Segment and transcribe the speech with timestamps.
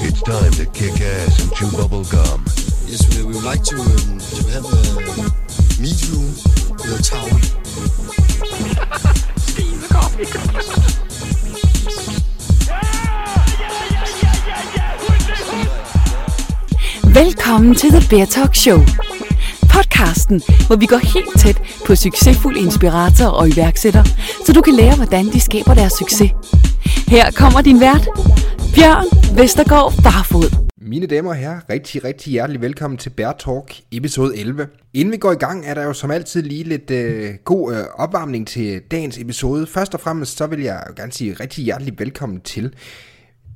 [0.00, 2.42] It's time to kick ass and chew bubble gum.
[2.86, 4.82] Yes, we, we would like to, um, to have a
[5.80, 7.40] meet you in the town.
[17.14, 19.05] Velkommen til The Bear Talk Show.
[19.76, 24.04] Podcasten, hvor vi går helt tæt på succesfulde inspiratorer og iværksættere,
[24.46, 26.30] så du kan lære, hvordan de skaber deres succes.
[27.08, 28.08] Her kommer din vært,
[28.74, 29.06] Bjørn
[29.38, 30.50] Vestergaard Barfod.
[30.80, 34.68] Mine damer og herrer, rigtig, rigtig hjertelig velkommen til Bear Talk episode 11.
[34.94, 37.84] Inden vi går i gang, er der jo som altid lige lidt øh, god øh,
[37.94, 39.66] opvarmning til dagens episode.
[39.66, 42.74] Først og fremmest så vil jeg jo gerne sige rigtig hjertelig velkommen til.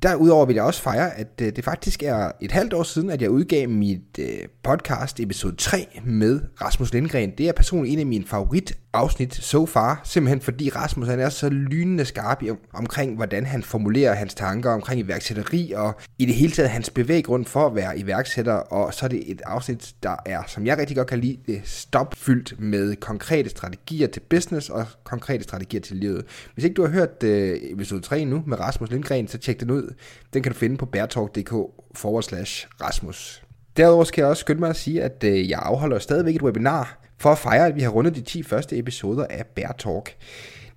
[0.03, 3.23] Derudover vil jeg også fejre, at øh, det faktisk er et halvt år siden, at
[3.23, 7.31] jeg udgav mit øh, podcast episode 3 med Rasmus Lindgren.
[7.39, 11.29] Det er personligt en af mine favorit afsnit so far, simpelthen fordi Rasmus han er
[11.29, 16.35] så lynende skarp i, omkring, hvordan han formulerer hans tanker omkring iværksætteri, og i det
[16.35, 20.17] hele taget hans bevæggrund for at være iværksætter, og så er det et afsnit, der
[20.27, 24.87] er, som jeg rigtig godt kan lide, det stopfyldt med konkrete strategier til business og
[25.05, 26.25] konkrete strategier til livet.
[26.55, 29.71] Hvis ikke du har hørt øh, episode 3 nu med Rasmus Lindgren, så tjek den
[29.71, 29.90] ud.
[30.35, 31.51] Den kan du finde på bærtalk.dk
[31.95, 33.43] forward slash Rasmus.
[33.77, 37.01] Derudover skal jeg også skynde mig at sige, at øh, jeg afholder stadigvæk et webinar
[37.19, 40.17] for at fejre, at vi har rundet de 10 første episoder af Bear Talk.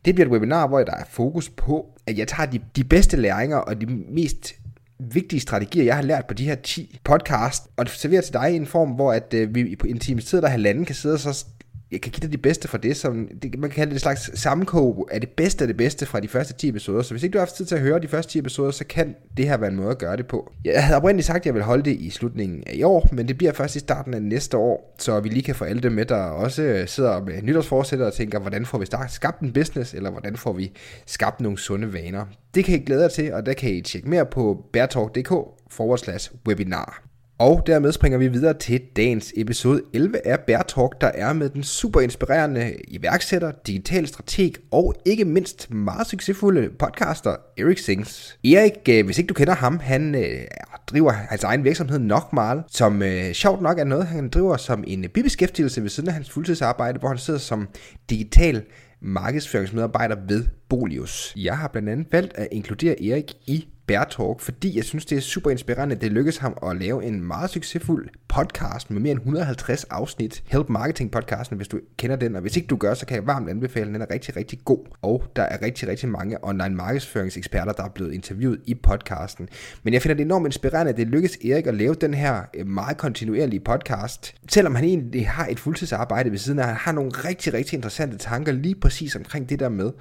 [0.06, 3.18] Det bliver et webinar, hvor der er fokus på, at jeg tager de, de bedste
[3.18, 4.54] læringer og de mest
[5.00, 8.56] vigtige strategier, jeg har lært på de her 10 podcast, og serverer til dig i
[8.56, 11.20] en form, hvor at, øh, vi på en times tid, der halvanden kan sidde og
[11.20, 11.46] så
[11.94, 14.00] jeg kan give dig de bedste fra det, som det, man kan kalde det en
[14.00, 17.02] slags sammenkog af det bedste af det bedste fra de første 10 episoder.
[17.02, 18.86] Så hvis ikke du har haft tid til at høre de første 10 episoder, så
[18.86, 20.52] kan det her være en måde at gøre det på.
[20.66, 23.28] Jeg havde oprindeligt sagt, at jeg vil holde det i slutningen af i år, men
[23.28, 25.92] det bliver først i starten af næste år, så vi lige kan få alle dem
[25.92, 29.94] med, der også øh, sidder med nytårsforsætter og tænker, hvordan får vi skabt en business,
[29.94, 30.72] eller hvordan får vi
[31.06, 32.26] skabt nogle sunde vaner.
[32.56, 35.30] Det kan I glæde jer til, og der kan I tjekke mere på bærtalk.dk
[35.70, 37.13] forward slash webinar.
[37.44, 41.50] Og dermed springer vi videre til dagens episode 11 af Bærtalk, Talk, der er med
[41.50, 48.40] den super inspirerende iværksætter, digital strateg og ikke mindst meget succesfulde podcaster Erik Sings.
[48.46, 50.42] Erik, øh, hvis ikke du kender ham, han øh,
[50.88, 54.84] driver hans egen virksomhed nok meget, som øh, sjovt nok er noget, han driver som
[54.88, 57.68] en bibeskæftigelse ved siden af hans fuldtidsarbejde, hvor han sidder som
[58.10, 58.64] digital
[59.02, 61.34] markedsføringsmedarbejder ved Bolius.
[61.38, 65.18] Jeg har blandt andet valgt at inkludere Erik i Bear Talk, fordi jeg synes, det
[65.18, 69.12] er super inspirerende, at det lykkedes ham at lave en meget succesfuld podcast med mere
[69.12, 70.44] end 150 afsnit.
[70.48, 73.28] Help Marketing podcasten, hvis du kender den, og hvis ikke du gør, så kan jeg
[73.28, 73.94] varmt anbefale den.
[73.94, 77.90] Den er rigtig, rigtig god, og der er rigtig, rigtig mange online markedsføringseksperter, der er
[77.90, 79.50] blevet interviewet i podcasten.
[79.84, 82.68] Men jeg finder det enormt inspirerende, at det lykkedes Erik at lave den her øh,
[82.68, 87.12] meget kontinuerlige podcast, selvom han egentlig har et fuldtidsarbejde ved siden af, han har nogle
[87.12, 89.92] rigtig, rigtig interessante tanker lige præcis omkring det der med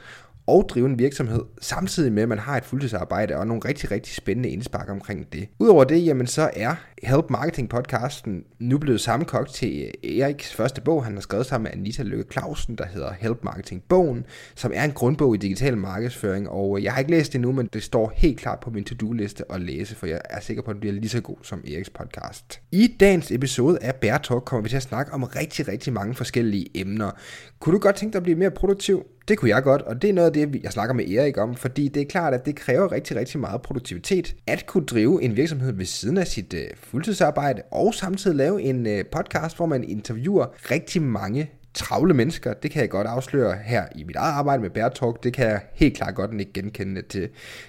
[0.46, 4.14] og drive en virksomhed, samtidig med, at man har et fuldtidsarbejde og nogle rigtig, rigtig
[4.14, 5.48] spændende indspark omkring det.
[5.58, 10.80] Udover det, jamen så er Help Marketing podcasten nu blevet sammenkogt til øh, Eriks første
[10.80, 14.72] bog, han har skrevet sammen med Anita Lykke Clausen, der hedder Help Marketing Bogen, som
[14.74, 17.68] er en grundbog i digital markedsføring, og øh, jeg har ikke læst det endnu, men
[17.72, 20.74] det står helt klart på min to-do-liste at læse, for jeg er sikker på, at
[20.74, 22.60] den bliver lige så god som Eriks podcast.
[22.72, 26.14] I dagens episode af Bear Talk kommer vi til at snakke om rigtig, rigtig mange
[26.14, 27.10] forskellige emner.
[27.60, 29.06] Kunne du godt tænke dig at blive mere produktiv?
[29.28, 31.54] Det kunne jeg godt, og det er noget af det, jeg snakker med Erik om,
[31.54, 35.36] fordi det er klart, at det kræver rigtig, rigtig meget produktivitet at kunne drive en
[35.36, 39.84] virksomhed ved siden af sit øh, fuldtidsarbejde, og samtidig lave en øh, podcast, hvor man
[39.84, 44.62] interviewer rigtig mange travle mennesker, det kan jeg godt afsløre her i mit eget arbejde
[44.62, 47.28] med Bear Talk, det kan jeg helt klart godt ikke genkende til.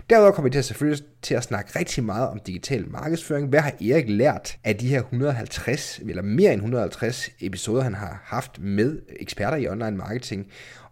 [0.10, 3.48] Derudover kommer vi til at selvfølgelig til at snakke rigtig meget om digital markedsføring.
[3.48, 8.22] Hvad har Erik lært af de her 150, eller mere end 150 episoder, han har
[8.26, 10.48] haft med eksperter i online marketing?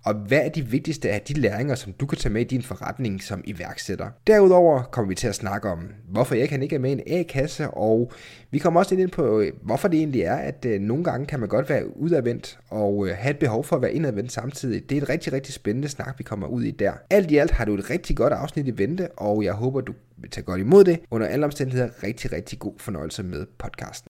[0.05, 2.61] Og hvad er de vigtigste af de læringer, som du kan tage med i din
[2.61, 4.09] forretning som iværksætter.
[4.27, 7.01] Derudover kommer vi til at snakke om, hvorfor jeg kan ikke er med i en
[7.07, 8.11] A-kasse, og
[8.51, 11.39] vi kommer også lidt ind på, hvorfor det egentlig er, at øh, nogle gange kan
[11.39, 14.89] man godt være udadvendt og øh, have et behov for at være indadvendt samtidig.
[14.89, 16.93] Det er et rigtig, rigtig spændende snak, vi kommer ud i der.
[17.09, 19.93] Alt i alt har du et rigtig godt afsnit i vente, og jeg håber, du
[20.17, 20.99] vil tage godt imod det.
[21.11, 24.07] Under alle omstændigheder rigtig, rigtig god fornøjelse med podcasten.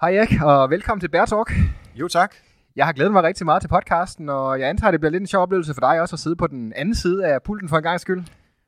[0.00, 1.52] Hej Erik, og velkommen til Bear Talk.
[1.94, 2.34] Jo tak.
[2.76, 5.26] Jeg har glædet mig rigtig meget til podcasten, og jeg antager, det bliver lidt en
[5.26, 7.82] sjov oplevelse for dig også at sidde på den anden side af pulten for en
[7.82, 8.24] gang skyld.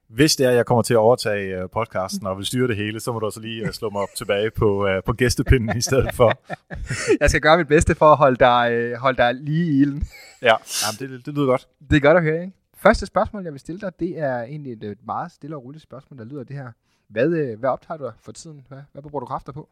[0.09, 2.77] Hvis det er, at jeg kommer til at overtage øh, podcasten og vil styre det
[2.77, 5.77] hele, så må du også lige øh, slå mig op tilbage på, uh, på gæstepinden
[5.77, 6.33] i stedet for.
[7.21, 10.03] jeg skal gøre mit bedste for at holde dig, holde dig lige i ilden.
[10.43, 10.55] ja,
[11.01, 11.69] Jamen, det, det lyder godt.
[11.91, 12.53] Det er godt at høre, ikke?
[12.77, 16.19] Første spørgsmål, jeg vil stille dig, det er egentlig et meget stille og roligt spørgsmål,
[16.19, 16.73] der lyder det her.
[17.09, 18.65] Hvad, hvad optager du for tiden?
[18.69, 19.69] Hvad, hvad bruger du kræfter på?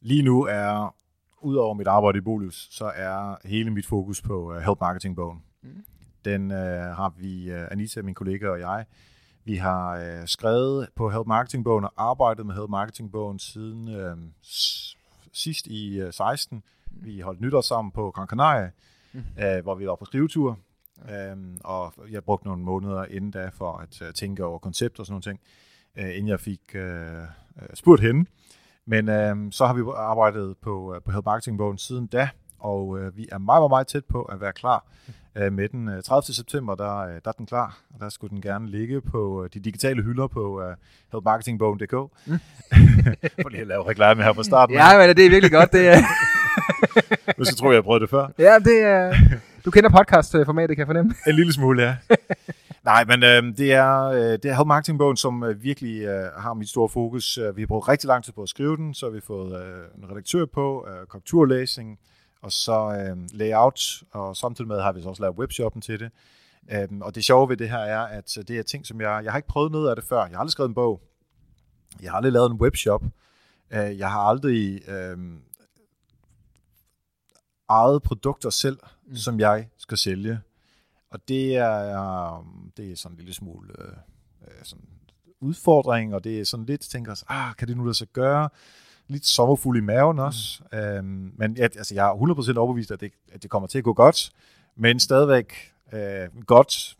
[0.00, 0.94] Lige nu er
[1.42, 5.42] Udover mit arbejde i Bolus, så er hele mit fokus på uh, Help Marketing-bogen.
[5.62, 5.84] Mm.
[6.24, 8.84] Den øh, har vi, øh, Anita, min kollega og jeg,
[9.44, 14.16] vi har øh, skrevet på Help Marketing-bogen og arbejdet med Help Marketing-bogen siden øh,
[15.32, 16.62] sidst i øh, 16.
[16.90, 18.70] Vi holdt nytår sammen på Gran Canaria,
[19.12, 19.22] mm.
[19.42, 20.58] øh, hvor vi var på skrivetur.
[21.10, 25.06] Øhm, og jeg brugte nogle måneder inden da for at uh, tænke over koncept og
[25.06, 25.40] sådan nogle ting,
[25.96, 28.30] øh, inden jeg fik øh, øh, spurgt hende.
[28.90, 32.28] Men øh, så har vi arbejdet på, øh, på Help Marketing-bogen siden da,
[32.58, 34.84] og øh, vi er meget, meget, meget tæt på at være klar
[35.36, 35.88] øh, med den.
[35.88, 36.34] Øh, 30.
[36.34, 39.50] september, der, øh, der er den klar, og der skulle den gerne ligge på øh,
[39.54, 40.76] de digitale hylder på øh,
[41.12, 41.92] helpmarketingbogen.dk.
[42.26, 42.38] Mm.
[43.42, 44.74] For lige at lave reklame her fra starten.
[44.76, 45.72] Ja, men det er virkelig godt.
[45.72, 45.96] Det er,
[47.38, 48.28] Nu skal tro, jeg har prøvet det før.
[48.38, 49.14] ja, det er,
[49.64, 51.14] du kender podcast-formatet, kan jeg fornemme.
[51.26, 51.96] En lille smule, ja.
[52.84, 56.68] Nej, men øh, det er, øh, det er Marketing-bogen, som øh, virkelig øh, har mit
[56.68, 57.38] store fokus.
[57.38, 59.62] Øh, Vi har brugt rigtig lang tid på at skrive den, så har vi fået
[59.62, 61.98] øh, en redaktør på, øh, korrekturlæsning,
[62.42, 66.10] og så øh, layout, og samtidig med har vi så også lavet webshoppen til det.
[66.72, 69.32] Øhm, og det sjove ved det her er, at det er ting, som jeg, jeg
[69.32, 70.20] har ikke prøvet noget af det før.
[70.20, 71.00] Jeg har aldrig skrevet en bog.
[72.02, 73.02] Jeg har aldrig lavet en webshop.
[73.70, 75.18] Øh, jeg har aldrig øh,
[77.70, 79.16] ejet produkter selv, mm.
[79.16, 80.40] som jeg skal sælge.
[81.10, 83.92] Og det er, um, det er sådan en lille smule øh,
[84.42, 84.84] øh, sådan
[85.40, 88.48] udfordring, og det er sådan lidt, tænker os, ah, kan det nu lade sig gøre?
[89.08, 90.62] Lidt sommerfuld i maven også.
[90.72, 90.78] Mm.
[90.78, 93.84] Øhm, men jeg, altså, jeg er 100% overbevist, at det, at det kommer til at
[93.84, 94.30] gå godt.
[94.76, 96.96] Men stadigvæk, øh, godt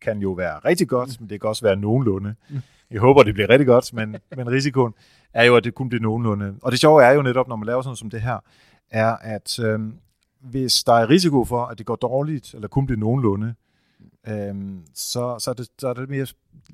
[0.00, 1.16] kan jo være rigtig godt, mm.
[1.22, 2.34] men det kan også være nogenlunde.
[2.50, 2.60] Mm.
[2.90, 4.94] Jeg håber, det bliver rigtig godt, men, men risikoen
[5.32, 6.54] er jo, at det kun bliver nogenlunde.
[6.62, 8.38] Og det sjove er jo netop, når man laver sådan som det her,
[8.90, 9.80] er, at øh,
[10.50, 13.54] hvis der er risiko for, at det går dårligt, eller kun bliver nogenlunde,
[14.28, 16.26] øhm, så, så, er det, så er det mere,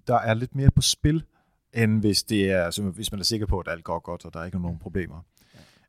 [0.07, 1.25] der er lidt mere på spil,
[1.73, 4.35] end hvis, det er, altså, hvis man er sikker på, at alt går godt, og
[4.35, 5.25] der er ikke nogen problemer.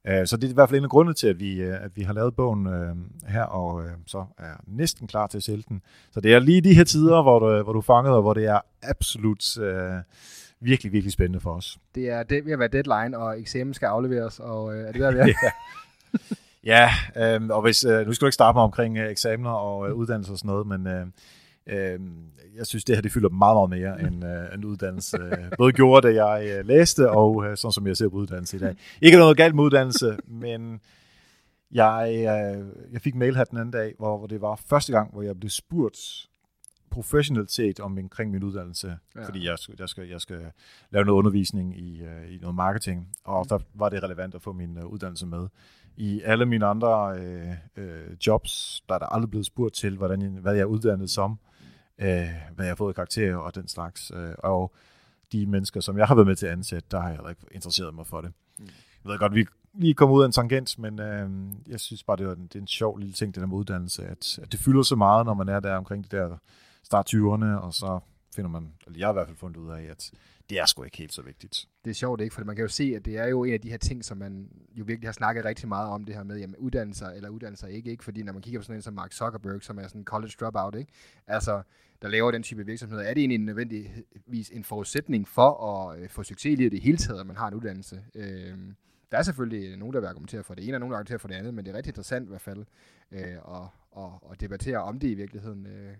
[0.07, 1.91] Øh, så det er i hvert fald en af grundene til, at vi, øh, at
[1.95, 2.95] vi har lavet bogen øh,
[3.27, 5.81] her, og øh, så er næsten klar til at sælge den.
[6.11, 8.33] Så det er lige de her tider, hvor du, hvor du er fanget, og hvor
[8.33, 9.93] det er absolut øh,
[10.59, 11.77] virkelig, virkelig spændende for os.
[11.95, 15.01] Det er det ved at være deadline, og eksamen skal afleveres, og øh, er det
[15.01, 15.25] der, vi er?
[15.43, 15.51] ja.
[16.63, 19.89] Ja, øh, og hvis, øh, nu skal du ikke starte mig omkring øh, eksamener og
[19.89, 21.05] øh, uddannelse og sådan noget, men øh,
[21.67, 21.99] øh,
[22.55, 25.17] jeg synes, det her det fylder meget, meget mere end øh, en uddannelse.
[25.57, 28.59] Både gjorde, da jeg øh, læste, og øh, sådan som jeg ser på uddannelse i
[28.59, 28.75] dag.
[29.01, 30.81] Ikke noget galt med uddannelse, men
[31.71, 35.11] jeg, øh, jeg fik mail her den anden dag, hvor, hvor det var første gang,
[35.11, 36.27] hvor jeg blev spurgt
[36.93, 39.25] professionelt set om omkring min uddannelse, ja.
[39.25, 40.39] fordi jeg, jeg, skal, jeg skal
[40.91, 44.51] lave noget undervisning i, uh, i noget marketing, og der var det relevant at få
[44.51, 45.47] min uh, uddannelse med.
[45.97, 50.21] I alle mine andre øh, øh, jobs, der er der aldrig blevet spurgt til, hvordan
[50.21, 51.39] jeg, hvad jeg er uddannet som,
[51.97, 54.11] øh, hvad jeg har fået karakterer og den slags.
[54.15, 54.73] Øh, og
[55.31, 57.41] de mennesker, som jeg har været med til at ansætte, der har jeg heller ikke
[57.51, 58.31] interesseret mig for det.
[58.59, 58.65] Mm.
[59.03, 61.29] Jeg ved godt, vi lige kommet ud af en tangent, men øh,
[61.67, 63.57] jeg synes bare, det, var en, det er en sjov lille ting, det der med
[63.57, 66.37] uddannelse, at, at det fylder så meget, når man er der omkring de der
[66.83, 67.99] start 20'erne, og så
[68.35, 70.11] finder man, eller jeg har i hvert fald fundet ud af, at
[70.49, 71.67] det er sgu ikke helt så vigtigt.
[71.85, 72.35] Det er sjovt, ikke?
[72.35, 74.17] For man kan jo se, at det er jo en af de her ting, som
[74.17, 77.67] man jo virkelig har snakket rigtig meget om, det her med, jamen uddannelser eller uddannelser
[77.67, 78.03] ikke, ikke?
[78.03, 80.33] Fordi når man kigger på sådan en som Mark Zuckerberg, som er sådan en college
[80.39, 80.91] dropout, ikke?
[81.27, 81.61] Altså,
[82.01, 86.23] der laver den type virksomheder, er det egentlig nødvendigvis en forudsætning for at øh, få
[86.23, 88.03] succes i livet i det hele taget, at man har en uddannelse?
[88.15, 88.57] Øh,
[89.11, 91.27] der er selvfølgelig nogen, der vil argumentere for det ene, og nogen, der argumenterer for
[91.27, 92.65] det andet, men det er rigtig interessant i hvert fald
[93.11, 93.67] øh, at,
[93.97, 95.93] at, at debattere om det i virkeligheden øh,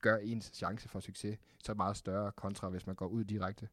[0.00, 3.68] gør ens chance for succes så meget større kontra, hvis man går ud direkte.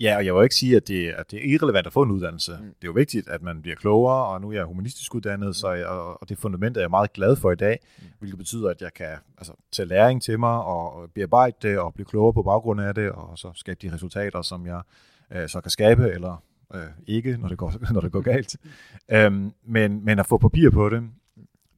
[0.00, 2.10] Ja, og jeg vil ikke sige, at det, at det er irrelevant at få en
[2.10, 2.52] uddannelse.
[2.52, 2.66] Mm.
[2.66, 5.52] Det er jo vigtigt, at man bliver klogere, og nu er jeg humanistisk uddannet, mm.
[5.52, 8.04] så jeg, og det fundament er jeg meget glad for i dag, mm.
[8.18, 12.06] hvilket betyder, at jeg kan altså, tage læring til mig og bearbejde det og blive
[12.06, 14.80] klogere på baggrund af det, og så skabe de resultater, som jeg
[15.32, 16.42] øh, så kan skabe, eller
[16.74, 18.56] øh, ikke, når det går, når det går galt.
[19.12, 21.10] øhm, men, men at få papir på det,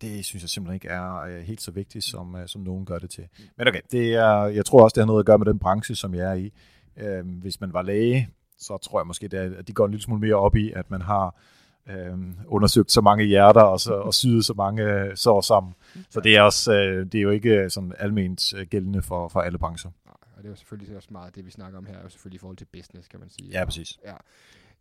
[0.01, 2.99] det synes jeg simpelthen ikke er øh, helt så vigtigt, som, øh, som nogen gør
[2.99, 3.25] det til.
[3.59, 5.95] Men okay, det er, jeg tror også, det har noget at gøre med den branche,
[5.95, 6.53] som jeg er i.
[6.97, 9.91] Øh, hvis man var læge, så tror jeg måske, det er, at de går en
[9.91, 11.35] lille smule mere op i, at man har
[11.89, 15.75] øh, undersøgt så mange hjerter og, så, og syet så mange øh, sår sammen.
[16.11, 19.59] Så det er, også, øh, det er jo ikke sådan alment gældende for, for alle
[19.59, 19.91] brancher.
[20.37, 22.39] Og det er jo selvfølgelig også meget det, vi snakker om her, er jo selvfølgelig
[22.39, 23.51] i forhold til business, kan man sige.
[23.51, 23.99] Ja, præcis.
[24.05, 24.15] Ja.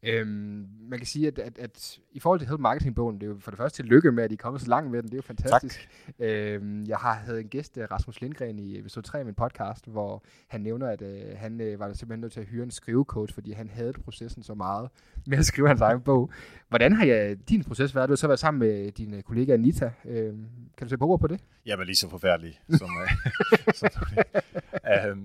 [0.04, 3.38] Øhm, man kan sige, at, at, at i forhold til Help Marketing-bogen, det er jo
[3.40, 5.10] for det første til lykke med, at I er kommet så langt med den.
[5.10, 5.90] Det er jo fantastisk.
[6.20, 10.24] Øhm, jeg har havde en gæst, Rasmus Lindgren, i episode 3 af min podcast, hvor
[10.48, 13.52] han nævner, at øh, han øh, var simpelthen nødt til at hyre en skrivecoach, fordi
[13.52, 14.90] han havde processen så meget
[15.28, 16.32] med at skrive hans egen bog.
[16.70, 18.10] Hvordan har jeg, din proces været?
[18.10, 19.92] Du har så været sammen med din kollega Anita.
[20.06, 20.46] Øhm,
[20.78, 21.40] kan du se på ord på det?
[21.66, 22.60] Jamen lige så forfærdelig.
[22.70, 23.10] Som, øh,
[23.82, 23.92] som,
[24.88, 25.18] øh,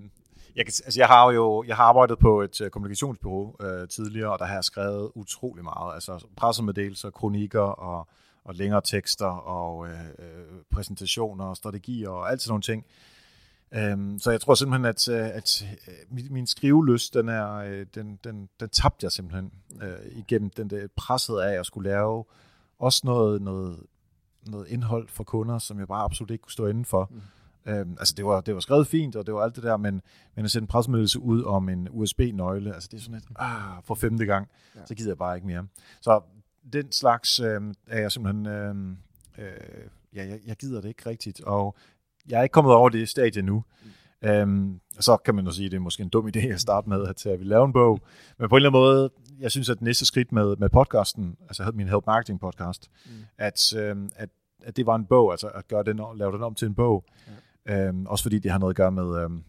[0.56, 4.32] jeg, kan, altså jeg har jo jeg har arbejdet på et uh, kommunikationsbureau uh, tidligere,
[4.32, 5.94] og der har jeg skrevet utrolig meget.
[5.94, 8.08] Altså pressemeddelelser, kronikker og,
[8.44, 12.84] og længere tekster og uh, uh, præsentationer og strategier og alt sådan nogle ting.
[13.74, 15.64] Øhm, så jeg tror simpelthen, at, at
[16.10, 19.52] min, min skriveløst, den, er, den, den, den tabte jeg simpelthen
[19.82, 22.24] øh, igennem den der presset af at skulle lave
[22.78, 23.80] også noget, noget,
[24.46, 27.08] noget indhold for kunder, som jeg bare absolut ikke kunne stå inden for.
[27.10, 27.20] Mm.
[27.66, 30.02] Øhm, altså det var, det var skrevet fint, og det var alt det der, men,
[30.36, 33.82] men at sætte en pressemeddelelse ud om en USB-nøgle, altså det er sådan et, ah,
[33.84, 34.80] for femte gang, ja.
[34.86, 35.66] så gider jeg bare ikke mere.
[36.00, 36.20] Så
[36.72, 38.74] den slags øh, er jeg simpelthen, øh,
[39.38, 39.50] øh,
[40.14, 41.76] ja, jeg, jeg gider det ikke rigtigt, og
[42.28, 43.64] jeg er ikke kommet over det stadie nu.
[43.82, 43.90] Mm.
[44.28, 46.88] Øhm, så kan man jo sige, at det er måske en dum idé at starte
[46.88, 48.00] med, at, vi laver en bog.
[48.38, 51.70] Men på en eller anden måde, jeg synes, at næste skridt med, med podcasten, altså
[51.74, 53.10] min Help Marketing podcast, mm.
[53.38, 54.28] at, øhm, at,
[54.62, 57.04] at det var en bog, altså at gøre den, lave den om til en bog.
[57.26, 57.32] Ja.
[57.68, 59.42] Øhm, også fordi det har noget at gøre med, øhm,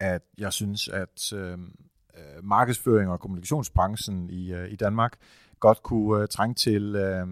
[0.00, 1.74] at jeg synes, at øhm,
[2.16, 5.16] øh, markedsføring og kommunikationsbranchen i, øh, i Danmark
[5.60, 7.26] godt kunne øh, trænge til øh,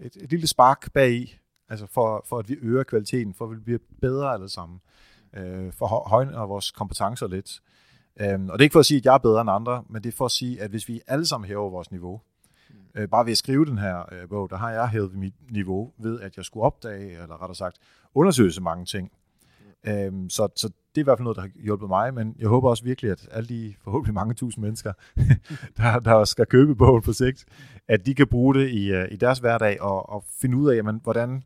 [0.00, 3.60] et, et lille spark bag Altså for, for at vi øger kvaliteten, for at vi
[3.60, 4.80] bliver bedre alle sammen,
[5.36, 7.60] øh, for højner vores kompetencer lidt.
[8.20, 10.02] Øhm, og det er ikke for at sige, at jeg er bedre end andre, men
[10.02, 12.20] det er for at sige, at hvis vi alle sammen hæver vores niveau,
[12.94, 15.92] øh, bare ved at skrive den her øh, bog, der har jeg hævet mit niveau
[15.98, 17.76] ved, at jeg skulle opdage, eller rettere sagt,
[18.14, 19.12] undersøge så mange ting.
[19.86, 22.48] Øhm, så, så det er i hvert fald noget, der har hjulpet mig, men jeg
[22.48, 24.92] håber også virkelig, at alle de forhåbentlig mange tusind mennesker,
[25.76, 27.44] der, der skal købe bogen på sigt,
[27.88, 30.76] at de kan bruge det i, øh, i deres hverdag og, og finde ud af,
[30.76, 31.42] jamen, hvordan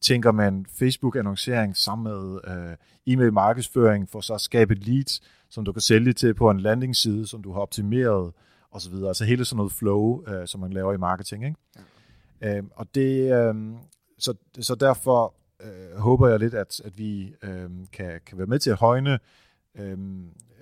[0.00, 5.82] tænker man Facebook-annoncering sammen med øh, e-mail-markedsføring for så at skabe leads, som du kan
[5.82, 8.32] sælge til på en landingsside, som du har optimeret
[8.70, 8.94] osv.
[8.94, 11.44] Altså hele sådan noget flow, øh, som man laver i marketing.
[11.44, 11.56] Ikke?
[12.40, 12.56] Ja.
[12.56, 13.54] Øh, og det, øh,
[14.18, 15.34] så, så derfor
[15.64, 19.18] øh, håber jeg lidt, at, at vi øh, kan, kan være med til at højne
[19.78, 19.98] øh,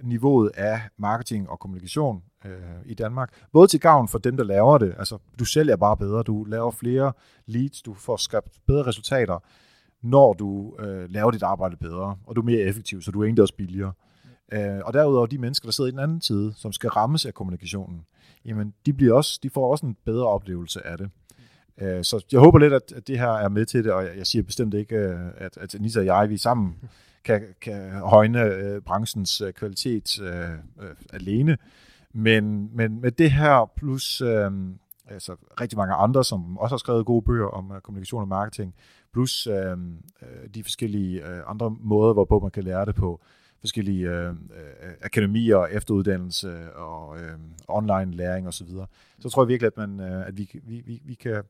[0.02, 2.52] niveauet af marketing og kommunikation øh,
[2.84, 3.44] i Danmark.
[3.52, 4.94] Både til gavn for dem, der laver det.
[4.98, 7.12] Altså, du sælger bare bedre, du laver flere
[7.46, 9.38] leads, du får skabt bedre resultater,
[10.02, 13.24] når du øh, laver dit arbejde bedre, og du er mere effektiv, så du er
[13.24, 13.92] egentlig også billigere.
[14.52, 17.34] Øh, og derudover de mennesker, der sidder i den anden side, som skal rammes af
[17.34, 18.06] kommunikationen,
[18.44, 21.10] jamen de, bliver også, de får også en bedre oplevelse af det.
[21.80, 24.16] Øh, så jeg håber lidt, at, at det her er med til det, og jeg,
[24.16, 26.74] jeg siger bestemt ikke, øh, at, at Anita og jeg, vi sammen
[27.24, 31.58] kan, kan højne øh, branchens øh, kvalitet øh, øh, alene.
[32.12, 34.50] Men, men med det her, plus øh,
[35.08, 38.74] altså rigtig mange andre, som også har skrevet gode bøger om øh, kommunikation og marketing,
[39.12, 39.70] plus øh,
[40.22, 43.20] øh, de forskellige øh, andre måder, hvorpå man kan lære det på,
[43.60, 44.34] forskellige øh,
[45.02, 48.86] akademier, efteruddannelse og øh, online læring osv., så,
[49.20, 51.42] så tror jeg virkelig, at, man, øh, at vi, vi, vi, vi kan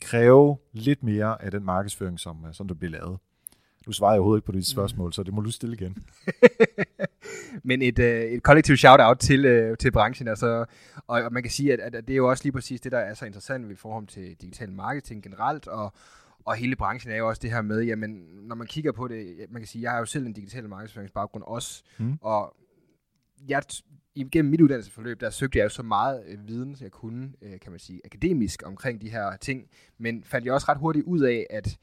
[0.00, 3.18] kræve lidt mere af den markedsføring, som, som der bliver lavet.
[3.86, 5.12] Du svarer overhovedet ikke på dit spørgsmål, mm.
[5.12, 5.96] så det må du stille igen.
[7.68, 10.28] Men et, øh, et kollektivt shout-out til, øh, til branchen.
[10.28, 10.64] Altså,
[11.06, 12.98] og, og man kan sige, at, at det er jo også lige præcis det, der
[12.98, 15.92] er så interessant i forhold til digital marketing generelt, og,
[16.44, 18.10] og hele branchen er jo også det her med, jamen,
[18.42, 21.44] når man kigger på det, man kan sige, jeg har jo selv en digital markedsføringsbaggrund
[21.46, 22.18] også, mm.
[22.20, 22.56] og
[23.48, 23.62] jeg,
[24.14, 27.72] igennem mit uddannelsesforløb, der søgte jeg jo så meget øh, viden, jeg kunne, øh, kan
[27.72, 31.46] man sige, akademisk omkring de her ting, men fandt jeg også ret hurtigt ud af,
[31.50, 31.78] at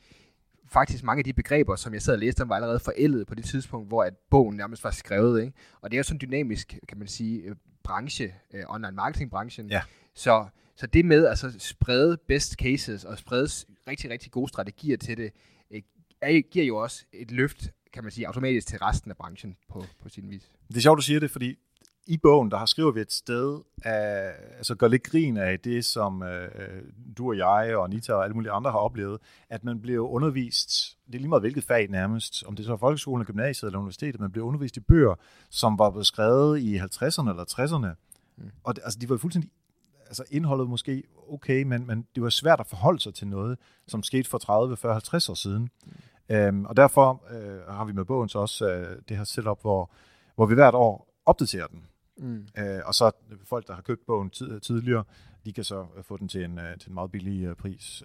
[0.67, 3.45] faktisk mange af de begreber, som jeg sad og læste, var allerede forældet på det
[3.45, 5.41] tidspunkt, hvor at bogen nærmest var skrevet.
[5.41, 5.53] Ikke?
[5.81, 9.29] Og det er jo sådan en dynamisk, kan man sige, øh, branche, uh, online marketing
[9.29, 9.69] branchen.
[9.69, 9.81] Ja.
[10.13, 13.47] Så, så det med at altså, sprede best cases og sprede
[13.87, 15.31] rigtig, rigtig gode strategier til det,
[15.71, 15.77] uh,
[16.21, 19.83] er, giver jo også et løft, kan man sige, automatisk til resten af branchen på,
[20.01, 20.51] på sin vis.
[20.67, 21.59] Det er sjovt, du siger det, fordi
[22.07, 25.85] i bogen, der har skriver vi et sted, af, altså gør lidt grin af det,
[25.85, 26.49] som øh,
[27.17, 30.97] du og jeg og Anita og alle mulige andre har oplevet, at man bliver undervist,
[31.07, 34.21] det er lige meget hvilket fag nærmest, om det så er folkeskolen, gymnasiet eller universitetet,
[34.21, 35.15] man bliver undervist i bøger,
[35.49, 37.95] som var blevet skrevet i 50'erne eller 60'erne.
[38.37, 38.51] Mm.
[38.63, 39.51] Og det, altså, de var fuldstændig,
[40.07, 44.03] altså indholdet måske okay, men, men det var svært at forholde sig til noget, som
[44.03, 45.69] skete for 30, 40, 50 år siden.
[45.85, 45.91] Mm.
[46.35, 49.91] Øhm, og derfor øh, har vi med bogen så også øh, det her setup, hvor,
[50.35, 51.83] hvor vi hvert år opdaterer den.
[52.17, 52.47] Mm.
[52.57, 53.11] Øh, og så
[53.43, 55.03] folk, der har købt bogen tid, tidligere,
[55.45, 58.03] de kan så øh, få den til en, øh, til en meget billig uh, pris.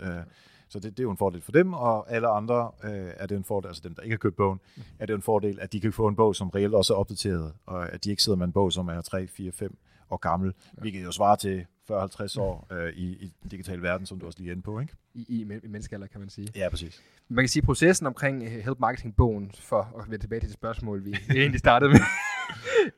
[0.68, 3.44] Så det, det er jo en fordel for dem, og alle andre er det en
[3.44, 4.82] fordel, altså dem, der ikke har købt bogen, mm.
[4.98, 7.52] er det en fordel, at de kan få en bog, som reelt også er opdateret,
[7.66, 9.76] og at de ikke sidder med en bog, som er 3, 4, 5
[10.10, 10.80] år gammel, ja.
[10.80, 14.48] hvilket jo svarer til 40-50 år i, i den digitale verden, som du også lige
[14.48, 14.94] er inde på, ikke?
[15.14, 16.48] I, i, i menneskealder, kan man sige.
[16.56, 17.02] Ja, præcis.
[17.28, 21.14] Man kan sige, processen omkring Help Marketing-bogen, for at vende tilbage til det spørgsmål, vi
[21.36, 22.00] egentlig startede med,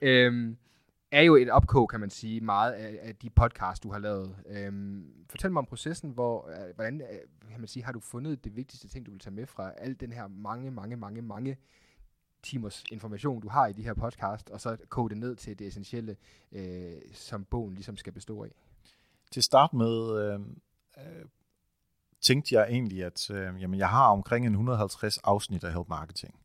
[0.11, 0.56] øhm,
[1.14, 4.37] er jo et opkog, kan man sige, meget af, af de podcasts, du har lavet.
[4.47, 8.44] Øhm, fortæl mig om processen, hvor, øh, hvordan øh, kan man sige, har du fundet
[8.44, 11.56] det vigtigste ting, du vil tage med fra al den her mange, mange, mange, mange
[12.42, 15.66] timers information, du har i de her podcast, og så koge det ned til det
[15.66, 16.16] essentielle,
[16.52, 18.50] øh, som bogen ligesom skal bestå af?
[19.30, 20.40] Til start med øh,
[20.99, 21.25] øh,
[22.21, 26.43] tænkte jeg egentlig, at øh, jamen, jeg har omkring en 150 afsnit af Help Marketing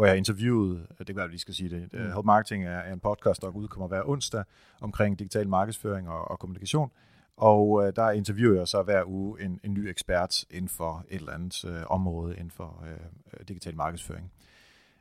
[0.00, 1.98] hvor jeg interviewede, det kan være, at vi skal sige det, mm.
[1.98, 4.44] Help Marketing er, er en podcast, der udkommer hver onsdag
[4.80, 6.90] omkring digital markedsføring og, og kommunikation.
[7.36, 11.20] Og øh, der interviewer jeg så hver uge en, en ny ekspert inden for et
[11.20, 14.32] eller andet øh, område inden for øh, digital markedsføring.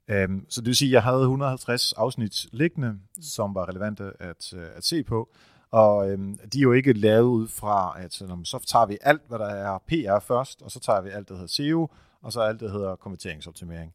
[0.08, 4.54] Øhm, så det vil sige, at jeg havde 150 afsnit liggende, som var relevante at,
[4.54, 5.30] øh, at se på.
[5.72, 9.22] Og øhm, de er jo ikke lavet ud fra, at så, så tager vi alt,
[9.28, 11.90] hvad der er PR først, og så tager vi alt, der hedder SEO,
[12.22, 13.94] og så alt, der hedder konverteringsoptimering.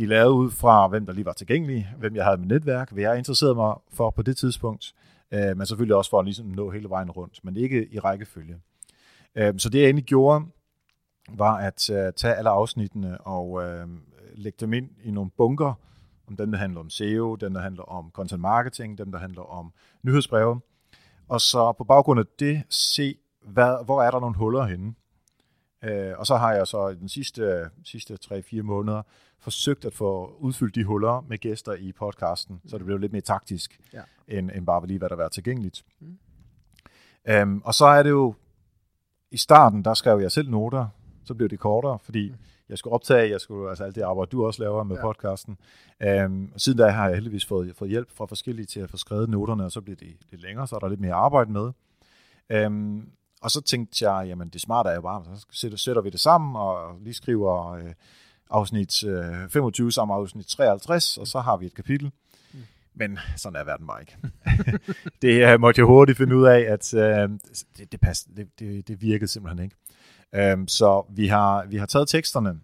[0.00, 2.92] De er lavet ud fra, hvem der lige var tilgængelig, hvem jeg havde med netværk,
[2.92, 4.94] hvad jeg interesserede mig for på det tidspunkt,
[5.30, 8.60] øh, men selvfølgelig også for at ligesom nå hele vejen rundt, men ikke i rækkefølge.
[9.34, 10.44] Øh, så det jeg egentlig gjorde,
[11.28, 13.88] var at øh, tage alle afsnittene og øh,
[14.34, 15.74] lægge dem ind i nogle bunker,
[16.28, 19.42] om dem, der handler om SEO, dem, der handler om content marketing, dem, der handler
[19.42, 20.60] om nyhedsbreve,
[21.28, 24.94] og så på baggrund af det se, hvad, hvor er der nogle huller henne.
[25.84, 29.02] Øh, og så har jeg så i den sidste, sidste 3-4 måneder
[29.40, 33.22] forsøgt at få udfyldt de huller med gæster i podcasten, så det blev lidt mere
[33.22, 34.02] taktisk, ja.
[34.28, 35.84] end, end bare lige, hvad der var tilgængeligt.
[36.00, 36.18] Mm.
[37.28, 38.34] Øhm, og så er det jo,
[39.30, 40.86] i starten, der skrev jeg selv noter,
[41.24, 42.36] så blev det kortere, fordi mm.
[42.68, 45.02] jeg skulle optage, jeg skulle, altså alt det arbejde, du også laver med ja.
[45.02, 45.58] podcasten.
[46.02, 48.96] Øhm, og siden da har jeg heldigvis fået, fået hjælp fra forskellige til at få
[48.96, 51.72] skrevet noterne, og så bliver det lidt længere, så er der lidt mere arbejde med.
[52.50, 53.10] Øhm,
[53.42, 56.20] og så tænkte jeg, jamen det smarte er jo bare, så sætter, sætter vi det
[56.20, 57.92] sammen, og lige skriver øh,
[58.50, 62.10] afsnit øh, 25 sammen afsnit 53, og så har vi et kapitel.
[62.52, 62.60] Mm.
[62.94, 64.16] Men sådan er verden bare ikke.
[65.22, 67.38] det uh, måtte jeg hurtigt finde ud af, at uh,
[67.78, 70.52] det, det, pass, det, det, det virkede simpelthen ikke.
[70.52, 72.60] Um, så vi har, vi har taget teksterne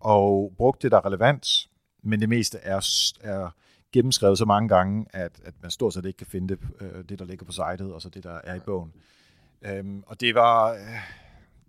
[0.00, 1.68] og brugt det, der er relevant,
[2.02, 2.86] men det meste er,
[3.20, 3.54] er
[3.92, 7.18] gennemskrevet så mange gange, at, at man stort set ikke kan finde det, uh, det,
[7.18, 8.92] der ligger på sitet, og så det, der er i bogen.
[9.80, 10.72] Um, og det var...
[10.72, 10.78] Uh,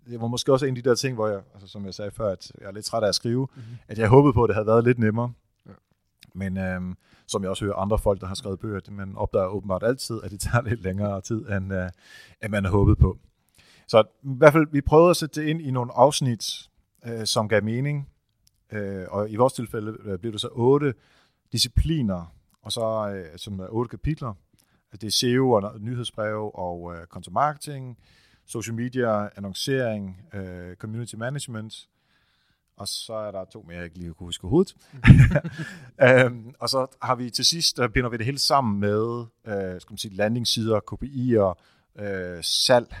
[0.06, 2.10] det var måske også en af de der ting, hvor jeg, altså, som jeg sagde
[2.10, 3.76] før, at jeg er lidt træt af at skrive, mm-hmm.
[3.88, 5.32] at jeg håbede på, at det havde været lidt nemmere.
[5.66, 5.72] Ja.
[6.34, 9.82] Men øhm, som jeg også hører andre folk, der har skrevet bøger, man opdager åbenbart
[9.82, 11.90] altid, at det tager lidt længere tid, end, øh,
[12.42, 13.18] end man har håbet på.
[13.88, 16.70] Så i hvert fald, vi prøvede at sætte det ind i nogle afsnit,
[17.06, 18.08] øh, som gav mening.
[18.72, 20.94] Øh, og i vores tilfælde øh, blev det så otte
[21.52, 24.34] discipliner, og så øh, som er otte kapitler.
[24.92, 27.98] Det er SEO og nyhedsbreve og øh, content marketing,
[28.46, 31.88] social media, annoncering, øh, community management,
[32.76, 34.76] og så er der to mere, jeg ikke lige kunne huske hovedet.
[36.08, 39.80] øhm, og så har vi til sidst, der binder vi det hele sammen med øh,
[39.80, 41.62] skal man sige, landingssider, KPI'er,
[42.04, 42.94] øh, salg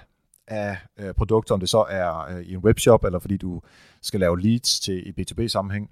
[0.46, 3.60] af øh, produkter, om det så er øh, i en webshop, eller fordi du
[4.02, 5.90] skal lave leads til i B2B-sammenhæng.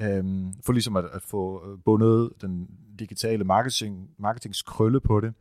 [0.00, 5.34] Øhm, for ligesom at, at få bundet den digitale marketing, marketingskrølle på det.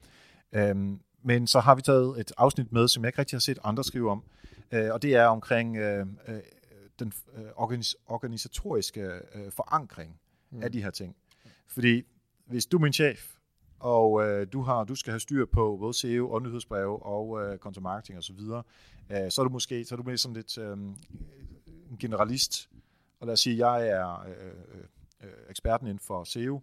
[0.56, 3.60] Øhm, men så har vi taget et afsnit med, som jeg ikke rigtig har set
[3.64, 4.24] andre skrive om,
[4.72, 6.40] øh, og det er omkring øh, øh,
[7.00, 9.02] den øh, organis- organisatoriske
[9.36, 10.20] øh, forankring
[10.52, 10.64] mm.
[10.64, 11.16] af de her ting.
[11.68, 12.04] Fordi
[12.46, 13.36] hvis du er min chef,
[13.80, 17.58] og øh, du har du skal have styr på både SEO og nyhedsbreve og øh,
[17.58, 18.62] content marketing osv., så,
[19.10, 20.78] øh, så er du måske så er du mere sådan lidt øh,
[21.90, 22.70] en generalist.
[23.20, 24.84] Og lad os sige, at jeg er øh,
[25.24, 26.62] øh, eksperten inden for SEO,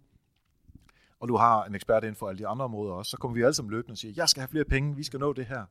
[1.19, 3.41] og du har en ekspert inden for alle de andre områder også, så kommer vi
[3.41, 5.65] alle sammen løbende og siger, jeg skal have flere penge, vi skal nå det her.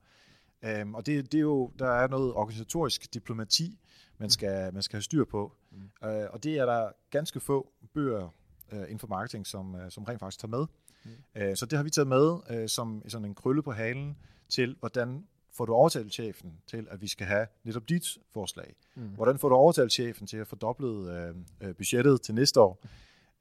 [0.82, 3.78] Um, og det, det er jo, der er noget organisatorisk diplomati,
[4.18, 5.52] man skal, man skal have styr på.
[5.70, 6.08] Mm.
[6.08, 8.28] Uh, og det er der ganske få bøger
[8.72, 10.66] uh, inden for marketing, som, uh, som rent faktisk tager med.
[11.04, 11.50] Mm.
[11.50, 14.16] Uh, så det har vi taget med uh, som sådan en krølle på halen
[14.48, 18.74] til, hvordan får du overtalt chefen til, at vi skal have netop dit forslag?
[18.94, 19.08] Mm.
[19.08, 22.84] Hvordan får du overtalt chefen til at fordoble uh, budgettet til næste år?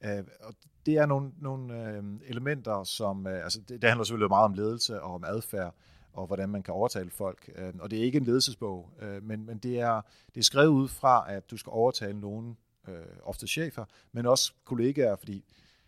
[0.05, 0.53] Uh, og
[0.85, 4.53] det er nogle, nogle øh, elementer, som, øh, altså det, det handler selvfølgelig meget om
[4.53, 5.75] ledelse og om adfærd,
[6.13, 7.49] og hvordan man kan overtale folk.
[7.55, 10.01] Øh, og det er ikke en ledelsesbog, øh, men, men det, er,
[10.35, 12.57] det er skrevet ud fra, at du skal overtale nogen,
[12.87, 15.43] øh, ofte chefer, men også kollegaer, fordi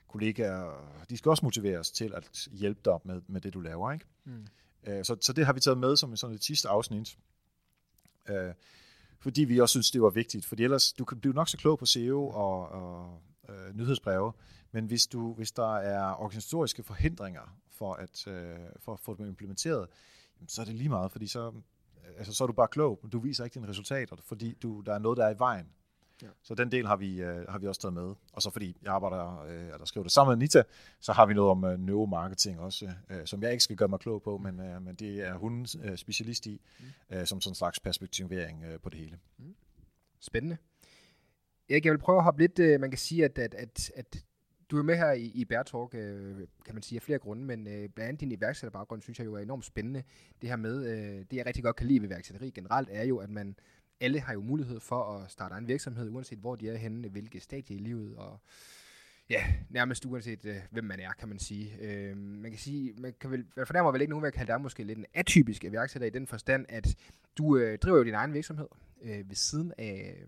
[0.08, 0.72] kollegaer,
[1.10, 3.92] de skal også motiveres til at hjælpe dig med, med det, du laver.
[3.92, 4.06] Ikke?
[4.26, 4.48] Mm.
[4.84, 7.18] Øh, så, så det har vi taget med som sådan et sidste afsnit.
[8.30, 8.54] Øh,
[9.20, 10.46] fordi vi også synes, det var vigtigt.
[10.46, 14.34] Fordi ellers, du kan blive nok så klog på SEO og, og øh, nyhedsbreve,
[14.72, 19.26] men hvis, du, hvis der er organisatoriske forhindringer for at, øh, for at få dem
[19.26, 19.88] implementeret,
[20.48, 21.54] så er det lige meget, fordi så,
[22.18, 24.94] altså, så er du bare klog, men du viser ikke dine resultater, fordi du, der
[24.94, 25.68] er noget, der er i vejen.
[26.22, 26.28] Ja.
[26.44, 28.16] Så den del har vi, øh, har vi også taget med.
[28.34, 30.64] Og så fordi jeg arbejder, øh, eller skriver det sammen med Anita,
[31.00, 34.00] så har vi noget om øh, neuromarketing også, øh, som jeg ikke skal gøre mig
[34.00, 36.86] klog på, men, øh, men det er hun øh, specialist i, mm.
[37.18, 39.20] øh, som sådan en slags perspektivering øh, på det hele.
[39.38, 39.56] Mm.
[40.20, 40.58] Spændende.
[41.70, 44.26] Erik, jeg vil prøve at hoppe lidt, øh, man kan sige, at, at, at, at
[44.72, 47.44] du er med her i, i Bear Talk, øh, kan man sige, af flere grunde,
[47.44, 50.04] men øh, blandt andet din iværksætterbaggrund, synes jeg jo er enormt spændende.
[50.42, 53.18] Det her med, øh, det jeg rigtig godt kan lide ved iværksætteri generelt, er jo,
[53.18, 53.56] at man
[54.02, 57.40] alle har jo mulighed for at starte en virksomhed, uanset hvor de er henne, hvilke
[57.40, 58.40] stadie i livet, og
[59.30, 61.76] Ja, nærmest uanset øh, hvem man er, kan man sige.
[61.82, 64.34] Øh, man kan sige, man kan vel, for der må vel ikke nogen ved at
[64.34, 66.96] kalde dig måske lidt en atypisk iværksætter i den forstand, at
[67.38, 68.68] du øh, driver jo din egen virksomhed
[69.02, 70.28] øh, ved siden af øh,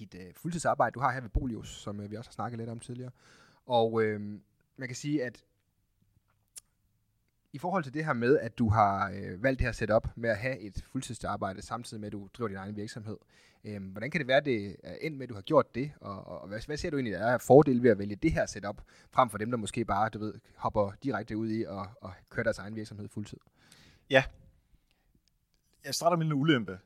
[0.00, 2.70] dit øh, fuldtidsarbejde, du har her ved Bolius, som øh, vi også har snakket lidt
[2.70, 3.10] om tidligere.
[3.66, 4.20] Og øh,
[4.76, 5.44] man kan sige, at
[7.52, 10.30] i forhold til det her med, at du har øh, valgt det her setup med
[10.30, 13.16] at have et fuldtidsarbejde, samtidig med, at du driver din egen virksomhed.
[13.64, 15.92] Øh, hvordan kan det være, det er endt med, at du har gjort det?
[16.00, 18.46] Og, og hvad, hvad ser du egentlig, der er fordele ved at vælge det her
[18.46, 22.12] setup, frem for dem, der måske bare, du ved, hopper direkte ud i og, og
[22.28, 23.38] kører deres egen virksomhed fuldtid?
[24.10, 24.24] Ja.
[25.84, 26.78] Jeg starter med en ulempe.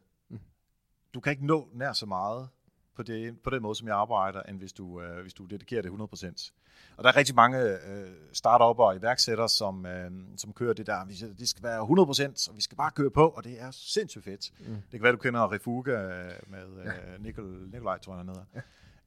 [1.15, 2.49] Du kan ikke nå nær så meget
[2.97, 5.83] på, det, på den måde, som jeg arbejder, end hvis du, øh, hvis du dedikerer
[5.83, 6.53] det 100%.
[6.97, 11.05] Og der er rigtig mange øh, startupper og iværksættere, som, øh, som kører det der,
[11.05, 14.25] vi det skal være 100%, og vi skal bare køre på, og det er sindssygt
[14.25, 14.53] fedt.
[14.59, 14.67] Mm.
[14.67, 16.93] Det kan være, du kender Refuga øh, med øh, ja.
[17.19, 18.45] Nikol, Nikolaj, tror jeg, han hedder.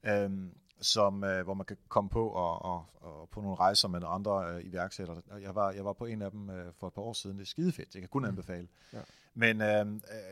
[0.03, 0.23] Ja.
[0.23, 4.01] Øhm, som, øh, hvor man kan komme på og, og, og på nogle rejser med
[4.05, 5.21] andre øh, iværksættere.
[5.41, 7.37] Jeg var, jeg var på en af dem øh, for et par år siden.
[7.37, 7.93] Det er skide fedt.
[7.93, 8.27] Jeg kan kun mm.
[8.27, 8.67] anbefale.
[8.93, 8.99] Ja.
[9.33, 9.85] Men øh,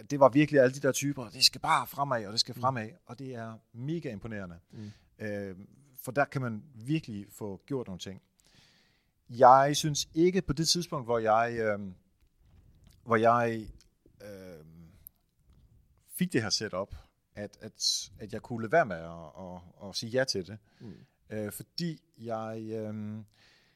[0.10, 1.30] det var virkelig alle de der typer.
[1.30, 2.62] Det skal bare fremad, og det skal mm.
[2.62, 2.90] fremad.
[3.06, 4.60] Og det er mega imponerende.
[4.72, 4.92] Mm.
[5.20, 5.56] Øh,
[6.02, 8.22] for der kan man virkelig få gjort nogle ting.
[9.30, 11.80] Jeg synes ikke på det tidspunkt, hvor jeg, øh,
[13.04, 13.68] hvor jeg
[14.22, 14.66] øh,
[16.10, 16.96] fik det her setup,
[17.36, 20.58] at, at, at jeg kunne lade være med at, at, at sige ja til det.
[20.80, 20.94] Mm.
[21.30, 23.24] Øh, fordi jeg, øh,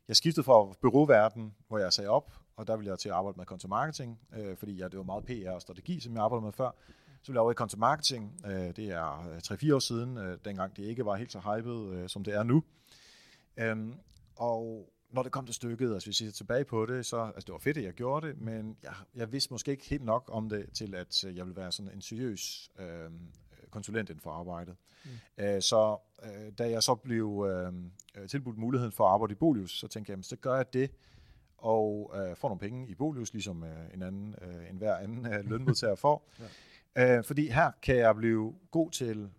[0.07, 3.37] jeg skiftede fra byråverden, hvor jeg sagde op, og der ville jeg til at arbejde
[3.37, 6.45] med content marketing, øh, fordi jeg, det var meget PR og strategi, som jeg arbejdede
[6.45, 6.71] med før.
[7.21, 8.41] Så ville jeg over i content marketing.
[8.45, 11.93] Øh, det er 3-4 øh, år siden, øh, dengang det ikke var helt så hypet,
[11.93, 12.63] øh, som det er nu.
[13.57, 13.77] Øh,
[14.35, 17.45] og når det kom til stykket, altså hvis jeg ser tilbage på det, så altså
[17.45, 20.29] det var fedt, at jeg gjorde det, men jeg, jeg vidste måske ikke helt nok
[20.31, 23.11] om det, til at øh, jeg ville være sådan en seriøs øh,
[23.71, 24.75] konsulent inden for arbejdet.
[25.05, 25.43] Mm.
[25.43, 29.79] Øh, så øh, da jeg så blev øh, tilbudt muligheden for at arbejde i Bolius,
[29.79, 30.91] så tænkte jeg, så gør jeg det,
[31.57, 35.33] og øh, får nogle penge i Bolius, ligesom øh, en anden, øh, en hver anden
[35.33, 36.29] øh, lønmodtager får.
[36.95, 37.17] ja.
[37.17, 39.29] øh, fordi her kan jeg blive god til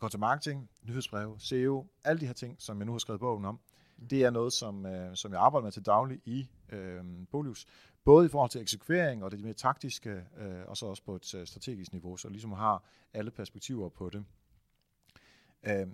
[0.00, 3.60] content marketing, nyhedsbreve, SEO, alle de her ting, som jeg nu har skrevet bogen om.
[3.96, 4.08] Mm.
[4.08, 7.66] Det er noget, som, øh, som jeg arbejder med til daglig i øh, Bolius.
[8.04, 11.34] Både i forhold til eksekvering og det mere taktiske, øh, og så også på et
[11.34, 14.24] øh, strategisk niveau, så ligesom har alle perspektiver på det.
[15.66, 15.86] Øh,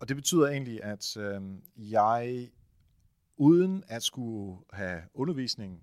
[0.00, 1.40] og det betyder egentlig, at øh,
[1.76, 2.50] jeg
[3.36, 5.82] uden at skulle have undervisning,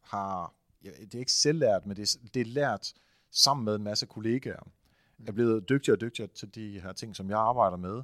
[0.00, 2.92] har, ja, det er ikke selvlært, men det er, det er lært
[3.30, 4.70] sammen med en masse kollegaer.
[5.18, 8.02] Jeg er blevet dygtigere og dygtigere til de her ting, som jeg arbejder med.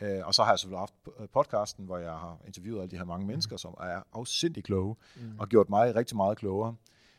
[0.00, 0.94] Øh, og så har jeg selvfølgelig haft
[1.32, 5.38] podcasten, hvor jeg har interviewet alle de her mange mennesker, som er afsindig kloge, mm.
[5.38, 6.74] og gjort mig rigtig meget klogere.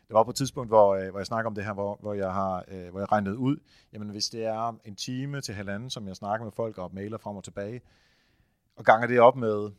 [0.07, 2.13] Det var på et tidspunkt, hvor, øh, hvor jeg snakker om det her, hvor, hvor,
[2.13, 3.57] jeg har, øh, hvor jeg regnede ud,
[3.93, 7.17] jamen hvis det er en time til halvanden, som jeg snakker med folk og mailer
[7.17, 7.81] frem og tilbage,
[8.75, 9.71] og ganger det op med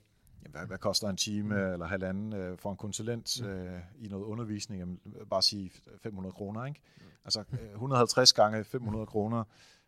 [0.43, 1.73] jamen, hvad, hvad koster en time mm.
[1.73, 3.49] eller halvanden øh, for en konsulent mm.
[3.49, 4.81] øh, i noget undervisning?
[4.81, 6.81] Jamen, bare sige 500 kroner, ikke?
[6.97, 7.05] Mm.
[7.25, 9.45] Altså øh, 150 gange 500 kroner,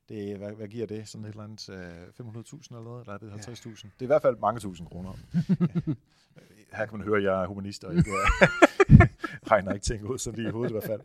[0.09, 1.09] det, hvad, hvad giver det?
[1.09, 3.01] Sådan et eller andet øh, 500.000 eller noget?
[3.01, 3.69] Eller er det 50.000?
[3.69, 3.73] Ja.
[3.73, 5.13] Det er i hvert fald mange tusind kroner.
[6.77, 8.11] Her kan man høre, at jeg er humanist og ikke
[9.51, 11.01] regner ikke ting ud sådan lige i hovedet i hvert fald.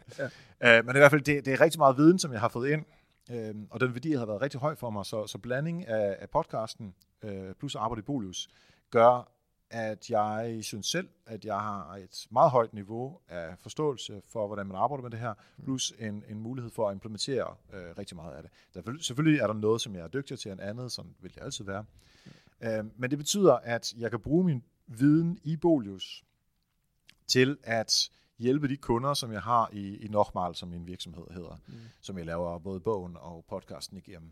[0.62, 0.78] Ja.
[0.78, 2.70] Øh, men i hvert fald, det, det er rigtig meget viden, som jeg har fået
[2.70, 2.86] ind,
[3.32, 6.30] øh, og den værdi har været rigtig høj for mig, så, så blanding af, af
[6.30, 8.50] podcasten øh, plus arbejde i Bolius
[8.92, 9.32] gør,
[9.70, 14.68] at jeg synes selv, at jeg har et meget højt niveau af forståelse for, hvordan
[14.68, 15.64] man arbejder med det her, mm.
[15.64, 18.52] plus en, en mulighed for at implementere øh, rigtig meget af det.
[18.86, 21.42] Der, selvfølgelig er der noget, som jeg er dygtig til, en andet, sådan vil det
[21.42, 21.86] altid være.
[22.62, 26.24] Øh, men det betyder, at jeg kan bruge min viden i Bolius
[27.28, 31.58] til at hjælpe de kunder, som jeg har i, i Nochmal, som min virksomhed hedder,
[31.68, 31.74] mm.
[32.02, 34.32] som jeg laver både bogen og podcasten igennem.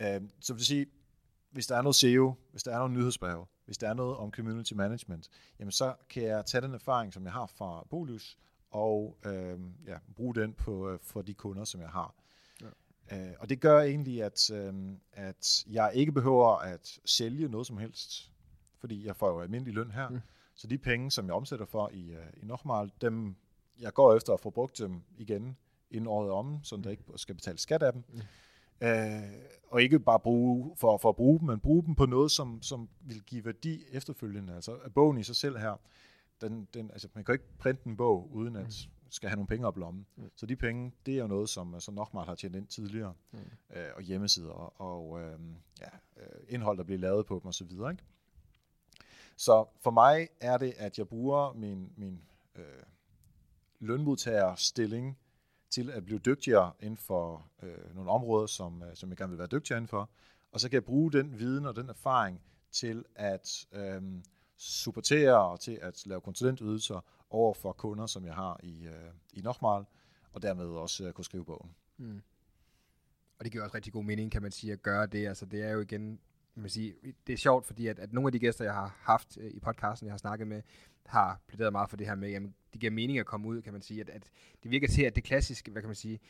[0.00, 0.86] Øh, så vil sige,
[1.50, 4.30] hvis der er noget SEO, hvis der er noget nyhedsbrev, hvis der er noget om
[4.30, 8.38] community management, jamen så kan jeg tage den erfaring, som jeg har fra Bolius,
[8.70, 12.14] og øh, ja, bruge den på, øh, for de kunder, som jeg har.
[12.60, 13.28] Ja.
[13.30, 14.74] Øh, og det gør egentlig, at, øh,
[15.12, 18.32] at jeg ikke behøver at sælge noget som helst,
[18.78, 20.08] fordi jeg får jo almindelig løn her.
[20.08, 20.20] Mm.
[20.54, 23.36] Så de penge, som jeg omsætter for i, uh, i Nochmal, dem
[23.78, 25.56] jeg går efter at få brugt dem igen
[25.90, 28.04] inden året om, så der ikke skal betale skat af dem.
[28.08, 28.20] Mm.
[28.82, 29.22] Øh,
[29.72, 32.62] og ikke bare bruge for, for at bruge dem, men bruge dem på noget, som,
[32.62, 34.54] som vil give værdi efterfølgende.
[34.54, 35.80] Altså bogen i sig selv her,
[36.40, 39.10] den, den, altså, man kan ikke printe en bog, uden at mm.
[39.10, 40.06] skal have nogle penge op lommen.
[40.16, 40.30] Mm.
[40.36, 43.38] Så de penge, det er jo noget, som, som Nochmart har tjent ind tidligere, mm.
[43.76, 45.38] øh, og hjemmesider, og, og øh,
[45.80, 45.88] ja,
[46.48, 47.70] indhold, der bliver lavet på dem osv.
[47.70, 47.96] Ikke?
[49.36, 52.22] Så for mig er det, at jeg bruger min, min
[52.56, 52.82] øh,
[53.80, 55.18] lønmodtagerstilling
[55.72, 59.38] til at blive dygtigere inden for øh, nogle områder, som, øh, som jeg gerne vil
[59.38, 60.10] være dygtigere inden for.
[60.52, 64.02] Og så kan jeg bruge den viden og den erfaring til at øh,
[64.56, 69.40] supportere og til at lave konsulentydelser over for kunder, som jeg har i, øh, i
[69.40, 69.84] Nochmal,
[70.32, 71.70] og dermed også øh, kunne skrive bogen.
[71.96, 72.22] Mm.
[73.38, 75.26] Og det giver også rigtig god mening, kan man sige, at gøre det.
[75.28, 76.20] Altså, det er jo igen,
[76.60, 76.94] man sige,
[77.26, 79.60] det er sjovt, fordi at, at nogle af de gæster, jeg har haft øh, i
[79.60, 80.62] podcasten, jeg har snakket med,
[81.06, 83.72] har plæderet meget for det her med, jamen, det giver mening at komme ud, kan
[83.72, 84.30] man sige, at, at
[84.62, 86.20] det virker til, at det klassiske, hvad kan man sige,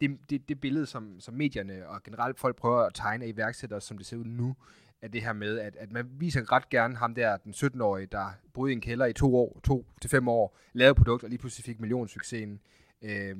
[0.00, 3.80] det, det, det billede, som, som medierne og generelt folk prøver at tegne af iværksættere,
[3.80, 4.56] som det ser ud nu,
[5.02, 8.30] er det her med, at, at man viser ret gerne ham der, den 17-årige, der
[8.52, 11.38] boede i en kælder i to år, to til fem år, lavede produkt, og lige
[11.38, 12.60] pludselig fik millionsuccesen.
[13.02, 13.36] Øh,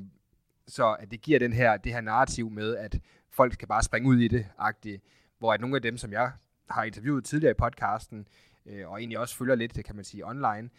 [0.66, 4.08] så at det giver den her, det her narrativ med, at folk skal bare springe
[4.08, 5.02] ud i det, agtigt,
[5.40, 6.32] hvor at nogle af dem, som jeg
[6.70, 8.28] har interviewet tidligere i podcasten,
[8.66, 10.70] øh, og egentlig også følger lidt, det kan man sige, online,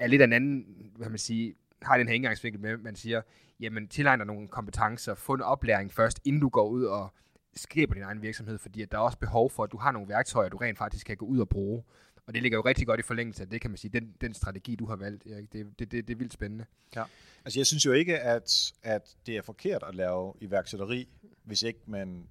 [0.00, 3.22] er lidt en anden, hvad man sige, har den her indgangsvinkel med, man siger,
[3.60, 7.14] jamen tilegn dig nogle kompetencer, få en oplæring først, inden du går ud og
[7.56, 10.08] skaber din egen virksomhed, fordi at der er også behov for, at du har nogle
[10.08, 11.84] værktøjer, du rent faktisk kan gå ud og bruge.
[12.26, 14.34] Og det ligger jo rigtig godt i forlængelse af det, kan man sige, den, den
[14.34, 15.52] strategi, du har valgt, Erik.
[15.52, 16.64] Det, det, det, det er vildt spændende.
[16.96, 17.04] Ja.
[17.44, 21.08] Altså jeg synes jo ikke, at, at det er forkert at lave iværksætteri,
[21.44, 22.28] hvis ikke man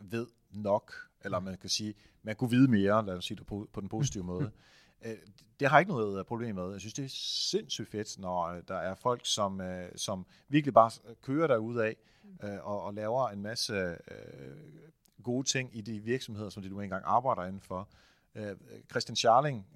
[0.00, 0.92] ved nok,
[1.24, 3.88] eller man kan sige, man kunne vide mere, lad os sige det på, på den
[3.88, 4.50] positive måde.
[5.04, 5.16] Øh,
[5.60, 6.72] det har ikke noget problem med.
[6.72, 7.08] Jeg synes, det er
[7.50, 10.90] sindssygt fedt, når øh, der er folk, som, øh, som virkelig bare
[11.22, 11.96] kører derud af
[12.62, 13.96] og, og laver en masse
[15.22, 17.88] gode ting i de virksomheder, som de nu engang arbejder indenfor.
[18.90, 19.66] Christian Charling,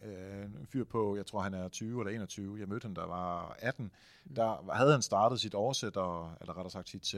[0.61, 3.57] en fyr på, jeg tror han er 20 eller 21, jeg mødte ham, der var
[3.59, 3.91] 18,
[4.37, 7.15] der havde han startet sit oversætter, eller rettere sagt sit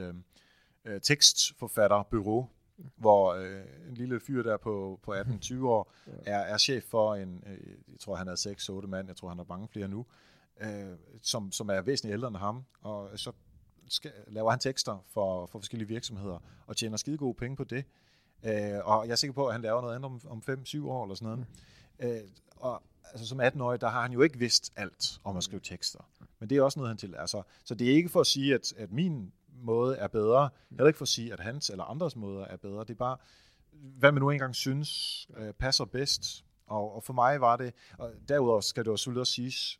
[1.03, 2.49] tekstforfatterbyrå,
[2.95, 5.91] hvor øh, en lille fyr der på, på 18-20 år
[6.25, 9.37] er, er chef for en, øh, jeg tror han er 6-8 mand, jeg tror han
[9.37, 10.05] har mange flere nu,
[10.61, 13.31] øh, som, som er væsentligt ældre end ham, og så
[13.89, 17.85] skal, laver han tekster for, for forskellige virksomheder, og tjener skide gode penge på det.
[18.43, 21.03] Øh, og jeg er sikker på, at han laver noget andet om, om 5-7 år
[21.03, 21.45] eller sådan noget.
[21.99, 22.07] Mm.
[22.07, 22.21] Øh,
[22.55, 26.09] og altså, som 18-årig, der har han jo ikke vidst alt om at skrive tekster.
[26.39, 27.15] Men det er også noget, han til.
[27.15, 30.49] Altså, så det er ikke for at sige, at, at min måde er bedre.
[30.69, 32.79] Heller ikke for at sige, at hans eller andres måder er bedre.
[32.79, 33.17] Det er bare,
[33.71, 36.45] hvad man nu engang synes øh, passer bedst.
[36.67, 39.79] Og, og for mig var det, og derudover skal det også også siges,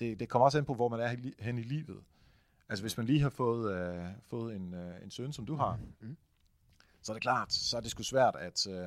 [0.00, 2.02] det, det kommer også ind på, hvor man er hen i livet.
[2.68, 5.78] Altså hvis man lige har fået, øh, fået en, øh, en søn, som du har,
[6.00, 6.16] mm.
[7.02, 8.86] så er det klart, så er det sgu svært at, øh,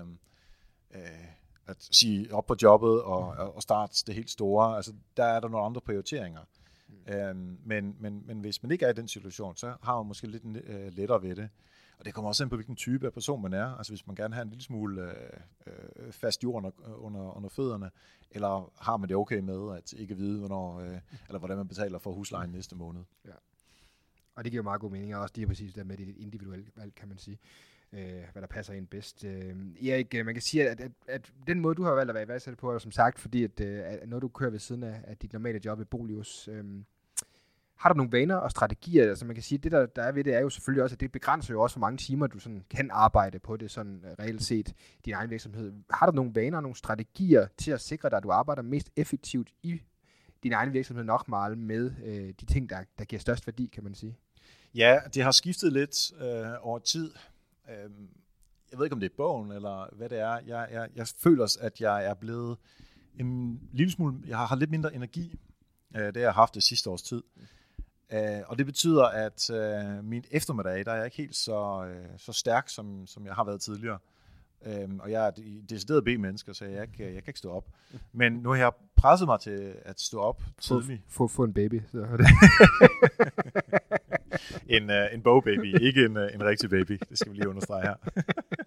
[0.92, 1.28] øh,
[1.66, 4.76] at sige op på jobbet og, og starte det helt store.
[4.76, 6.42] Altså der er der nogle andre prioriteringer.
[6.88, 7.14] Mm.
[7.14, 10.28] Øhm, men, men, men hvis man ikke er i den situation, så har man måske
[10.28, 11.50] lidt øh, lettere ved det.
[12.00, 13.66] Og det kommer også ind på, hvilken type af person man er.
[13.78, 17.50] Altså hvis man gerne har en lille smule øh, øh, fast jord under, under, under
[17.50, 17.92] fødderne,
[18.32, 22.00] eller har man det okay med at ikke vide, hvornår, øh, eller hvordan man betaler
[22.00, 23.04] for huslejen næste måned.
[23.26, 23.34] Ja.
[24.36, 26.96] Og det giver meget god mening, og også lige præcis det med det individuelle valg,
[26.96, 27.40] kan man sige
[27.94, 29.24] øh, hvad der passer ind bedst.
[29.24, 29.56] Øh,
[29.88, 32.24] Erik, øh, man kan sige, at, at, at den måde, du har valgt at være
[32.24, 35.02] iværksætter på, er som sagt, fordi at, øh, at når du kører ved siden af,
[35.04, 36.64] af dit normale job i Bolius, øh,
[37.76, 39.10] har du nogle vaner og strategier?
[39.10, 40.94] Altså man kan sige, at det der, der er ved det, er jo selvfølgelig også,
[40.94, 44.02] at det begrænser jo også, hvor mange timer du sådan kan arbejde på det, sådan
[44.06, 44.74] øh, reelt set,
[45.06, 45.74] din egen virksomhed.
[45.90, 48.90] Har du nogle vaner og nogle strategier til at sikre dig, at du arbejder mest
[48.96, 49.82] effektivt i
[50.44, 53.84] din egen virksomhed nok meget med øh, de ting, der, der giver størst værdi, kan
[53.84, 54.18] man sige?
[54.76, 57.12] Ja, det har skiftet lidt øh, over tid.
[57.70, 57.92] Øh,
[58.72, 60.40] jeg ved ikke, om det er bogen, eller hvad det er.
[60.48, 62.58] Jeg, jeg, jeg føler, at jeg er blevet
[63.20, 65.40] en lille smule, jeg har lidt mindre energi,
[65.96, 67.24] øh, det har jeg haft det sidste års tid.
[68.14, 72.06] Øh, og det betyder, at øh, min eftermiddag, der er jeg ikke helt så, øh,
[72.18, 74.00] så stærk, som, som jeg har været tidligere.
[74.66, 75.32] Øhm, og jeg er
[75.70, 77.66] decideret B-menneske, så jeg, kan, jeg kan ikke stå op.
[78.14, 81.02] Men nu har jeg presset mig til at stå op tidligt.
[81.08, 81.82] Få, få en baby.
[81.92, 82.28] Så det.
[84.70, 87.00] en, uh, en bogbaby, ikke en, uh, en rigtig baby.
[87.10, 87.96] Det skal vi lige understrege her.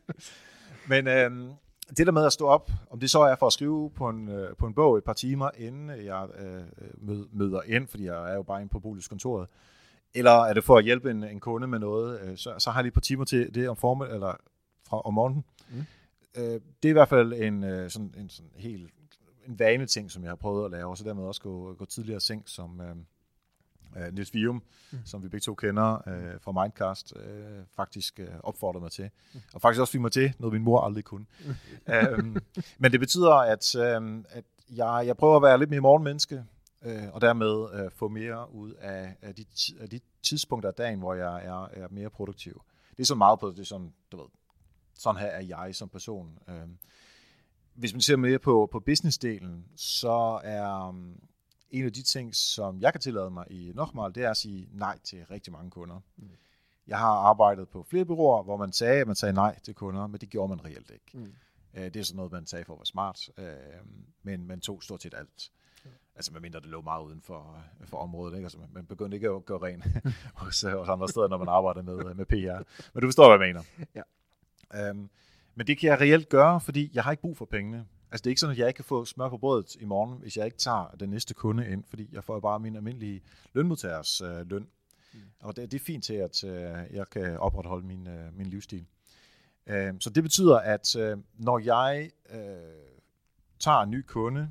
[0.91, 1.51] Men øhm,
[1.97, 4.29] det der med at stå op, om det så er for at skrive på en,
[4.29, 6.63] øh, på en bog et par timer, inden jeg øh,
[7.33, 9.49] møder ind, fordi jeg er jo bare inde på boligkontoret,
[10.15, 12.81] eller er det for at hjælpe en, en kunde med noget, øh, så, så har
[12.81, 14.37] jeg lige et par timer til det om formel, eller
[14.89, 15.45] fra, om morgenen.
[15.71, 15.85] Mm.
[16.37, 18.91] Øh, det er i hvert fald en, øh, sådan, en sådan helt
[19.47, 21.85] en vane ting, som jeg har prøvet at lave, og så dermed også gå, gå
[21.85, 22.97] tidligere seng, som, øh,
[23.97, 24.99] uh, Niels Vium, mm.
[25.05, 27.23] som vi begge to kender uh, fra Mindcast, uh,
[27.77, 29.11] faktisk uh, opfordrede mig til.
[29.35, 29.41] Mm.
[29.55, 31.27] Og faktisk også fik mig til, noget min mor aldrig kunne.
[31.45, 31.55] Mm.
[32.19, 32.37] um,
[32.79, 36.45] men det betyder, at, um, at jeg, jeg prøver at være lidt mere morgenmenneske,
[36.87, 39.45] uh, og dermed uh, få mere ud af, af, de,
[39.81, 42.63] af de tidspunkter af dagen, hvor jeg er, er mere produktiv.
[42.97, 44.27] Det er så meget på det, sådan, du ved,
[44.99, 46.39] sådan her er jeg som person.
[46.49, 46.55] Uh,
[47.75, 50.95] hvis man ser mere på, på business-delen, så er,
[51.71, 54.69] en af de ting, som jeg kan tillade mig i Nochmal, det er at sige
[54.73, 56.01] nej til rigtig mange kunder.
[56.17, 56.29] Mm.
[56.87, 60.07] Jeg har arbejdet på flere byråer, hvor man sagde, at man sagde nej til kunder,
[60.07, 61.19] men det gjorde man reelt ikke.
[61.19, 61.33] Mm.
[61.75, 63.47] Øh, det er sådan noget, man sagde for at være smart, øh,
[64.23, 65.51] men man tog stort set alt.
[66.15, 68.35] Altså medmindre det lå meget uden for, for området.
[68.35, 68.45] Ikke?
[68.45, 69.83] Altså, man begyndte ikke at gøre ren
[70.43, 72.63] hos, øh, hos andre steder, når man arbejder med, med PR.
[72.95, 73.65] Men du forstår, hvad jeg mener.
[73.95, 74.89] Ja.
[74.89, 75.11] Øhm,
[75.55, 77.87] men det kan jeg reelt gøre, fordi jeg har ikke brug for pengene.
[78.11, 80.19] Altså det er ikke sådan, at jeg ikke kan få smør på brødet i morgen,
[80.19, 84.21] hvis jeg ikke tager den næste kunde ind, fordi jeg får bare min almindelige lønmodtagers
[84.21, 84.69] øh, løn.
[85.13, 85.21] Mm.
[85.41, 88.87] Og det, det er fint til, at øh, jeg kan opretholde min, øh, min livsstil.
[89.67, 92.39] Øh, så det betyder, at øh, når jeg øh,
[93.59, 94.51] tager en ny kunde,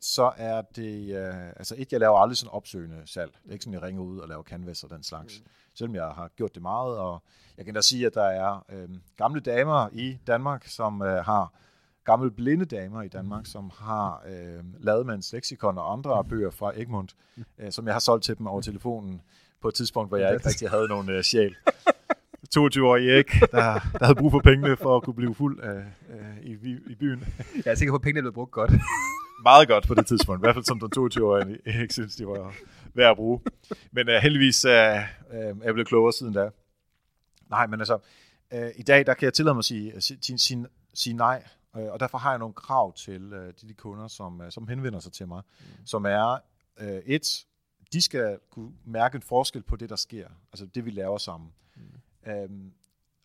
[0.00, 3.32] så er det, øh, altså et, jeg laver aldrig sådan opsøgende salg.
[3.42, 5.40] Det er ikke sådan, jeg ringer ud og laver canvas og den slags.
[5.40, 5.46] Mm.
[5.74, 7.22] Selvom jeg har gjort det meget, og
[7.56, 11.52] jeg kan da sige, at der er øh, gamle damer i Danmark, som øh, har
[12.04, 16.50] gamle blinde damer i Danmark, som har øh, lavet med en lexikon og andre bøger
[16.50, 17.14] fra Egmont,
[17.58, 19.22] øh, som jeg har solgt til dem over telefonen
[19.62, 21.56] på et tidspunkt, hvor jeg ikke rigtig havde nogen øh, sjæl.
[22.56, 26.42] 22-årig ikke, der, der havde brug for pengene for at kunne blive fuld øh, øh,
[26.42, 26.52] i,
[26.90, 27.24] i byen.
[27.64, 28.70] Jeg er sikker på, at pengene blevet brugt godt.
[29.42, 32.54] Meget godt på det tidspunkt, i hvert fald som den 22-årige ikke synes, de var
[32.94, 33.40] værd at bruge.
[33.92, 34.76] Men øh, heldigvis øh, øh,
[35.32, 36.50] er jeg blevet klogere siden da.
[37.50, 37.98] Nej, men altså,
[38.52, 41.42] øh, i dag der kan jeg tillade mig at sige, sige, sige, sige nej,
[41.76, 44.68] øh, og derfor har jeg nogle krav til øh, de, de kunder, som, øh, som
[44.68, 45.86] henvender sig til mig, mm.
[45.86, 46.38] som er
[46.80, 47.46] øh, et,
[47.92, 51.52] de skal kunne mærke en forskel på det, der sker, altså det, vi laver sammen.
[51.76, 52.30] Mm.
[52.32, 52.72] Øhm,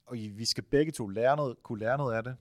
[0.06, 2.36] og vi skal begge to lære noget, kunne lære noget af det,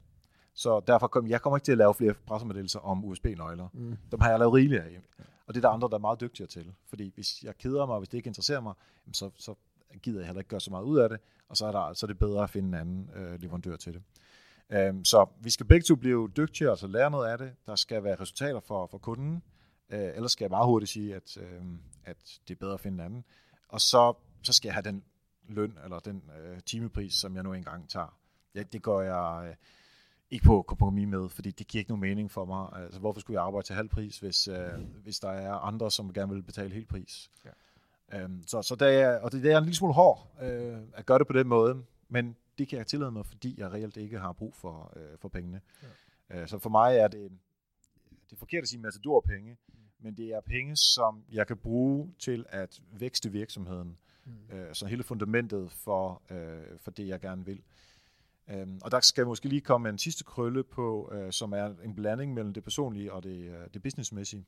[0.54, 3.68] så derfor kommer jeg kommer ikke til at lave flere pressemeddelelser om USB-nøgler.
[3.72, 3.96] Mm.
[4.10, 5.00] Dem har jeg lavet rigeligt af.
[5.46, 6.72] Og det er der andre, der er meget dygtigere til.
[6.86, 8.74] Fordi hvis jeg keder mig, hvis det ikke interesserer mig,
[9.12, 9.54] så, så
[10.02, 12.06] gider jeg heller ikke gøre så meget ud af det, og så er, der, så
[12.06, 14.02] er det bedre at finde en anden øh, leverandør til det.
[14.70, 17.52] Øhm, så vi skal begge to blive dygtigere, altså lære noget af det.
[17.66, 19.42] Der skal være resultater for, for kunden.
[19.90, 21.62] Øh, ellers skal jeg meget hurtigt sige, at, øh,
[22.04, 22.16] at
[22.48, 23.24] det er bedre at finde en anden.
[23.68, 25.04] Og så, så skal jeg have den
[25.48, 28.18] løn, eller den øh, timepris, som jeg nu engang tager.
[28.54, 29.54] Ja, det går jeg øh,
[30.30, 32.82] ikke på kompromis med, fordi det giver ikke nogen mening for mig.
[32.82, 36.12] Altså, hvorfor skulle jeg arbejde til halv pris, hvis, øh, hvis der er andre, som
[36.12, 37.30] gerne vil betale helt pris?
[37.44, 37.50] Ja.
[38.12, 41.06] Øhm, så, så det er, og det, det er en lille smule hård øh, at
[41.06, 44.18] gøre det på den måde, men det kan jeg tillade mig, fordi jeg reelt ikke
[44.18, 45.60] har brug for, øh, for pengene.
[46.30, 46.40] Ja.
[46.40, 47.30] Øh, så for mig er det,
[48.30, 49.74] det er forkert at sige matador penge, mm.
[50.00, 53.98] men det er penge, som jeg kan bruge til at vækste virksomheden.
[54.24, 54.56] Mm.
[54.56, 57.62] Øh, så hele fundamentet for, øh, for det, jeg gerne vil.
[58.50, 61.94] Øhm, og der skal måske lige komme en sidste krølle på, øh, som er en
[61.94, 64.44] blanding mellem det personlige og det, øh, det businessmæssige.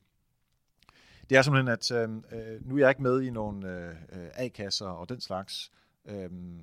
[1.29, 5.09] Det er simpelthen, at øh, nu er jeg ikke med i nogle øh, A-kasser og
[5.09, 5.71] den slags.
[6.07, 6.61] Øhm,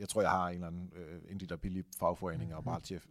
[0.00, 2.94] jeg tror, jeg har en eller anden øh, en der billige fagforeninger, og bare til
[2.94, 3.02] at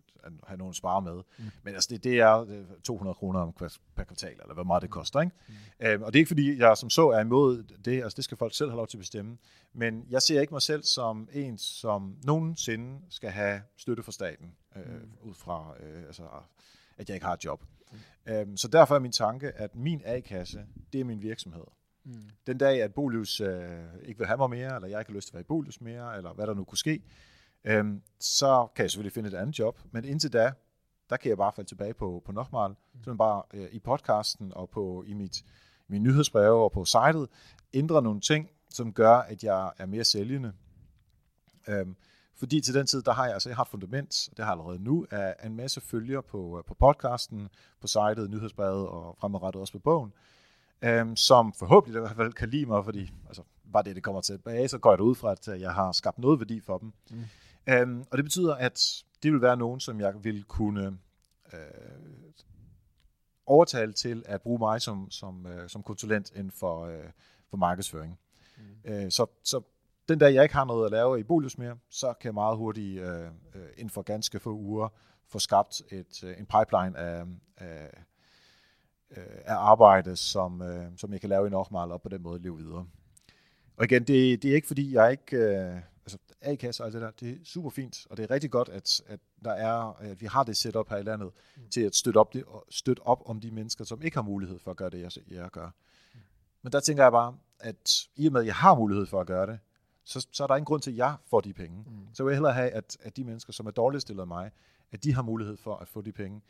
[0.47, 1.21] have nogen spare med.
[1.37, 1.43] Mm.
[1.63, 3.51] Men altså, det, det er 200 kroner
[3.95, 5.21] per kvartal, eller hvad meget det koster.
[5.21, 5.35] Ikke?
[5.47, 5.85] Mm.
[5.85, 8.37] Øhm, og det er ikke, fordi jeg som så er imod det, altså det skal
[8.37, 9.37] folk selv have lov til at bestemme.
[9.73, 14.55] Men jeg ser ikke mig selv som en, som nogensinde skal have støtte fra staten,
[14.75, 15.11] øh, mm.
[15.21, 16.23] ud fra, øh, altså,
[16.97, 17.63] at jeg ikke har et job.
[17.91, 18.33] Mm.
[18.33, 21.63] Øhm, så derfor er min tanke, at min A-kasse, det er min virksomhed.
[22.05, 22.29] Mm.
[22.47, 23.69] Den dag, at Bolius øh,
[24.03, 25.81] ikke vil have mig mere, eller jeg ikke har lyst til at være i Bolius
[25.81, 27.01] mere, eller hvad der nu kunne ske,
[27.63, 27.85] øh,
[28.19, 29.79] så kan jeg selvfølgelig finde et andet job.
[29.91, 30.51] Men indtil da,
[31.09, 32.69] der kan jeg bare falde tilbage på, på Nochmal.
[32.69, 33.03] Mm.
[33.03, 35.43] Så bare øh, i podcasten og på i mit,
[35.87, 37.29] min nyhedsbreve og på sitet
[37.73, 40.53] ændre nogle ting, som gør, at jeg er mere sælgende.
[41.67, 41.95] Øhm,
[42.35, 44.59] fordi til den tid, der har jeg altså jeg har et fundament, det har jeg
[44.59, 47.49] allerede nu, af en masse følger på, øh, på podcasten,
[47.81, 50.13] på sitet, nyhedsbrevet og fremadrettet også på bogen,
[50.83, 53.43] øhm, som forhåbentlig i hvert fald kan lide mig, fordi altså,
[53.73, 56.19] bare det, det kommer tilbage, så går jeg ud fra, at øh, jeg har skabt
[56.19, 56.93] noget værdi for dem.
[57.11, 57.23] Mm.
[57.73, 60.97] Øhm, og det betyder, at det vil være nogen, som jeg vil kunne
[61.53, 61.59] øh,
[63.45, 67.09] overtale til at bruge mig som, som, øh, som konsulent inden for, øh,
[67.49, 68.19] for markedsføring.
[68.57, 68.91] Mm.
[68.91, 69.61] Øh, så, så
[70.09, 72.57] den dag, jeg ikke har noget at lave i Bolius mere, så kan jeg meget
[72.57, 74.89] hurtigt øh, øh inden for ganske få uger
[75.27, 77.23] få skabt et, øh, en pipeline af,
[77.57, 78.03] af,
[79.17, 82.41] øh, af arbejde, som, øh, som jeg kan lave i Nochmal og på den måde
[82.41, 82.85] leve videre.
[83.77, 85.37] Og igen, det, det er ikke fordi, jeg ikke...
[85.37, 88.51] Øh, altså, A-kasse og alt det der, det er super fint, og det er rigtig
[88.51, 91.69] godt, at, at der er, at vi har det setup her i landet, mm.
[91.69, 94.71] til at støtte op, det, støtte op om de mennesker, som ikke har mulighed for
[94.71, 95.69] at gøre det, jeg, jeg gør.
[96.13, 96.19] Mm.
[96.61, 99.27] Men der tænker jeg bare, at i og med, at jeg har mulighed for at
[99.27, 99.59] gøre det,
[100.05, 101.83] så, så er der ingen grund til, at jeg får de penge.
[101.87, 102.07] Mm.
[102.13, 104.51] Så vil jeg hellere have, at, at de mennesker, som er dårligt stillet af mig,
[104.91, 106.41] at de har mulighed for at få de penge,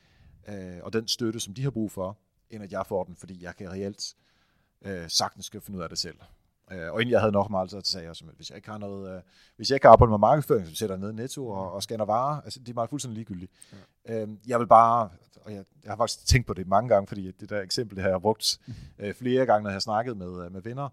[0.47, 2.17] øh, og den støtte, som de har brug for,
[2.53, 4.15] end at jeg får den, fordi jeg kan reelt
[4.81, 6.17] øh, sagtens skal finde ud af det selv.
[6.71, 8.77] Øh, og inden jeg havde nok meget, så sagde jeg, at hvis jeg ikke har
[8.77, 9.21] noget, øh,
[9.55, 12.05] hvis jeg ikke arbejder med markedsføring, så sætter jeg ned i netto og, og scanner
[12.05, 12.41] varer.
[12.41, 13.51] Altså, det er meget fuldstændig ligegyldigt.
[14.07, 14.21] Ja.
[14.21, 15.09] Øh, jeg vil bare,
[15.41, 18.03] og jeg, jeg har faktisk tænkt på det mange gange, fordi det der eksempel, det
[18.03, 18.59] har jeg brugt
[18.99, 20.89] øh, flere gange, når jeg har snakket med, med venner.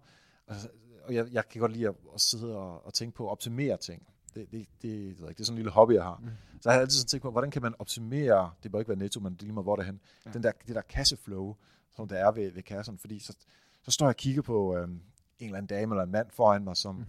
[0.47, 0.67] Altså,
[1.03, 3.77] og jeg, jeg kan godt lide at, at sidde og, og tænke på at optimere
[3.77, 4.07] ting.
[4.35, 6.17] Det, det, det, det, det er sådan en lille hobby, jeg har.
[6.23, 6.29] Mm.
[6.61, 8.97] Så jeg har altid sådan tænkt på, hvordan kan man optimere, det bør ikke være
[8.97, 10.31] netto, men det lige meget, hvor det er hen, ja.
[10.31, 11.55] den der, det der kasseflow,
[11.95, 13.35] som der er ved, ved kassen, fordi så,
[13.83, 15.01] så står jeg og kigger på øhm, en
[15.39, 17.05] eller anden dame eller en mand foran mig, som, mm.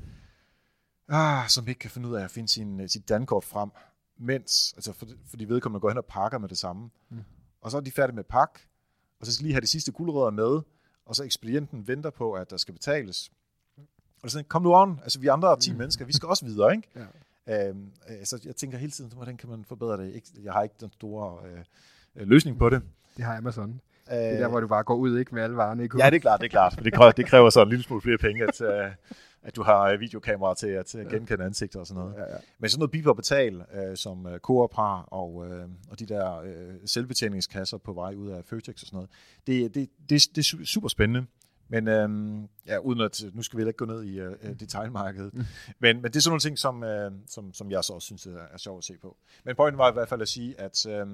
[1.09, 3.71] ah, som ikke kan finde ud af at finde sin, sit dankort frem,
[4.19, 6.91] mens, altså for, fordi vedkommende går hen og pakker med det samme.
[7.09, 7.25] Mm.
[7.61, 8.69] Og så er de færdige med pakke,
[9.21, 10.61] og så skal de lige have de sidste guldrødder med,
[11.05, 13.31] og så ekspedienten venter på, at der skal betales.
[14.23, 15.79] Og så kom nu on, altså vi andre 10 mm.
[15.79, 16.89] mennesker, vi skal også videre, ikke?
[17.47, 17.69] Ja.
[17.69, 20.23] Øhm, øh, så jeg tænker hele tiden, hvordan kan man forbedre det?
[20.45, 21.59] Jeg har ikke den store øh,
[22.17, 22.83] øh løsning på det.
[23.17, 23.81] Det har Amazon.
[24.11, 25.83] Øh, det er der, hvor du bare går ud ikke med alle varerne.
[25.83, 26.05] Ikke?
[26.05, 26.81] Ja, det er klart, det er klart.
[26.85, 28.93] det kræver, det kræver så en lille smule flere penge, at, uh,
[29.43, 32.15] at du har videokamera til at genkende ansigter og sådan noget.
[32.15, 32.37] Ja, ja.
[32.59, 35.47] Men sådan noget og betal, uh, som uh, Coop har, og, uh,
[35.91, 39.11] og de der uh, selvbetjeningskasser på vej ud af Føtex og sådan noget,
[39.47, 41.27] det, det, det, det er super spændende.
[41.73, 45.35] Men øhm, ja, uden at, nu skal vi ikke gå ned i øh, detaljmarkedet.
[45.35, 45.45] Mm.
[45.79, 48.27] Men, men det er sådan nogle ting, som, øh, som, som jeg så også synes
[48.27, 49.17] er, er sjovt at se på.
[49.45, 51.07] Men pointen var i hvert fald at sige, at øh,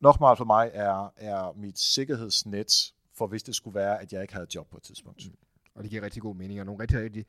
[0.00, 4.22] nok meget for mig er, er mit sikkerhedsnet, for hvis det skulle være, at jeg
[4.22, 5.26] ikke havde job på et tidspunkt.
[5.26, 5.36] Mm.
[5.74, 7.26] Og det giver rigtig god mening, og nogle rigtig, rigtig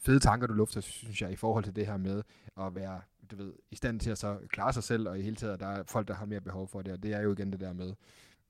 [0.00, 2.22] fede tanker, du lufter, synes jeg, i forhold til det her med
[2.60, 3.00] at være
[3.30, 5.66] du ved, i stand til at så klare sig selv, og i hele taget, der
[5.66, 7.72] er folk, der har mere behov for det, og det er jo igen det der
[7.72, 7.94] med,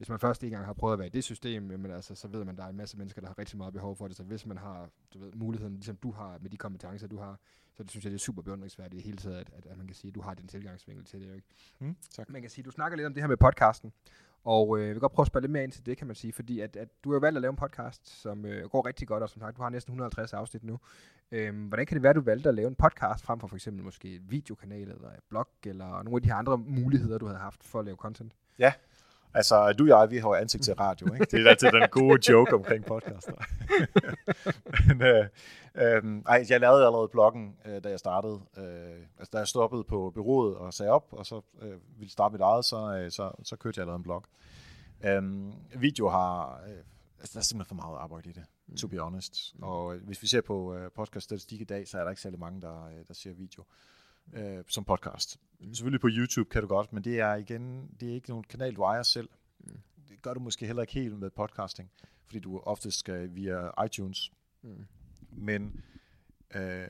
[0.01, 2.29] hvis man først en gang har prøvet at være i det system, jamen altså, så
[2.29, 4.17] ved man, at der er en masse mennesker, der har rigtig meget behov for det.
[4.17, 7.39] Så hvis man har du ved, muligheden, ligesom du har med de kompetencer, du har,
[7.77, 9.87] så det synes jeg, det er super beundringsværdigt i hele taget, at, at, at man
[9.87, 11.35] kan sige, at du har den tilgangsvinkel til det.
[11.35, 11.47] Ikke?
[11.79, 12.31] Mm, tak.
[12.31, 13.93] Man kan sige, du snakker lidt om det her med podcasten,
[14.45, 16.17] og øh, jeg vil godt prøve at spørge lidt mere ind til det, kan man
[16.17, 18.87] sige, fordi at, at du har jo valgt at lave en podcast, som øh, går
[18.87, 20.79] rigtig godt, og som sagt, du har næsten 150 afsnit nu.
[21.33, 23.57] Øhm, hvordan kan det være, at du valgte at lave en podcast, frem for for
[23.57, 27.27] eksempel måske en videokanal, eller et blog, eller nogle af de her andre muligheder, du
[27.27, 28.33] havde haft for at lave content?
[28.59, 28.73] Ja,
[29.35, 31.25] Altså, du og jeg, vi har jo ansigt til radio, ikke?
[31.25, 33.33] Det er altid den gode joke omkring podcaster.
[34.89, 35.27] Men, øh,
[35.75, 38.41] øh, ej, jeg lavede allerede bloggen, øh, da jeg startede.
[38.57, 42.33] Øh, altså, da jeg stoppede på byrådet og sagde op, og så øh, ville starte
[42.33, 44.25] mit eget, så, øh, så, så kørte jeg allerede en blog.
[45.05, 45.23] Øh,
[45.83, 46.61] video har...
[46.69, 46.79] Øh,
[47.19, 48.45] altså, der er simpelthen for meget arbejde i det,
[48.79, 49.55] to be honest.
[49.63, 52.41] Og øh, hvis vi ser på øh, podcast-statistik i dag, så er der ikke særlig
[52.41, 54.00] mange, der, øh, der ser video øh,
[54.69, 55.39] som podcast.
[55.61, 55.75] Mm.
[55.75, 58.77] Selvfølgelig på YouTube kan du godt, men det er igen, det er ikke nogen kanal,
[58.77, 59.29] du ejer selv.
[59.59, 59.81] Mm.
[60.09, 61.91] Det gør du måske heller ikke helt med podcasting,
[62.27, 64.33] fordi du ofte skal via iTunes.
[64.63, 64.87] Mm.
[65.33, 65.81] Men
[66.55, 66.89] øh,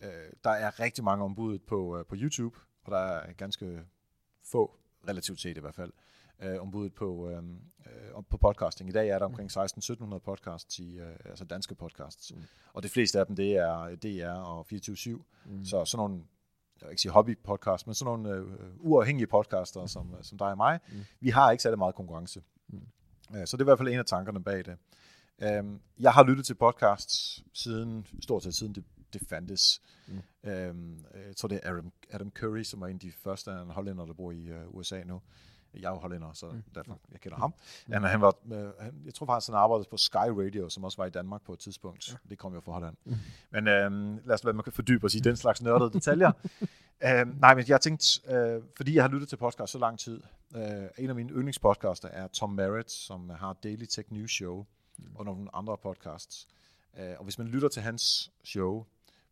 [0.00, 3.84] øh, der er rigtig mange ombud på, øh, på YouTube, og der er ganske
[4.42, 4.76] få,
[5.08, 5.92] relativt set i hvert fald,
[6.42, 8.90] øh, ombuddet på, øh, øh, på podcasting.
[8.90, 12.32] I dag er der omkring 16-1700 podcasts, i, øh, altså danske podcasts.
[12.34, 12.42] Mm.
[12.72, 15.24] Og de fleste af dem, det er DR og 24-7.
[15.46, 15.64] Mm.
[15.64, 16.24] Så sådan nogle
[16.80, 18.44] jeg vil ikke sige hobby-podcast, men sådan nogle øh,
[18.78, 19.88] uafhængige podcaster, mm.
[19.88, 21.04] som, som dig og mig, mm.
[21.20, 22.42] vi har ikke særlig meget konkurrence.
[22.68, 22.80] Mm.
[23.30, 24.76] Uh, så det er i hvert fald en af tankerne bag det.
[25.60, 29.82] Um, jeg har lyttet til podcasts siden, stort set siden det, det fandtes.
[30.06, 30.22] Mm.
[30.70, 34.06] Um, jeg tror, det er Adam, Adam Curry, som er en af de første hollænder,
[34.06, 35.20] der bor i uh, USA nu.
[35.80, 36.62] Jeg er jo hollænder, så mm.
[36.74, 37.54] derfor jeg kender ham.
[37.86, 37.92] Mm.
[37.92, 40.96] Han, han var, øh, han, jeg tror faktisk, han arbejdede på Sky Radio, som også
[40.96, 42.12] var i Danmark på et tidspunkt.
[42.12, 42.16] Ja.
[42.30, 42.96] Det kom jo fra Holland.
[43.04, 43.14] Mm.
[43.50, 46.32] Men øh, lad os være, man kan fordybe os i den slags nørdede detaljer.
[47.04, 50.20] øh, nej, men jeg tænkte, øh, fordi jeg har lyttet til podcast så lang tid,
[50.56, 50.62] øh,
[50.98, 54.66] en af mine yndlingspodcaster er Tom Merritt, som har Daily Tech News Show,
[54.98, 55.04] mm.
[55.14, 56.48] og nogle andre podcasts.
[56.98, 58.86] Øh, og hvis man lytter til hans show,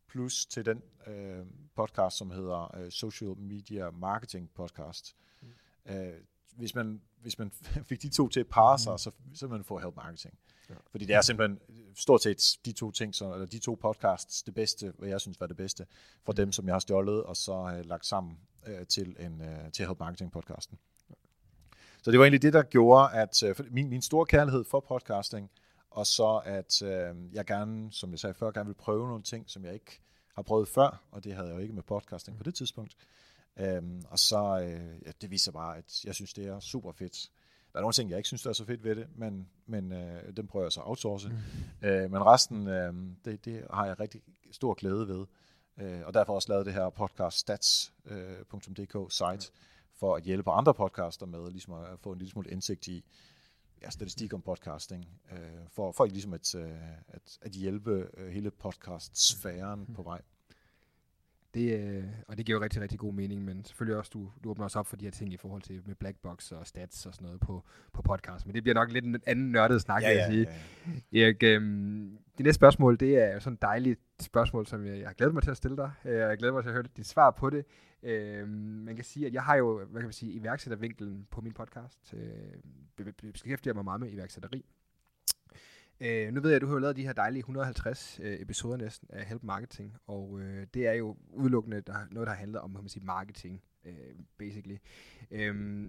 [0.07, 5.47] plus til den øh, podcast, som hedder øh, Social Media Marketing Podcast, mm.
[5.93, 6.13] øh,
[6.57, 7.51] hvis man, hvis man
[7.89, 8.97] fik de to til at parre sig, mm.
[8.97, 10.33] så, så man få help marketing.
[10.69, 10.75] Ja.
[10.91, 11.59] Fordi det er simpelthen
[11.95, 15.39] stort set de to ting, så, eller de to podcasts, det bedste, hvad jeg synes
[15.39, 15.85] var det bedste,
[16.23, 16.35] for mm.
[16.35, 18.37] dem, som jeg har stjålet, og så uh, lagt sammen
[18.67, 20.77] uh, til, en, uh, til help marketing podcasten.
[22.03, 25.51] Så det var egentlig det, der gjorde, at uh, min, min store kærlighed for podcasting,
[25.89, 29.49] og så at uh, jeg gerne, som jeg sagde før, gerne vil prøve nogle ting,
[29.49, 30.01] som jeg ikke
[30.35, 32.95] har prøvet før, og det havde jeg jo ikke med podcasting på det tidspunkt.
[33.57, 37.31] Øhm, og så, øh, ja, det viser bare, at jeg synes, det er super fedt.
[37.73, 39.91] Der er nogle ting, jeg ikke synes, der er så fedt ved det, men, men
[39.91, 41.29] øh, dem prøver jeg så at outsource.
[41.29, 41.87] Mm.
[41.87, 42.93] Øh, men resten, øh,
[43.25, 45.25] det, det har jeg rigtig stor glæde ved.
[45.77, 49.51] Øh, og derfor også lavet det her podcast stats.dk øh, site,
[49.95, 53.05] for at hjælpe andre podcaster med ligesom at få en lille smule indsigt i
[53.81, 55.37] ja, statistik om podcasting, øh,
[55.71, 56.71] for, for ligesom at, øh,
[57.07, 59.93] at, at hjælpe øh, hele podcast-sfæren mm.
[59.93, 60.21] på vej.
[61.53, 64.49] Det, øh, og det giver jo rigtig, rigtig god mening, men selvfølgelig også, du, du
[64.49, 67.13] åbner også op for de her ting i forhold til med blackbox og stats og
[67.13, 68.45] sådan noget på, på podcast.
[68.45, 70.47] Men det bliver nok lidt en anden nørdet snak, ja, vil jeg ja, sige.
[71.13, 71.25] Ja, ja.
[71.25, 75.13] Erik, øhm, det næste spørgsmål, det er sådan et dejligt spørgsmål, som jeg, jeg har
[75.13, 75.91] glædet mig til at stille dig.
[76.05, 77.65] Øh, jeg glæder mig til at høre dit svar på det.
[78.03, 78.49] Øhm,
[78.85, 82.13] man kan sige, at jeg har jo, hvad kan man sige, iværksættervinkelen på min podcast.
[82.13, 84.65] Øh, beskæftiger mig meget med iværksætteri.
[86.03, 89.07] Øh, nu ved jeg, at du har lavet de her dejlige 150 øh, episoder næsten
[89.13, 92.89] af Help Marketing, og øh, det er jo udelukkende der, noget, der handler om man
[92.89, 93.93] sige, marketing, øh,
[94.37, 94.77] basically.
[95.31, 95.85] Øh,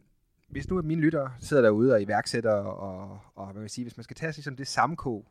[0.49, 3.97] hvis nu at mine lyttere sidder derude og iværksætter, og, og hvad man sige, hvis
[3.97, 5.27] man skal tage sig ligesom det samme kog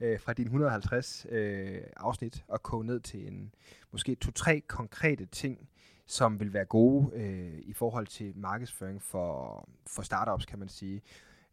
[0.00, 3.54] øh, fra dine 150 øh, afsnit og koge ned til en
[3.92, 5.68] måske to-tre konkrete ting,
[6.06, 11.02] som vil være gode øh, i forhold til markedsføring for, for startups, kan man sige.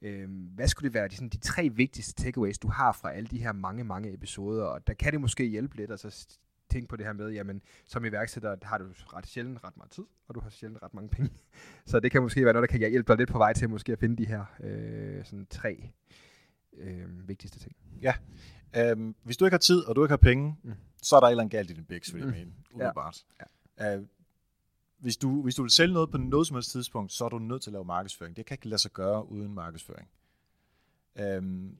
[0.01, 3.27] Øh, hvad skulle det være de, sådan, de tre vigtigste takeaways, du har fra alle
[3.27, 4.63] de her mange, mange episoder?
[4.63, 6.27] Og der kan det måske hjælpe lidt at så
[6.69, 10.03] tænke på det her med, jamen som iværksætter har du ret sjældent ret meget tid,
[10.27, 11.31] og du har sjældent ret mange penge.
[11.85, 13.91] så det kan måske være noget, der kan hjælpe dig lidt på vej til måske
[13.91, 15.89] at finde de her øh, sådan tre
[16.77, 17.75] øh, vigtigste ting.
[18.01, 18.13] Ja.
[18.77, 20.73] Øhm, hvis du ikke har tid, og du ikke har penge, mm.
[21.01, 22.33] så er der et eller andet galt i din biks, vil jeg Mm.
[22.35, 22.51] mene.
[22.73, 23.23] Umiddelbart.
[23.79, 23.95] Ja.
[23.97, 24.03] Øh,
[24.99, 27.39] hvis, du, hvis du vil sælge noget på noget som helst tidspunkt, så er du
[27.39, 28.35] nødt til at lave markedsføring.
[28.35, 30.09] Det kan ikke lade sig gøre uden markedsføring.
[31.15, 31.77] Øhm,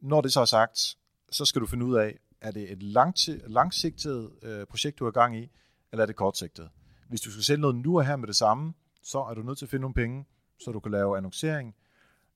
[0.00, 0.96] når det så er sagt,
[1.30, 5.08] så skal du finde ud af, er det et langti- langsigtet øh, projekt, du er
[5.08, 5.50] i gang i,
[5.92, 6.70] eller er det kortsigtet?
[7.08, 9.58] Hvis du skal sælge noget nu og her med det samme, så er du nødt
[9.58, 10.24] til at finde nogle penge,
[10.58, 11.74] så du kan lave annoncering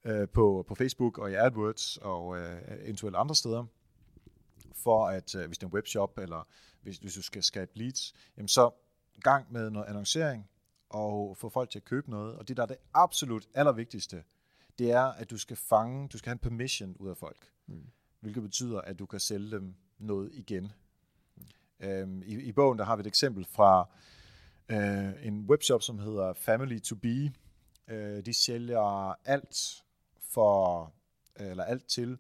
[0.05, 3.65] øh, på, på Facebook og i AdWords og øh, eventuelt andre steder,
[4.75, 6.47] for at øh, hvis det er en webshop, eller
[6.83, 8.71] hvis, hvis du skal skabe leads, jamen så
[9.21, 10.49] gang med noget annoncering
[10.89, 12.37] og få folk til at købe noget.
[12.37, 14.23] Og det, der er det absolut allervigtigste,
[14.79, 17.53] det er, at du skal fange, du skal have en permission ud af folk.
[17.67, 17.87] Mm.
[18.21, 20.73] Hvilket betyder, at du kan sælge dem noget igen.
[21.37, 21.43] Mm.
[21.81, 23.89] Øhm, i, I bogen der har vi et eksempel fra
[24.69, 27.33] øh, en webshop, som hedder Family to Be.
[27.89, 29.85] Øh, de sælger alt
[30.21, 30.93] for,
[31.37, 32.19] eller alt til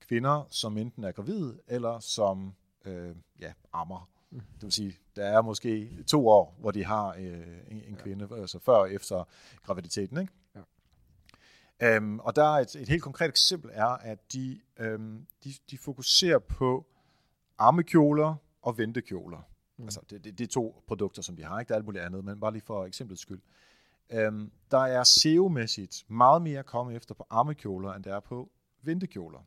[0.00, 4.08] kvinder, som enten er gravide, eller som øh, ja, ammer.
[4.34, 8.28] Det vil sige, der er måske to år, hvor de har øh, en, en kvinde,
[8.32, 9.24] altså før og efter
[9.62, 10.18] graviditeten.
[10.20, 10.32] Ikke?
[10.54, 11.96] Ja.
[11.96, 15.78] Øhm, og der er et, et helt konkret eksempel er, at de, øhm, de, de
[15.78, 16.86] fokuserer på
[17.58, 19.38] armekjoler og ventekjoler.
[19.76, 19.84] Mm.
[19.84, 21.60] Altså, det, det, det er to produkter, som de har.
[21.60, 21.68] Ikke?
[21.68, 23.40] Der er alt muligt andet, men bare lige for eksemplets skyld.
[24.10, 28.50] Øhm, der er SEO-mæssigt meget mere at komme efter på armekjoler, end der er på
[28.82, 29.46] ventekjoler.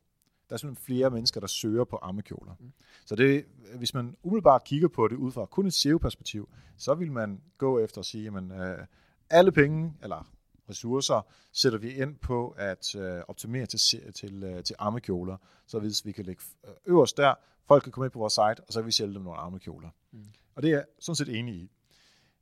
[0.49, 2.55] Der er simpelthen flere mennesker, der søger på armekjoler.
[2.59, 2.71] Mm.
[3.05, 3.45] Så det,
[3.75, 7.79] hvis man umiddelbart kigger på det ud fra kun et SEO-perspektiv, så vil man gå
[7.79, 8.85] efter at sige, at øh,
[9.29, 10.31] alle penge, eller
[10.69, 11.21] ressourcer,
[11.51, 15.37] sætter vi ind på at øh, optimere til, til, øh, til armekjoler,
[15.67, 17.33] så hvis vi kan lægge øh, øverst der,
[17.67, 19.89] folk kan komme ind på vores site, og så kan vi sælge dem nogle armekjoler.
[20.11, 20.25] Mm.
[20.55, 21.71] Og det er jeg sådan set enig i.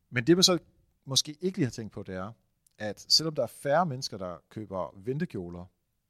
[0.10, 0.60] Men det man så
[1.06, 2.32] måske ikke lige har tænkt på, det er,
[2.78, 5.66] at selvom der er færre mennesker, der køber ventekjoler,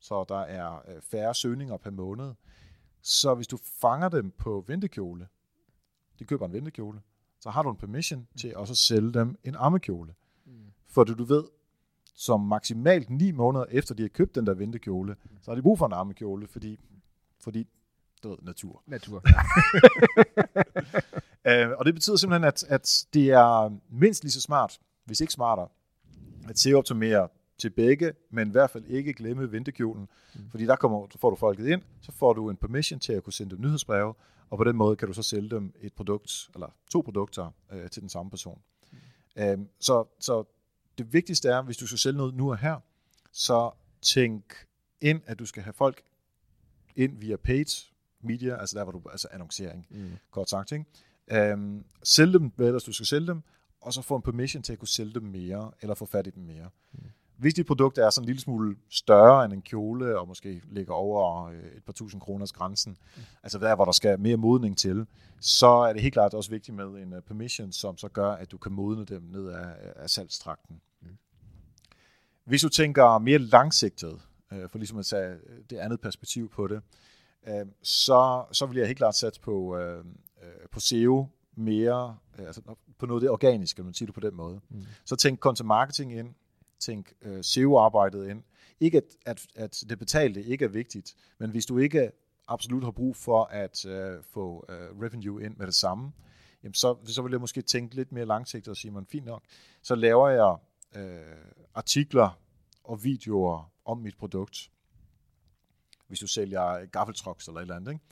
[0.06, 2.34] så der er øh, færre søgninger per måned,
[3.02, 5.28] så hvis du fanger dem på ventekjole,
[6.20, 7.02] de køber en ventekjole,
[7.40, 10.14] så har du en permission til også at sælge dem en armekjole.
[10.46, 10.54] Mm.
[10.88, 11.44] For du ved,
[12.16, 15.78] som maksimalt 9 måneder efter de har købt den der ventekjole, så har de brug
[15.78, 16.80] for en armekjole, fordi,
[17.40, 17.68] fordi
[18.24, 18.84] du ved, natur.
[18.88, 19.24] Natur.
[21.48, 25.34] Øh, og det betyder simpelthen, at, at det er mindst lige så smart, hvis ikke
[25.34, 25.68] smartere,
[26.50, 27.28] at SEO-optimere
[27.58, 30.42] til begge, men i hvert fald ikke glemme ventekjolen, mm.
[30.52, 33.34] fordi der kommer, får du folket ind, så får du en permission til at kunne
[33.34, 34.14] sende dem nyhedsbreve,
[34.50, 37.90] og på den måde kan du så sælge dem et produkt, eller to produkter øh,
[37.90, 38.62] til den samme person.
[38.92, 38.98] Mm.
[39.42, 40.44] Øh, så, så
[40.98, 42.80] det vigtigste er, hvis du skal sælge noget nu og her,
[43.32, 44.54] så tænk
[45.02, 46.02] ind, at du skal have folk
[46.96, 47.66] ind via paid
[48.22, 50.12] media, altså der, hvor du, altså annoncering, mm.
[50.32, 50.86] kort sagt, ikke?
[51.32, 53.42] Øhm, sælg dem, hvad ellers du skal sælge dem,
[53.82, 56.30] og så få en permission til at kunne sælge dem mere, eller få fat i
[56.30, 56.70] dem mere.
[56.94, 57.00] Mm.
[57.38, 60.94] Hvis dit produkt er sådan en lille smule større end en kjole, og måske ligger
[60.94, 63.22] over øh, et par tusind kroners grænsen, mm.
[63.44, 65.06] altså der, hvor der skal mere modning til,
[65.40, 68.52] så er det helt klart også vigtigt med en uh, permission, som så gør, at
[68.52, 70.82] du kan modne dem ned af, af salgstrakten.
[71.02, 71.08] Mm.
[72.46, 74.22] Hvis du tænker mere langsigtet,
[74.54, 75.38] øh, for ligesom at tage
[75.70, 76.82] det andet perspektiv på det,
[77.48, 80.06] øh, så, så vil jeg helt klart sætte på, øh,
[80.44, 82.62] øh, på SEO mere, øh, altså
[83.00, 84.60] på noget af det organiske, kan man sige det på den måde.
[84.70, 84.84] Mm.
[85.06, 86.36] Så tænk content marketing ind,
[86.80, 88.44] tænk øh, SEO-arbejdet ind.
[88.80, 92.12] Ikke at, at, at det betalte ikke er vigtigt, men hvis du ikke
[92.48, 96.12] absolut har brug for at øh, få øh, revenue ind med det samme,
[96.64, 99.44] jamen så, så vil jeg måske tænke lidt mere langsigtet og sige, man fint nok,
[99.82, 100.58] så laver jeg
[100.96, 102.40] øh, artikler
[102.84, 104.72] og videoer om mit produkt,
[106.08, 108.04] hvis du sælger gaffeltrucks eller et eller andet, ikke?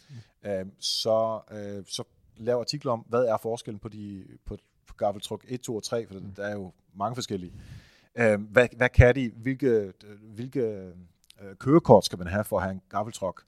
[0.44, 0.50] Mm.
[0.50, 2.04] Øh, så, øh, så
[2.38, 4.58] lav artikler om, hvad er forskellen på, de, på,
[4.88, 6.34] på gaffeltruk 1, 2 og 3, for mm.
[6.36, 7.54] der er jo mange forskellige.
[8.18, 9.32] Øh, hvad, hvad kan de?
[9.36, 9.94] Hvilke,
[10.36, 13.44] hvilke øh, kørekort skal man have for at have en gaffeltruk?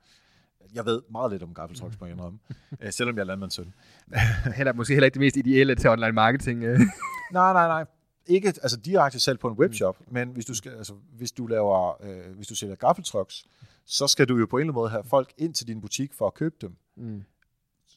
[0.73, 2.39] Jeg ved meget lidt om gaffeltrucks, må jeg indrømme,
[2.81, 3.73] øh, selvom jeg er landmandssøn.
[4.57, 6.63] heller, måske heller ikke det mest ideelle til online marketing.
[6.63, 6.79] øh.
[7.31, 7.85] nej, nej, nej.
[8.27, 10.13] Ikke altså direkte salg på en webshop, mm.
[10.13, 13.45] men hvis du, skal, altså, hvis du laver, øh, hvis du sælger gaffeltrucks,
[13.85, 16.13] så skal du jo på en eller anden måde have folk ind til din butik
[16.13, 16.75] for at købe dem.
[16.97, 17.23] Mm.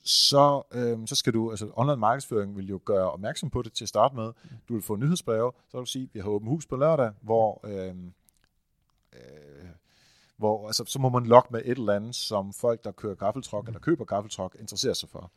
[0.09, 3.85] Så, øh, så skal du, altså online markedsføring vil jo gøre opmærksom på det til
[3.85, 4.33] at starte med.
[4.69, 7.61] Du vil få nyhedsbreve, så vil du sige, vi har åbent hus på lørdag, hvor,
[7.65, 7.95] øh,
[9.13, 9.69] øh,
[10.37, 13.67] hvor altså, så må man lokke med et eller andet, som folk, der kører gaffeltruck
[13.67, 15.33] eller køber gaffeltruck, interesserer sig for.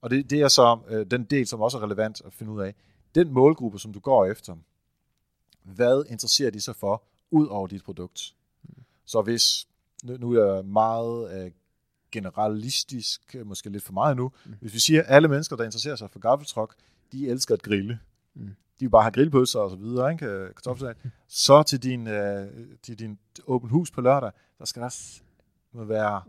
[0.00, 2.60] Og det, det er så øh, den del, som også er relevant at finde ud
[2.60, 2.74] af.
[3.14, 4.56] Den målgruppe, som du går efter,
[5.62, 8.34] hvad interesserer de sig for, ud over dit produkt?
[9.04, 9.68] Så hvis,
[10.04, 11.50] nu nu er jeg meget øh,
[12.12, 15.96] generalistisk, øh, måske lidt for meget nu, hvis vi siger, at alle mennesker, der interesserer
[15.96, 16.74] sig for gaffeltruck,
[17.12, 17.98] de elsker at grille.
[18.34, 18.46] Mm.
[18.46, 20.26] De vil bare have grillpølser og så videre, ikke?
[20.26, 20.96] Øh, kartoffelsalat.
[21.28, 22.46] Så til din, øh,
[22.82, 26.22] til din åben hus på lørdag, der skal der være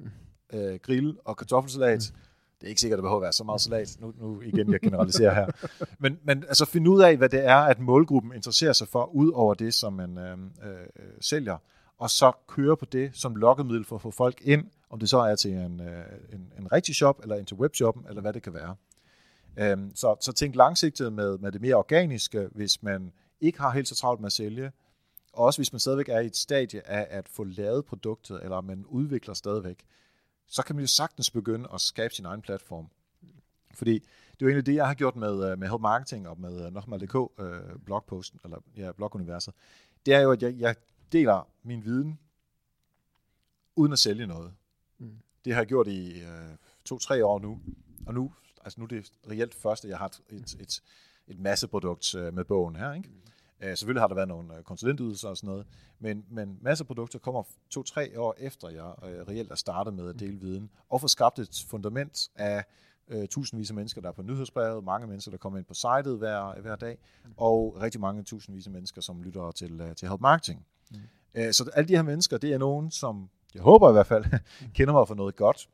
[0.53, 2.13] øh, grill og kartoffelsalat.
[2.61, 3.97] Det er ikke sikkert, at det behøver at være så meget salat.
[3.99, 5.47] Nu, nu igen, jeg generaliserer her.
[5.99, 9.31] Men, men altså finde ud af, hvad det er, at målgruppen interesserer sig for, ud
[9.31, 10.87] over det, som man øh, øh,
[11.21, 11.57] sælger.
[11.97, 15.17] Og så køre på det som lokkemiddel for at få folk ind, om det så
[15.17, 18.43] er til en, øh, en, en rigtig shop, eller en til webshoppen, eller hvad det
[18.43, 18.75] kan være.
[19.57, 23.11] Øhm, så, så tænk langsigtet med, med det mere organiske, hvis man
[23.41, 24.71] ikke har helt så travlt med at sælge,
[25.33, 28.61] og også hvis man stadigvæk er i et stadie af at få lavet produktet, eller
[28.61, 29.85] man udvikler stadigvæk,
[30.47, 32.89] så kan man jo sagtens begynde at skabe sin egen platform.
[33.73, 36.39] Fordi det er jo egentlig det, jeg har gjort med, øh, med Help Marketing og
[36.39, 39.53] med øh, Nokmal.dk øh, blogposten, eller ja, bloguniverset.
[40.05, 40.75] Det er jo, at jeg, jeg
[41.11, 42.19] deler min viden
[43.75, 44.53] uden at sælge noget.
[44.99, 45.11] Mm.
[45.45, 47.59] Det har jeg gjort i øh, to-tre år nu,
[48.07, 48.33] og nu,
[48.63, 50.81] altså nu er det reelt første, jeg har et, et, et,
[51.27, 52.93] et masseprodukt øh, med bogen her.
[52.93, 53.09] Ikke?
[53.61, 55.67] Øh, selvfølgelig har der været nogle øh, konsulentydelser og sådan noget,
[55.99, 60.39] men, men masseprodukter kommer to-tre år efter, jeg øh, reelt er startet med at dele
[60.39, 62.65] viden, og få skabt et fundament af
[63.07, 66.17] øh, tusindvis af mennesker, der er på nyhedsbrevet, mange mennesker, der kommer ind på sitet
[66.17, 66.97] hver, hver dag,
[67.37, 70.65] og rigtig mange tusindvis af mennesker, som lytter til, øh, til Help Marketing.
[70.91, 70.97] Mm.
[71.33, 74.25] Øh, så alle de her mennesker, det er nogen, som jeg håber i hvert fald,
[74.75, 75.69] kender mig for noget godt.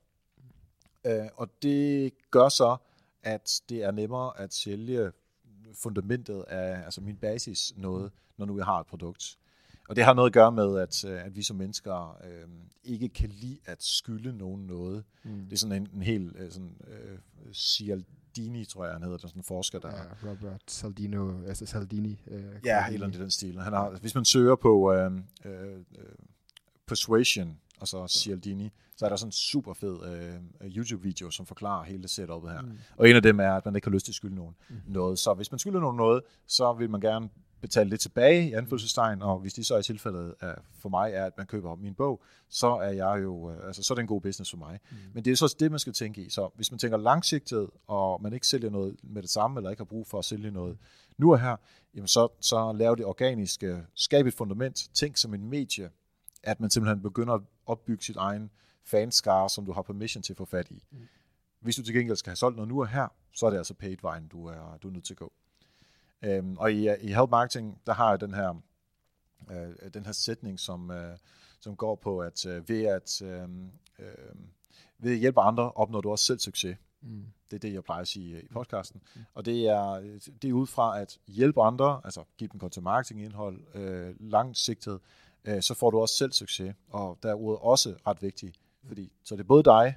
[1.05, 2.77] Øh, og det gør så,
[3.23, 5.11] at det er nemmere at sælge
[5.73, 9.37] fundamentet af altså min basis noget, når nu jeg har et produkt.
[9.89, 12.47] Og det har noget at gøre med, at, øh, at vi som mennesker øh,
[12.83, 15.03] ikke kan lide at skylde nogen noget.
[15.23, 15.45] Mm.
[15.45, 17.17] Det er sådan en, en helt øh, sådan, øh,
[17.53, 19.91] Cialdini, tror jeg, han hedder, der er sådan en forsker, der...
[19.91, 22.21] Ja, Robert Saldino, altså Saldini.
[22.27, 23.59] Øh, Ja, et eller andet i den stil.
[23.59, 25.11] Han har, hvis man søger på øh,
[25.45, 25.79] øh, øh,
[26.87, 31.83] Persuasion, og så Cialdini, så er der sådan en super fed øh, YouTube-video, som forklarer
[31.83, 32.61] hele setupet her.
[32.61, 32.77] Mm.
[32.97, 34.75] Og en af dem er, at man ikke har lyst til at skylde nogen mm.
[34.87, 35.19] noget.
[35.19, 37.29] Så hvis man skylder nogen noget, så vil man gerne
[37.61, 41.25] betale lidt tilbage i anfølgelsestegn, og hvis det så i tilfældet er, for mig er,
[41.25, 44.07] at man køber min bog, så er jeg jo, øh, altså så er det en
[44.07, 44.79] god business for mig.
[44.91, 44.97] Mm.
[45.13, 46.29] Men det er så det, man skal tænke i.
[46.29, 49.79] Så hvis man tænker langsigtet, og man ikke sælger noget med det samme, eller ikke
[49.79, 50.77] har brug for at sælge noget
[51.17, 51.55] nu og her,
[51.95, 55.89] jamen så, så lav det organiske, skab et fundament, tænk som en medie,
[56.43, 58.51] at man simpelthen begynder at opbygge sit egen
[58.83, 60.83] fanskare, som du har permission til at få fat i.
[60.91, 61.07] Mm.
[61.59, 63.73] Hvis du til gengæld skal have solgt noget nu og her, så er det altså
[63.73, 65.33] paid vejen, du er, du er nødt til at gå.
[66.21, 68.61] Øhm, og i, i help marketing, der har jeg den her,
[69.51, 71.17] øh, den her sætning, som, øh,
[71.59, 73.49] som går på, at øh, ved at øh,
[73.99, 74.35] øh,
[74.97, 76.77] ved at hjælpe andre, opnår du også selv succes.
[77.01, 77.25] Mm.
[77.51, 79.01] Det er det, jeg plejer at sige i podcasten.
[79.15, 79.21] Mm.
[79.33, 79.99] Og det er,
[80.41, 84.99] det er ud fra at hjælpe andre, altså give dem content marketing indhold, øh, langsigtet,
[85.45, 86.75] øh, så får du også selv succes.
[86.89, 89.95] Og der er ordet også ret vigtigt, fordi så det er både dig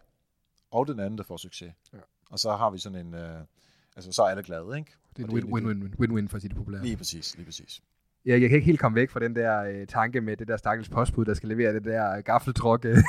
[0.71, 1.73] og den anden, der får succes.
[1.93, 1.99] Ja.
[2.31, 3.41] Og så har vi sådan en, øh,
[3.97, 4.93] altså så er alle glade, ikke?
[5.17, 6.83] Det er en win-win win-win for at sige det populært.
[6.83, 7.83] Lige præcis, lige præcis.
[8.27, 10.57] Ja, jeg kan ikke helt komme væk fra den der øh, tanke med det der
[10.57, 12.97] stakkels postbud, der skal levere det der gaffeltruk, øh,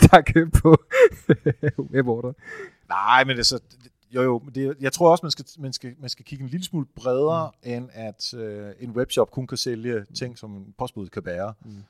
[0.00, 0.76] der er købt på
[1.92, 2.32] weborder.
[2.88, 3.60] Nej, men det er så,
[4.14, 6.48] jo jo, men det, jeg tror også, man skal, man, skal, man skal kigge en
[6.50, 7.70] lille smule bredere, mm.
[7.70, 11.54] end at øh, en webshop kun kan sælge ting, som en postbud kan bære.
[11.64, 11.82] Mm.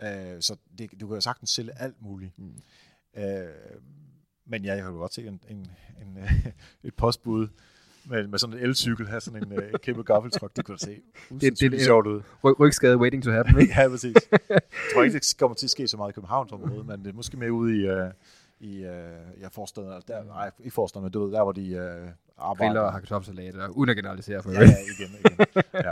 [0.00, 0.34] Ja.
[0.34, 2.38] Øh, så det, du kan jo sagtens sælge alt muligt.
[2.38, 2.52] Mm.
[3.16, 3.24] Øh,
[4.46, 5.56] men ja, jeg kan jo godt se en, en,
[6.02, 6.18] en,
[6.84, 7.48] et postbud
[8.04, 11.00] med, med sådan en elcykel, have sådan en øh, kæmpe gaffeltruck, det kunne da se
[11.30, 12.20] det, det, det- sjovt ud.
[12.20, 13.72] Ry- rygskade waiting to happen, ikke?
[13.80, 14.14] ja, præcis.
[14.48, 14.60] Jeg
[14.94, 17.12] tror ikke, det kommer til at ske så meget i Københavns område, men det er
[17.12, 18.10] måske mere ude i, øh,
[18.60, 21.70] i øh, ja, forstaden, eller der, nej, i forstaden, men du ved, der hvor de
[21.70, 22.68] øh, arbejder.
[22.68, 25.62] Griller og har kartoffelsalat, og uden at generalisere for Ja, ja, igen, igen.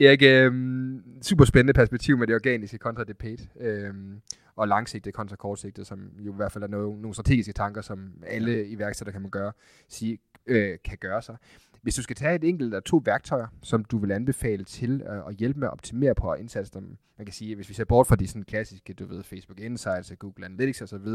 [0.00, 0.06] Ja.
[0.06, 4.20] Erik, øhm, super spændende perspektiv med det organiske kontra det paid, øhm,
[4.56, 8.12] og langsigtet kontra kortsigtet, som jo i hvert fald er nogle, nogle strategiske tanker, som
[8.26, 9.52] alle iværksættere kan man gøre,
[9.88, 11.36] sige, øh, kan gøre sig.
[11.84, 15.26] Hvis du skal tage et enkelt eller to værktøjer, som du vil anbefale til øh,
[15.28, 18.16] at hjælpe med at optimere på indsatsen, man kan sige, hvis vi ser bort fra
[18.16, 21.06] de sådan klassiske, du ved, Facebook Insights, Google Analytics osv.,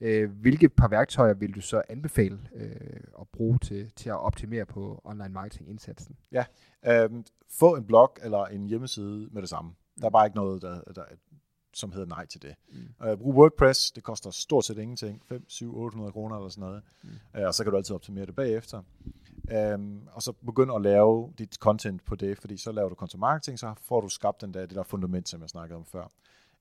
[0.00, 4.66] øh, hvilke par værktøjer vil du så anbefale øh, at bruge til, til at optimere
[4.66, 6.16] på online marketing indsatsen?
[6.86, 9.72] Øhm, få en blog eller en hjemmeside med det samme.
[10.00, 11.04] Der er bare ikke noget, der, der
[11.74, 12.54] som hedder nej til det.
[12.72, 13.08] Mm.
[13.08, 16.82] Uh, brug WordPress, det koster stort set ingenting, 5, 7, 800 kroner eller sådan noget,
[17.02, 17.08] mm.
[17.38, 18.82] uh, og så kan du altid optimere det bagefter.
[19.50, 23.20] Um, og så begynd at lave dit content på det, fordi så laver du content
[23.20, 26.04] marketing, så får du skabt den der, det der fundament, som jeg snakkede om før.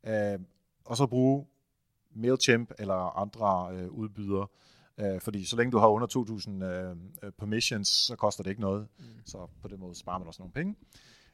[0.07, 0.41] Uh,
[0.85, 1.45] og så bruge
[2.15, 4.47] MailChimp eller andre uh, udbydere,
[4.97, 6.07] uh, fordi så længe du har under
[7.23, 9.05] 2.000 uh, permissions, så koster det ikke noget, mm.
[9.25, 10.75] så på den måde sparer man også nogle penge.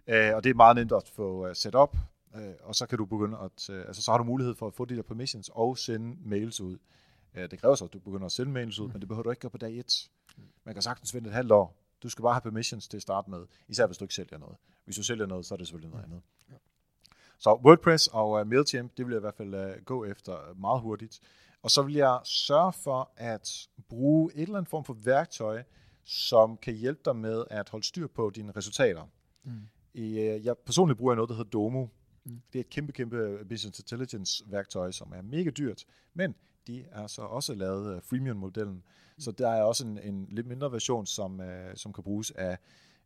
[0.07, 1.97] Uh, og det er meget nemt at få uh, set op,
[2.35, 4.73] uh, og så kan du begynde at, uh, altså så har du mulighed for at
[4.73, 6.77] få de der permissions og sende mails ud.
[7.37, 8.93] Uh, det kræver så, at du begynder at sende mails ud, mm.
[8.93, 10.09] men det behøver du ikke gøre på dag 1.
[10.63, 11.75] Man kan sagtens vente et halvt år.
[12.03, 14.57] Du skal bare have permissions til at starte med, især hvis du ikke sælger noget.
[14.85, 16.21] Hvis du sælger noget, så er det selvfølgelig noget andet.
[17.39, 20.81] Så WordPress og uh, MailChimp, det vil jeg i hvert fald uh, gå efter meget
[20.81, 21.19] hurtigt.
[21.61, 25.63] Og så vil jeg sørge for at bruge et eller andet form for værktøj,
[26.03, 29.03] som kan hjælpe dig med at holde styr på dine resultater.
[29.43, 29.67] Mm.
[29.93, 31.87] I, uh, jeg personligt bruger noget, der hedder Domo.
[32.23, 32.41] Mm.
[32.53, 36.35] Det er et kæmpe, kæmpe business intelligence værktøj, som er mega dyrt, men
[36.67, 38.83] de er så også lavet uh, freemium-modellen.
[39.19, 41.45] Så der er også en, en lidt mindre version, som, uh,
[41.75, 42.57] som kan bruges af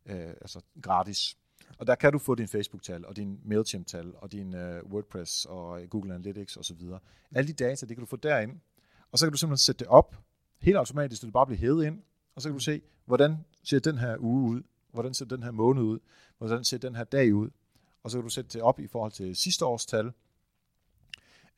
[0.06, 1.36] uh, altså gratis.
[1.78, 5.80] Og der kan du få din Facebook-tal, og din MailChimp-tal, og din uh, WordPress, og
[5.90, 6.80] Google Analytics osv.
[7.34, 8.60] Alle de data, det kan du få derind.
[9.10, 10.16] Og så kan du simpelthen sætte det op,
[10.58, 12.02] helt automatisk, så det bare bliver hævet ind,
[12.34, 15.50] og så kan du se, hvordan ser den her uge ud, hvordan ser den her
[15.50, 15.98] måned ud,
[16.38, 17.50] hvordan ser den her dag ud,
[18.02, 20.12] og så kan du sætte det op i forhold til sidste års tal.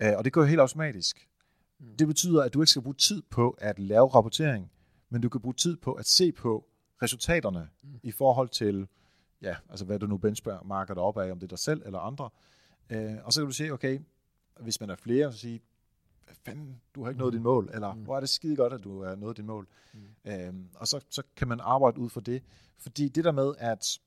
[0.01, 1.29] Og det går helt automatisk.
[1.99, 4.71] Det betyder, at du ikke skal bruge tid på at lave rapportering,
[5.11, 6.67] men du kan bruge tid på at se på
[7.03, 8.01] resultaterne mm.
[8.03, 8.89] i forhold til,
[9.43, 11.99] ja, altså hvad du nu benchmarker dig op af, om det er dig selv eller
[11.99, 12.31] andre.
[12.91, 14.01] Øh, og så kan du se, okay,
[14.61, 15.61] hvis man er flere, så sige,
[16.45, 17.39] fanden, du har ikke nået mm.
[17.39, 18.01] dit mål, eller mm.
[18.01, 19.69] hvor er det skide godt, at du har nået dit mål.
[19.95, 20.31] Mm.
[20.33, 22.43] Øh, og så, så kan man arbejde ud for det.
[22.79, 23.99] Fordi det der med at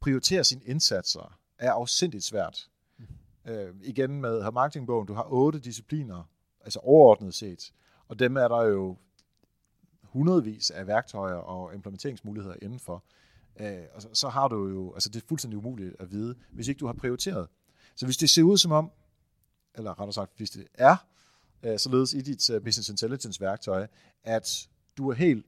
[0.00, 2.70] prioritere sine indsatser, er afsindigt svært.
[2.98, 3.06] Mm.
[3.44, 6.24] Øh, igen med marketingbogen, du har otte discipliner,
[6.64, 7.72] altså overordnet set.
[8.08, 8.96] Og dem er der jo
[10.02, 13.04] hundredvis af værktøjer og implementeringsmuligheder indenfor.
[13.60, 16.68] Øh, og så, så har du jo, altså det er fuldstændig umuligt at vide, hvis
[16.68, 17.48] ikke du har prioriteret.
[17.96, 18.90] Så hvis det ser ud som om,
[19.74, 20.96] eller rettere sagt, hvis det er
[21.62, 23.86] øh, således i dit uh, business intelligence værktøj,
[24.24, 25.46] at du er helt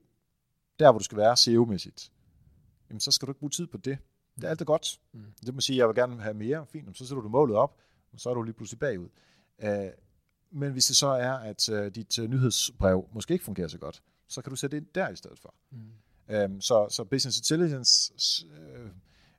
[0.79, 2.11] der, hvor du skal være SEO-mæssigt,
[2.89, 3.97] jamen så skal du ikke bruge tid på det.
[4.35, 4.99] Det er alt er godt.
[5.13, 5.25] Mm.
[5.45, 6.65] Det må sige, at jeg vil gerne have mere.
[6.65, 7.77] Fint, så sætter du målet op,
[8.13, 9.09] og så er du lige pludselig bagud.
[9.63, 9.69] Uh,
[10.55, 14.03] men hvis det så er, at uh, dit uh, nyhedsbrev måske ikke fungerer så godt,
[14.27, 15.53] så kan du sætte ind der i stedet for.
[15.71, 16.35] Mm.
[16.35, 18.13] Um, så, så business intelligence,
[18.45, 18.89] uh,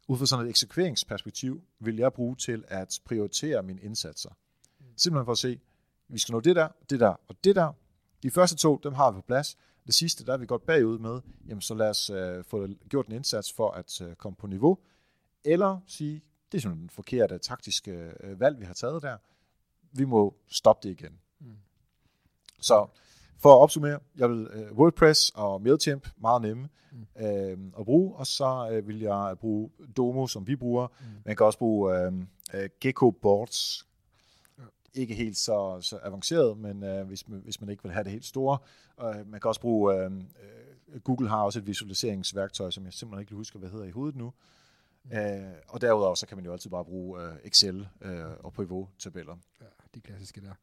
[0.09, 4.31] ud fra sådan et eksekveringsperspektiv, vil jeg bruge til at prioritere mine indsatser.
[4.31, 4.87] Mm.
[4.97, 5.61] Simpelthen for at se,
[6.09, 7.73] vi skal nå det der, det der og det der.
[8.23, 9.57] De første to, dem har vi på plads.
[9.87, 11.21] Det sidste, der er vi godt bagud med.
[11.49, 14.79] Jamen, så lad os uh, få gjort en indsats for at uh, komme på niveau.
[15.45, 19.17] Eller sige, det er sådan en forkert taktiske uh, valg, vi har taget der
[19.99, 21.19] vi må stoppe det igen.
[21.41, 21.47] Mm.
[22.61, 22.87] Så
[23.39, 27.07] for at opsummere, jeg vil uh, WordPress og MailChimp meget nemme mm.
[27.15, 30.87] uh, at bruge, og så uh, vil jeg bruge Domo, som vi bruger.
[30.87, 31.07] Mm.
[31.25, 32.15] Man kan også bruge uh,
[32.55, 33.87] uh, Gecko Boards.
[34.95, 38.13] Ikke helt så, så avanceret, men uh, hvis, man, hvis man ikke vil have det
[38.13, 38.59] helt store.
[38.99, 43.35] Uh, man kan også bruge, uh, Google har også et visualiseringsværktøj, som jeg simpelthen ikke
[43.35, 44.33] husker, hvad hedder i hovedet nu.
[45.05, 45.11] Mm.
[45.19, 48.11] Uh, og derudover så kan man jo altid bare bruge uh, Excel uh,
[48.45, 49.37] og Pivot-tabeller.
[49.61, 50.55] Ja de klassiske der.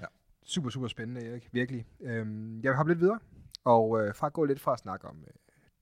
[0.00, 0.04] Ja.
[0.44, 1.48] Super, super spændende, Erik.
[1.52, 1.86] Virkelig.
[2.00, 3.18] Øhm, jeg vil hoppe lidt videre,
[3.64, 5.34] og øh, fra at gå lidt fra at snakke om øh,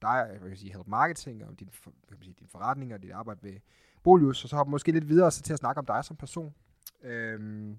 [0.03, 2.95] dig, hvad kan jeg sige, help marketing, og din, for, hvad kan sige, din forretning
[2.95, 3.61] og dit arbejde ved
[4.03, 6.55] Bolius, og så hoppe måske lidt videre så til at snakke om dig som person.
[7.03, 7.79] Øhm,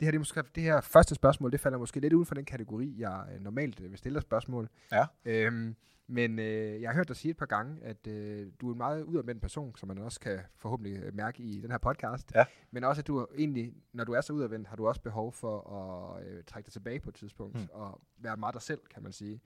[0.00, 2.44] det her, det, måske, det her første spørgsmål, det falder måske lidt uden for den
[2.44, 4.68] kategori, jeg øh, normalt øh, vil stille spørgsmål.
[4.92, 5.06] Ja.
[5.24, 5.76] Øhm,
[6.06, 8.78] men øh, jeg har hørt dig sige et par gange, at øh, du er en
[8.78, 12.32] meget udadvendt person, som man også kan forhåbentlig øh, mærke i den her podcast.
[12.34, 12.44] Ja.
[12.70, 15.70] Men også, at du egentlig, når du er så udadvendt, har du også behov for
[15.70, 17.68] at øh, trække dig tilbage på et tidspunkt, hmm.
[17.72, 19.40] og være meget dig selv, kan man sige.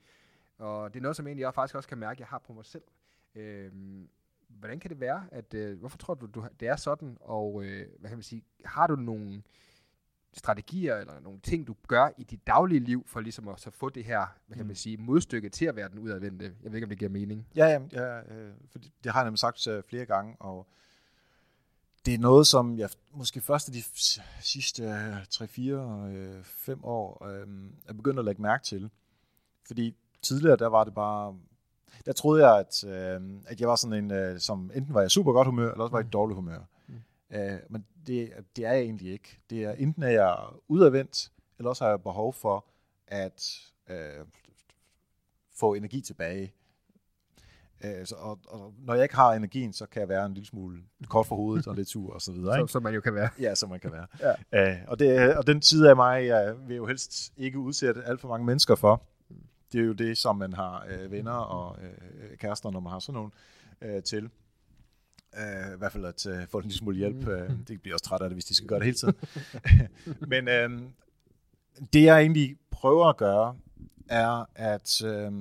[0.57, 2.53] Og det er noget, som egentlig jeg faktisk også kan mærke, at jeg har på
[2.53, 2.83] mig selv.
[3.35, 3.71] Øh,
[4.49, 7.87] hvordan kan det være, at, øh, hvorfor tror du, du, det er sådan, og øh,
[7.99, 9.43] hvad kan man sige, har du nogle
[10.33, 13.89] strategier eller nogle ting, du gør i dit daglige liv, for ligesom at så få
[13.89, 14.75] det her, hvad kan man mm.
[14.75, 16.45] sige, modstykke til at være den udadvendte?
[16.63, 17.47] Jeg ved ikke, om det giver mening.
[17.55, 20.67] Ja, ja, ja øh, for det har jeg nemlig sagt øh, flere gange, og
[22.05, 23.83] det er noget, som jeg måske først de
[24.41, 24.83] sidste
[25.29, 27.47] 3, 4, 5 år øh,
[27.87, 28.89] er begyndt at lægge mærke til.
[29.67, 31.35] Fordi tidligere, der var det bare,
[32.05, 35.11] der troede jeg, at, øh, at jeg var sådan en, øh, som enten var jeg
[35.11, 36.59] super godt humør, eller også var jeg i dårligt humør.
[37.31, 39.39] Øh, men det, det er jeg egentlig ikke.
[39.49, 42.65] Det er enten er jeg udadvendt, eller også har jeg behov for
[43.07, 44.25] at øh,
[45.55, 46.53] få energi tilbage.
[47.83, 50.47] Øh, så, og, og, når jeg ikke har energien, så kan jeg være en lille
[50.47, 52.59] smule kort for hovedet og lidt sur og så videre.
[52.59, 52.71] Ikke?
[52.71, 53.29] som man jo kan være.
[53.39, 54.07] Ja, som man kan være.
[54.53, 54.71] Ja.
[54.71, 58.21] Øh, og, det, og den side af mig jeg vil jo helst ikke udsætte alt
[58.21, 59.03] for mange mennesker for.
[59.71, 62.99] Det er jo det, som man har øh, venner og øh, kærester, når man har
[62.99, 63.31] sådan nogen
[63.81, 64.29] øh, til.
[65.37, 67.27] Øh, I hvert fald at øh, få en lille smule hjælp.
[67.27, 69.15] Øh, det bliver også træt af det, hvis de skal gøre det hele tiden.
[70.31, 70.81] Men øh,
[71.93, 73.55] det jeg egentlig prøver at gøre,
[74.09, 75.31] er at øh,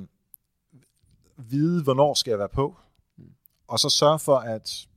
[1.37, 2.77] vide, hvornår skal jeg være på,
[3.69, 4.89] og så sørge for, at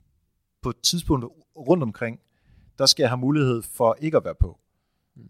[0.62, 1.24] på et tidspunkt
[1.56, 2.20] rundt omkring,
[2.78, 4.58] der skal jeg have mulighed for ikke at være på.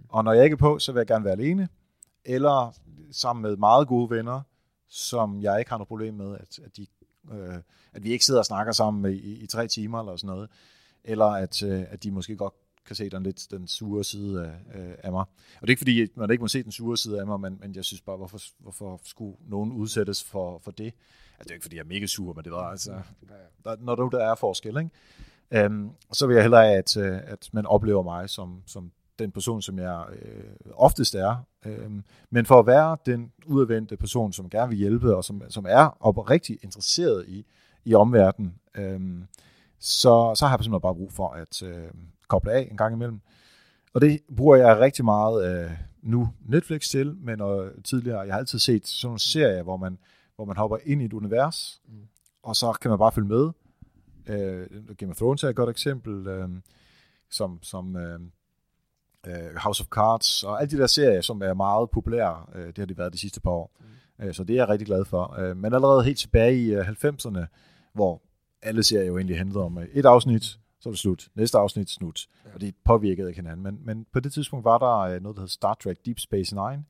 [0.09, 1.69] Og når jeg ikke er på, så vil jeg gerne være alene,
[2.25, 2.75] eller
[3.13, 4.41] sammen med meget gode venner,
[4.89, 6.87] som jeg ikke har noget problem med, at, at, de,
[7.33, 7.59] øh,
[7.93, 10.51] at vi ikke sidder og snakker sammen i, i, i tre timer eller sådan noget,
[11.05, 12.55] eller at, øh, at de måske godt
[12.87, 15.21] kan se den lidt den sure side af, øh, af mig.
[15.21, 17.41] Og det er ikke fordi, at man ikke må se den sure side af mig,
[17.41, 20.85] men, men jeg synes bare, hvorfor, hvorfor skulle nogen udsættes for, for det?
[20.85, 23.01] Altså, det er ikke fordi, jeg er mega sur, men det var altså,
[23.65, 25.67] der, når der, der er forskel, ikke?
[25.67, 29.63] Um, så vil jeg hellere at, øh, at man oplever mig som, som den person,
[29.63, 30.45] som jeg øh,
[30.75, 31.37] oftest er.
[31.67, 35.67] Øhm, men for at være den udadvendte person, som gerne vil hjælpe, og som, som
[35.69, 37.47] er oprigtigt interesseret i,
[37.85, 39.25] i omverdenen, øhm,
[39.79, 41.91] så, så har jeg simpelthen bare brug for at øh,
[42.29, 43.21] koble af en gang imellem.
[43.95, 45.71] Og det bruger jeg rigtig meget øh,
[46.03, 49.99] nu Netflix til, men øh, tidligere, jeg har altid set sådan nogle serier, hvor man,
[50.37, 51.95] hvor man hopper ind i et univers, mm.
[52.43, 53.51] og så kan man bare følge med.
[54.27, 56.49] Øh, Game of Thrones er et godt eksempel, øh,
[57.31, 58.21] som, som øh,
[59.27, 62.79] øh, House of Cards, og alle de der serier, som er meget populære, øh, det
[62.79, 63.77] har de været de sidste par år.
[63.81, 64.25] Mm.
[64.25, 65.41] Øh, så det er jeg rigtig glad for.
[65.41, 67.47] Øh, men allerede helt tilbage i øh, 90'erne,
[67.95, 68.23] hvor
[68.63, 70.45] alle serier jo egentlig handlede om øh, et afsnit,
[70.81, 71.29] så er det slut.
[71.35, 72.27] Næste afsnit, slut.
[72.45, 72.51] Ja.
[72.55, 73.63] Og det påvirkede ikke hinanden.
[73.63, 76.55] Men, men på det tidspunkt var der øh, noget, der hed Star Trek Deep Space
[76.55, 76.85] Nine,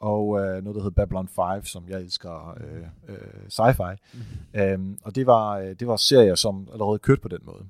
[0.00, 3.96] og øh, noget, der hed Babylon 5, som jeg elsker øh, øh, sci-fi.
[4.14, 4.60] Mm.
[4.60, 7.66] Øhm, og det var, øh, det var serier, som allerede kørte på den måde.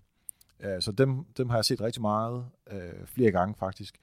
[0.63, 3.95] Øh, så dem, dem har jeg set rigtig meget, øh, flere gange faktisk.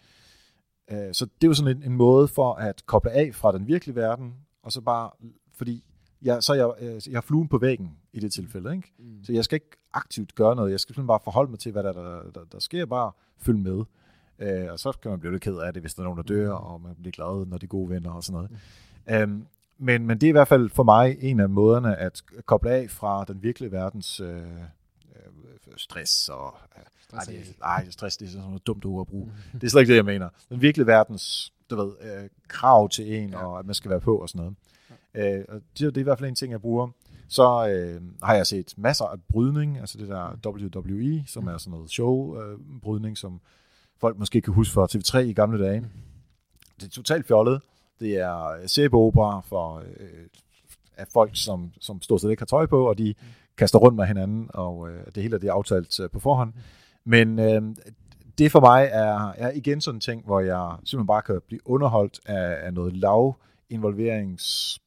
[0.92, 3.68] Øh, så det er jo sådan en, en måde for at koble af fra den
[3.68, 4.34] virkelige verden,
[4.64, 5.12] og så bare,
[5.54, 5.84] fordi
[6.22, 8.94] jeg, så jeg, øh, jeg har fluen på væggen i det tilfælde, ikke?
[9.00, 9.24] Mm.
[9.24, 11.84] så jeg skal ikke aktivt gøre noget, jeg skal simpelthen bare forholde mig til, hvad
[11.84, 13.84] der, der, der, der sker, bare følge med.
[14.40, 16.24] Øh, og så kan man blive lidt ked af det, hvis der er nogen, der
[16.24, 18.52] dør, og man bliver glad, når det er gode venner og sådan noget.
[19.08, 19.14] Mm.
[19.14, 19.48] Øhm,
[19.78, 22.90] men, men det er i hvert fald for mig en af måderne at koble af
[22.90, 24.42] fra den virkelige verdens øh,
[25.78, 26.56] stress og...
[27.02, 29.32] Stress, nej, det, nej, stress, det er sådan noget dumt ord at bruge.
[29.54, 30.30] Det er slet ikke det, jeg mener.
[30.50, 33.46] Den virkelige verdens, du ved, øh, krav til en, ja.
[33.46, 34.56] og at man skal være på og sådan noget.
[35.16, 35.38] Ja.
[35.38, 36.90] Øh, og det, det er i hvert fald en ting, jeg bruger.
[37.28, 41.50] Så øh, har jeg set masser af brydning, altså det der WWE, som mm.
[41.50, 43.42] er sådan noget show-brydning, øh, som
[44.00, 45.80] folk måske kan huske fra TV3 i gamle dage.
[45.80, 45.88] Mm.
[46.80, 47.62] Det er totalt fjollet.
[48.00, 50.28] Det er sæbeopera for øh,
[50.98, 53.14] af folk, som, som stort set ikke har tøj på, og de
[53.58, 56.54] kaster rundt med hinanden, og øh, det hele det er aftalt øh, på forhånd.
[57.06, 57.62] Men øh,
[58.38, 61.62] det for mig er, er igen sådan en ting, hvor jeg simpelthen bare kan blive
[61.66, 63.36] underholdt af, af noget lav
[63.70, 64.80] involverings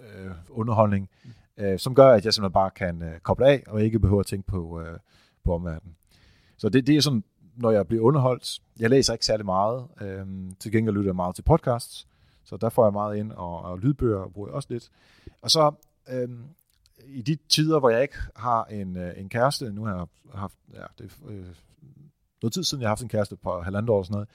[0.00, 1.08] øh, underholdning,
[1.56, 4.26] øh, som gør, at jeg simpelthen bare kan øh, koble af, og ikke behøver at
[4.26, 4.98] tænke på, øh,
[5.44, 5.96] på omverdenen.
[6.56, 7.24] Så det, det er sådan,
[7.56, 8.60] når jeg bliver underholdt.
[8.80, 9.84] Jeg læser ikke særlig meget.
[10.00, 10.26] Øh,
[10.60, 12.08] til gengæld lytter jeg meget til podcasts,
[12.44, 14.90] så der får jeg meget ind, og, og lydbøger bruger jeg også lidt.
[15.42, 15.72] Og så
[16.08, 16.28] øh,
[17.06, 20.54] i de tider, hvor jeg ikke har en, øh, en kæreste, nu har jeg haft,
[20.74, 21.46] ja, det er øh,
[22.42, 24.28] noget tid siden, jeg har haft en kæreste på halvandet år og sådan noget.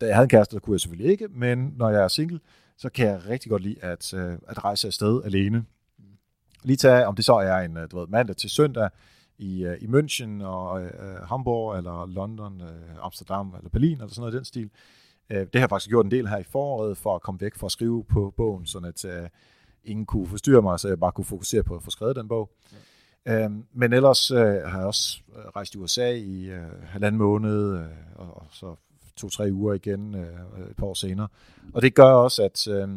[0.00, 2.40] Da jeg havde en kæreste, der kunne jeg selvfølgelig ikke, men når jeg er single,
[2.76, 5.64] så kan jeg rigtig godt lide at, øh, at rejse afsted alene.
[6.62, 8.90] Lige tage, om det så er en øh, du ved, mandag til søndag
[9.38, 14.20] i, øh, i München og øh, Hamburg, eller London, øh, Amsterdam eller Berlin, eller sådan
[14.20, 14.70] noget i den stil.
[15.30, 17.54] Øh, det har jeg faktisk gjort en del her i foråret, for at komme væk
[17.54, 19.28] for at skrive på bogen, sådan at øh,
[19.84, 22.50] ingen kunne forstyrre mig, så jeg bare kunne fokusere på at få skrevet den bog.
[22.72, 23.44] Ja.
[23.44, 27.78] Øhm, men ellers øh, har jeg også øh, rejst i USA i øh, halvanden måned,
[27.78, 28.74] øh, og, og så
[29.16, 31.28] to-tre uger igen øh, et par år senere.
[31.74, 32.88] Og det gør også, at, øh,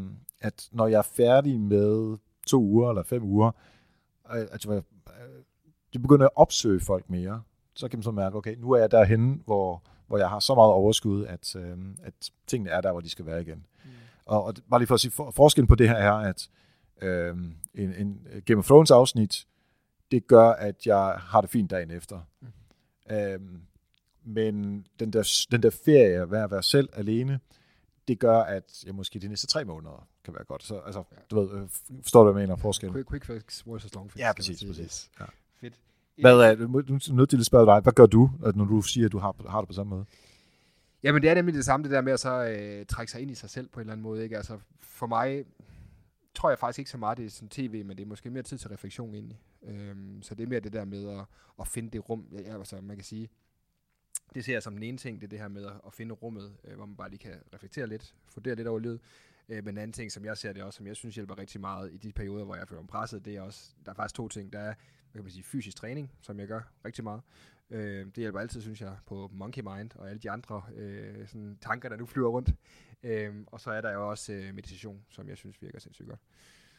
[0.42, 2.18] at når jeg er færdig med
[2.48, 3.52] to uger eller fem uger,
[4.36, 4.82] øh, at jeg, øh,
[5.94, 7.42] det begynder at opsøge folk mere,
[7.76, 10.56] så kan man så mærke, okay, nu er jeg derhen, hvor, hvor jeg har så
[10.56, 12.14] meget overskud, at, øh, at
[12.48, 13.66] tingene er der, hvor de skal være igen.
[13.86, 13.90] Mm.
[14.26, 16.50] Og, og bare lige for at sige, for, forskellen på det her er, at
[17.02, 17.38] øh,
[17.74, 19.48] en, en Game of Thrones afsnit,
[20.12, 22.20] det gør, at jeg har det fint dagen efter.
[22.42, 23.16] Mm.
[23.16, 23.40] Øh,
[24.24, 27.40] men den der, den der ferie, at være selv alene,
[28.08, 30.64] det gør, at jeg måske de næste tre måneder kan være godt.
[30.64, 31.18] Så, altså, ja.
[31.32, 31.68] du ved, øh,
[32.02, 32.94] forstår du, hvad jeg mener, forskellen?
[32.94, 34.20] Quick, quick fix versus long fix.
[34.20, 35.12] Ja, præcis, præcis.
[35.20, 35.26] Ja.
[35.62, 35.74] Fedt.
[36.18, 39.06] Hvad er, nu er nødt til at spørge dig, hvad gør du, når du siger,
[39.06, 40.06] at du har, har det på samme måde?
[41.04, 43.32] Jamen, det er nemlig det samme, det der med at så øh, trække sig ind
[43.32, 44.24] i sig selv på en eller anden måde.
[44.24, 44.38] Ikke?
[44.38, 45.46] Altså, for mig,
[46.38, 48.44] tror jeg faktisk ikke så meget, det er sådan tv, men det er måske mere
[48.44, 49.42] tid til refleksion egentlig.
[49.64, 51.26] Øhm, så det er mere det der med at,
[51.60, 52.28] at finde det rum.
[52.32, 53.30] Ja, altså, man kan sige,
[54.36, 56.14] det ser jeg som den ene ting, det er det her med at, at finde
[56.14, 59.02] rummet, øh, hvor man bare lige kan reflektere lidt, fundere lidt over livet.
[59.50, 61.62] Øh, men en anden ting, som jeg ser det også, som jeg synes hjælper rigtig
[61.62, 64.16] meget i de perioder, hvor jeg føler mig presset, det er også, der er faktisk
[64.16, 64.54] to ting.
[64.54, 64.74] Der er,
[65.12, 67.22] hvad kan man sige, fysisk træning, som jeg gør rigtig meget.
[67.72, 71.58] Øh, det hjælper altid, synes jeg, på Monkey Mind og alle de andre øh, sådan
[71.62, 72.50] tanker, der nu flyver rundt.
[73.04, 76.20] Øh, og så er der jo også øh, meditation, som jeg synes virker sindssygt godt.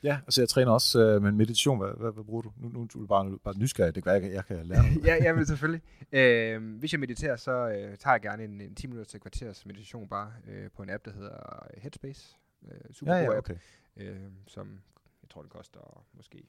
[0.03, 1.79] Ja, altså jeg træner også øh, med meditation.
[1.79, 2.53] Hvad, hvad, hvad bruger du?
[2.57, 3.95] Nu, nu er du bare, bare nysgerrig.
[3.95, 5.83] Det kan jeg, jeg kan lære ja, ja, men selvfølgelig.
[6.13, 9.67] Øh, hvis jeg mediterer, så øh, tager jeg gerne en, en 10 minutter til kvarters
[9.67, 12.37] meditation bare øh, på en app, der hedder Headspace.
[12.69, 13.57] Øh, super ja, ja, app, okay.
[13.97, 14.17] øh,
[14.47, 14.81] som
[15.23, 16.45] jeg tror, det koster måske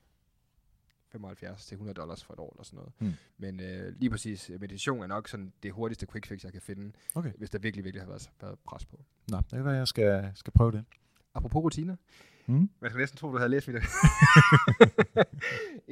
[1.12, 2.92] 75 til 100 dollars for et år eller sådan noget.
[3.00, 3.14] Hmm.
[3.38, 6.62] Men øh, lige præcis øh, meditation er nok sådan det hurtigste quick fix, jeg kan
[6.62, 7.32] finde, Okay.
[7.38, 9.00] hvis der virkelig, virkelig har været, været pres på.
[9.28, 10.86] Nå, det kan være, jeg skal, skal prøve det.
[11.34, 11.96] Apropos rutiner.
[12.46, 12.70] Mm.
[12.80, 13.76] Man skulle næsten tro, du havde læst mit.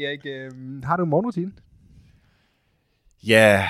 [0.04, 1.54] Erik, øh, har du en morgenrutine?
[3.24, 3.68] Ja,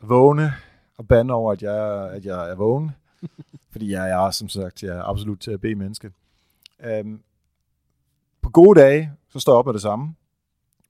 [0.00, 0.52] vågne
[0.96, 2.90] og bande over, at jeg, at jeg er vågen.
[3.72, 6.12] fordi jeg er, som sagt, jeg er absolut til at bede menneske.
[7.00, 7.22] Um,
[8.42, 10.14] på gode dage, så står jeg op med det samme.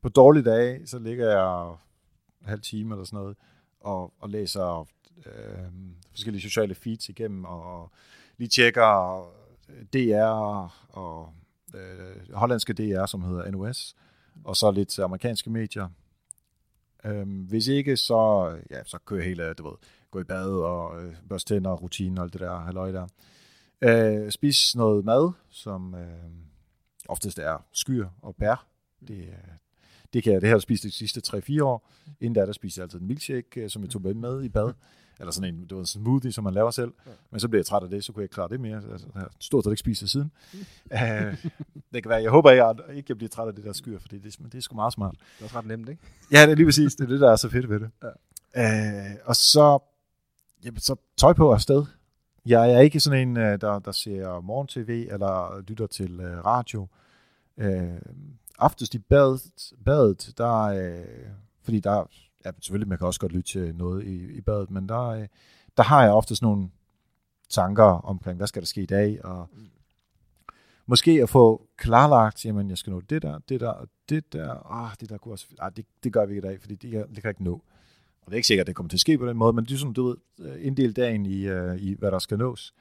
[0.03, 1.71] På dårlige dage, så ligger jeg
[2.41, 3.37] en halv time eller sådan noget,
[3.81, 4.89] og, og læser
[5.27, 5.73] øh,
[6.11, 7.91] forskellige sociale feeds igennem, og
[8.37, 9.21] lige tjekker
[9.69, 11.33] øh, DR og
[11.75, 13.97] øh, hollandske DR, som hedder NOS,
[14.45, 15.89] og så lidt amerikanske medier.
[17.05, 19.77] Øhm, hvis ikke, så, ja, så kører jeg hele, du ved,
[20.11, 23.07] gå i bad og øh, børste tænder, rutine og alt det der, halløj der.
[23.81, 26.31] Øh, spis noget mad, som øh,
[27.09, 28.67] oftest er skyr og bær.
[29.09, 29.35] Det, øh,
[30.13, 31.89] det kan jeg, det har jeg spist de sidste 3-4 år.
[32.21, 34.49] Inden da, der spiste jeg altid en milkshake, øh, som jeg tog med med i
[34.49, 34.73] bad.
[35.21, 36.93] Eller sådan en, det var en smoothie, som man laver selv.
[37.31, 38.77] Men så blev jeg træt af det, så kunne jeg ikke klare det mere.
[38.77, 40.31] Altså, jeg har stort set ikke spist det siden.
[40.93, 41.45] øh,
[41.93, 44.19] det kan være, jeg håber, jeg ikke jeg bliver træt af det der skyr, fordi
[44.19, 45.15] det, det er sgu meget smart.
[45.15, 46.03] Det er også ret nemt, ikke?
[46.33, 46.95] Ja, det er lige præcis.
[46.95, 47.91] Det er det, der er så fedt ved det.
[48.55, 49.11] Ja.
[49.11, 49.79] Øh, og så,
[50.65, 51.85] jamen, så tøj på afsted.
[52.47, 56.89] Jeg er ikke sådan en, der, der ser morgen-tv eller lytter til uh, radio.
[57.59, 57.99] Øh,
[58.59, 61.31] aftes i badet, badet der, øh,
[61.63, 62.11] fordi der,
[62.45, 65.27] ja, selvfølgelig, man kan også godt lytte til noget i, i badet, men der, øh,
[65.77, 66.69] der har jeg ofte sådan nogle
[67.49, 69.49] tanker omkring, hvad skal der ske i dag, og
[70.87, 74.73] måske at få klarlagt, jamen jeg skal nå det der, det der, og det der,
[74.73, 76.83] ah, det der kunne også, ah, det, det gør vi ikke i dag, fordi det,
[76.93, 77.63] det kan jeg ikke nå.
[78.21, 79.65] Og det er ikke sikkert, at det kommer til at ske på den måde, men
[79.65, 82.75] det er sådan, du ved, øh, inddel dagen i, uh, i, hvad der skal nås.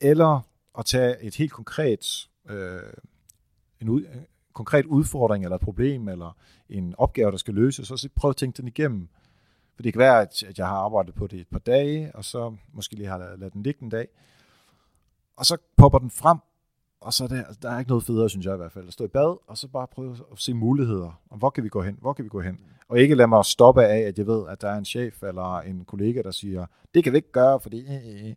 [0.00, 0.40] Eller
[0.78, 2.80] at tage et helt konkret, øh,
[3.80, 4.04] en, ud,
[4.52, 6.36] konkret udfordring, eller et problem, eller
[6.68, 9.08] en opgave, der skal løses, og så prøve at tænke den igennem.
[9.74, 12.54] For det kan være, at jeg har arbejdet på det et par dage, og så
[12.72, 14.08] måske lige har ladet den ligge en dag,
[15.36, 16.38] og så popper den frem,
[17.00, 18.92] og så er der, der er ikke noget federe, synes jeg i hvert fald, at
[18.92, 21.20] stå i bad, og så bare prøve at se muligheder.
[21.30, 21.98] Og hvor kan vi gå hen?
[22.00, 22.60] Hvor kan vi gå hen?
[22.88, 25.60] Og ikke lade mig stoppe af, at jeg ved, at der er en chef eller
[25.60, 27.80] en kollega, der siger, det kan vi ikke gøre, fordi...
[27.80, 28.34] Øh, øh.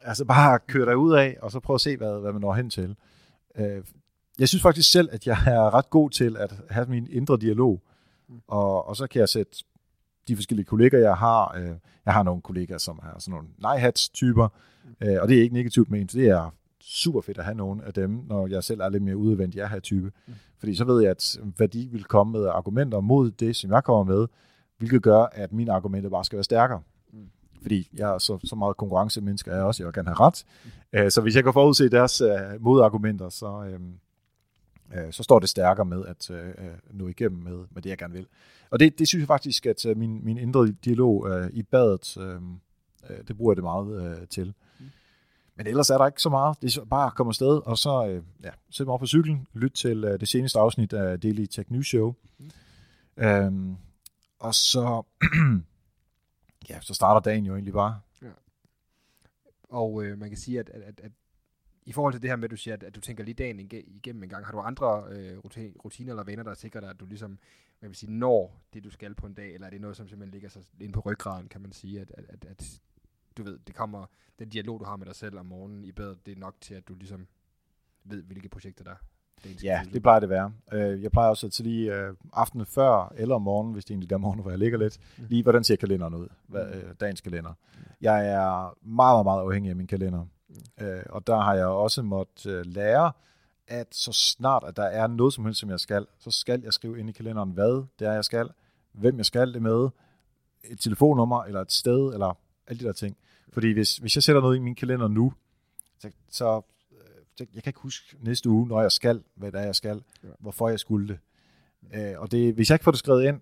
[0.00, 2.52] Altså bare køre dig ud af, og så prøve at se, hvad, hvad man når
[2.52, 2.96] hen til.
[3.58, 3.84] Øh,
[4.42, 7.82] jeg synes faktisk selv, at jeg er ret god til at have min indre dialog.
[8.48, 9.64] Og, og så kan jeg sætte
[10.28, 11.56] de forskellige kolleger, jeg har.
[11.58, 11.74] Øh,
[12.06, 14.48] jeg har nogle kolleger, som er sådan nogle nej-hats-typer,
[15.00, 16.12] øh, og det er ikke negativt ment.
[16.12, 19.16] Det er super fedt at have nogle af dem, når jeg selv er lidt mere
[19.16, 20.12] udadvendt, jeg her type.
[20.26, 20.34] Mm.
[20.58, 23.84] Fordi så ved jeg, at hvad de vil komme med argumenter mod det, som jeg
[23.84, 24.26] kommer med,
[24.78, 26.82] hvilket gør, at mine argumenter bare skal være stærkere.
[27.12, 27.18] Mm.
[27.62, 30.44] Fordi jeg er så, så meget konkurrencemenneske, er jeg også, jeg vil gerne have ret.
[30.94, 31.10] Mm.
[31.10, 32.22] Så hvis jeg kan forudse deres
[32.60, 33.78] modargumenter, så,
[34.94, 37.98] øhm, uh, så står det stærkere med at uh, nå igennem med, med det, jeg
[37.98, 38.26] gerne vil.
[38.70, 42.16] Og det, det synes jeg faktisk, at uh, min, min indre dialog uh, i badet,
[42.16, 44.54] uh, uh, det bruger jeg det meget uh, til.
[45.56, 46.62] Men ellers er der ikke så meget.
[46.62, 49.46] Det er bare at komme afsted, og så øh, ja, sætte mig op på cyklen,
[49.54, 52.14] lytte til øh, det seneste afsnit af Daily Tech News Show.
[52.38, 52.50] Mm.
[53.16, 53.76] Øhm,
[54.38, 55.02] og så,
[56.70, 58.00] ja, så starter dagen jo egentlig bare.
[58.22, 58.28] Ja.
[59.68, 61.12] Og øh, man kan sige, at, at, at, at
[61.84, 63.60] i forhold til det her med, at du siger, at, at du tænker lige dagen
[63.60, 65.38] igennem en gang, har du andre øh,
[65.84, 67.38] rutiner eller vaner, der sikrer dig, at du ligesom,
[67.80, 70.08] man vil sige, når det, du skal på en dag, eller er det noget, som
[70.08, 72.80] simpelthen ligger sig ind på ryggraden, kan man sige, at, at, at, at
[73.36, 74.06] du ved, det kommer,
[74.38, 76.74] den dialog, du har med dig selv om morgenen i badet, det er nok til,
[76.74, 77.26] at du ligesom
[78.04, 78.96] ved, hvilke projekter der er.
[79.62, 80.52] Ja, det plejer det at være.
[81.02, 83.94] Jeg plejer også at til lige øh, aftenen før, eller om morgenen, hvis det er
[83.94, 85.24] egentlig der morgen, hvor jeg ligger lidt, mm.
[85.28, 87.52] lige hvordan ser kalenderen ud, hvad, øh, dagens kalender.
[88.00, 90.26] Jeg er meget, meget, meget afhængig af min kalender.
[90.78, 90.84] Mm.
[90.86, 93.12] Øh, og der har jeg også måttet øh, lære,
[93.66, 96.72] at så snart, at der er noget som helst, som jeg skal, så skal jeg
[96.72, 98.50] skrive ind i kalenderen, hvad det er, jeg skal,
[98.92, 99.88] hvem jeg skal det med,
[100.64, 103.16] et telefonnummer, eller et sted, eller alle de der ting.
[103.52, 105.32] Fordi hvis, hvis jeg sætter noget i min kalender nu,
[105.98, 106.62] så, så
[107.38, 110.28] jeg kan ikke huske næste uge, når jeg skal, hvad det er, jeg skal, Ja.
[110.38, 111.18] hvorfor jeg skulle det.
[111.94, 113.40] Øh, og det, hvis jeg ikke får det skrevet ind,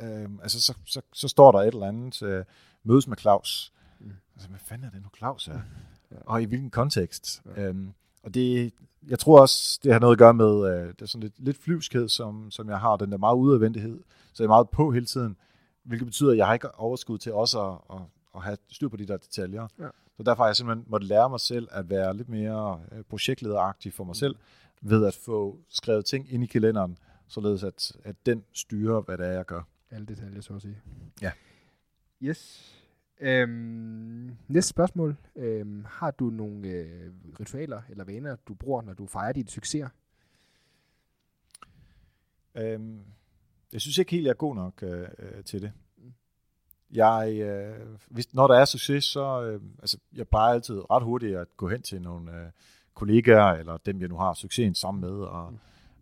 [0.00, 2.44] øh, altså så, så, så står der et eller andet, øh,
[2.84, 3.72] mødes med Claus.
[4.00, 4.12] Mm.
[4.34, 5.60] Altså, hvad fanden er det nu, Claus er?
[6.10, 6.16] Ja.
[6.26, 7.42] Og i hvilken kontekst?
[7.56, 7.62] Ja.
[7.62, 7.92] Øhm,
[8.22, 8.72] og det,
[9.08, 11.56] jeg tror også, det har noget at gøre med, øh, det er sådan lidt, lidt
[11.56, 14.00] flyvskhed, som, som jeg har, den der meget udadvendighed,
[14.32, 15.36] så jeg er meget på hele tiden,
[15.82, 18.02] hvilket betyder, at jeg har ikke overskud til også at, at,
[18.34, 19.68] at have styr på de der detaljer.
[19.78, 19.88] Ja.
[20.16, 23.94] Så derfor har jeg simpelthen måttet lære mig selv at være lidt mere øh, projektlederagtig
[23.94, 24.36] for mig selv,
[24.82, 26.98] ved at få skrevet ting ind i kalenderen,
[27.28, 29.62] således at, at den styrer, hvad det er, jeg gør.
[29.90, 30.80] Alle detaljer, så at sige.
[31.22, 31.32] Ja.
[32.22, 32.74] Yes.
[33.20, 35.16] Øhm, næste spørgsmål.
[35.36, 37.10] Øhm, har du nogle øh,
[37.40, 39.88] ritualer eller vaner, du bruger, når du fejrer dine succeser?
[42.54, 43.00] Øhm,
[43.72, 45.72] jeg synes ikke helt, jeg er god nok øh, øh, til det.
[46.90, 51.36] Jeg, øh, hvis, når der er succes, så øh, altså, jeg plejer altid ret hurtigt
[51.36, 52.50] at gå hen til nogle øh,
[52.94, 55.58] kollegaer, eller dem, jeg nu har succesen sammen med, og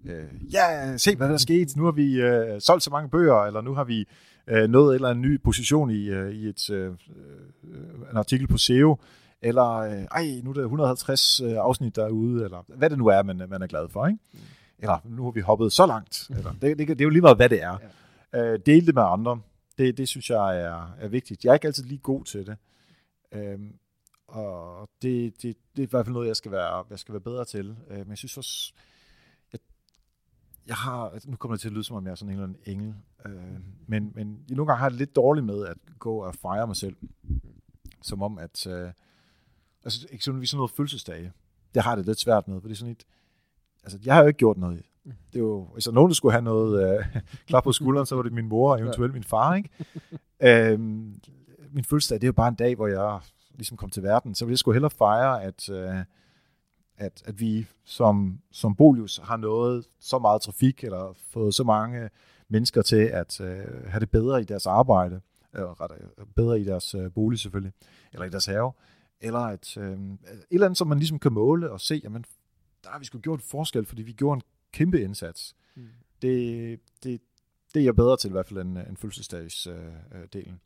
[0.09, 3.45] øh, ja, se hvad der er sket, nu har vi øh, solgt så mange bøger,
[3.45, 4.09] eller nu har vi
[4.47, 8.49] øh, nået en eller anden ny position i, øh, i et, øh, øh, en artikel
[8.49, 8.99] på SEO,
[9.43, 13.23] eller øh, ej, nu er der 150 øh, afsnit derude, eller hvad det nu er,
[13.23, 14.19] man, man er glad for, ikke?
[14.79, 16.31] Eller nu har vi hoppet så langt.
[16.31, 17.79] Eller, det, det, det er jo lige meget, hvad det er.
[18.33, 18.53] Ja.
[18.53, 19.41] Øh, dele det med andre.
[19.79, 21.45] Det, det synes jeg er, er vigtigt.
[21.45, 22.57] Jeg er ikke altid lige god til det.
[23.33, 23.73] Øhm,
[24.29, 27.21] og det, det, det er i hvert fald noget, jeg skal være, jeg skal være
[27.21, 27.77] bedre til.
[27.91, 28.73] Øh, men jeg synes også,
[30.67, 32.41] jeg har, altså, nu kommer det til at lyde, som om jeg er sådan en
[32.41, 32.95] eller anden engel.
[33.27, 33.33] Øh,
[33.87, 36.67] men, men jeg nogle gange har jeg det lidt dårligt med at gå og fejre
[36.67, 36.97] mig selv.
[38.03, 38.91] Som om, at øh,
[39.85, 41.33] altså, eksempelvis sådan noget fødselsdage.
[41.75, 43.07] Det har det lidt svært med, for det er sådan et,
[43.85, 44.83] altså, jeg har jo ikke gjort noget.
[45.05, 47.07] Det er jo, hvis der nogen, der skulle have noget øh,
[47.49, 49.71] klap på skulderen, så var det min mor og eventuelt min far, ikke?
[50.43, 53.21] Øh, min fødselsdag, det er jo bare en dag, hvor jeg
[53.55, 56.05] ligesom kom til verden, så ville jeg sgu hellere fejre, at, øh,
[56.99, 62.11] at, at vi som, som Bolius har nået så meget trafik, eller fået så mange
[62.49, 65.21] mennesker til at øh, have det bedre i deres arbejde,
[65.55, 65.99] eller rettere,
[66.37, 67.73] bedre i deres øh, bolig selvfølgelig,
[68.13, 68.73] eller i deres have,
[69.21, 70.19] eller at øh, et
[70.51, 72.25] eller andet, som man ligesom kan måle og se, jamen,
[72.85, 74.43] der har vi sgu gjort en forskel, fordi vi gjorde en
[74.73, 75.55] kæmpe indsats.
[75.75, 75.89] Mm.
[76.23, 77.21] Det, det,
[77.75, 79.81] det er jeg bedre til i hvert fald end, end fødselsdagsdelen.
[80.13, 80.61] Øh, øh, delen.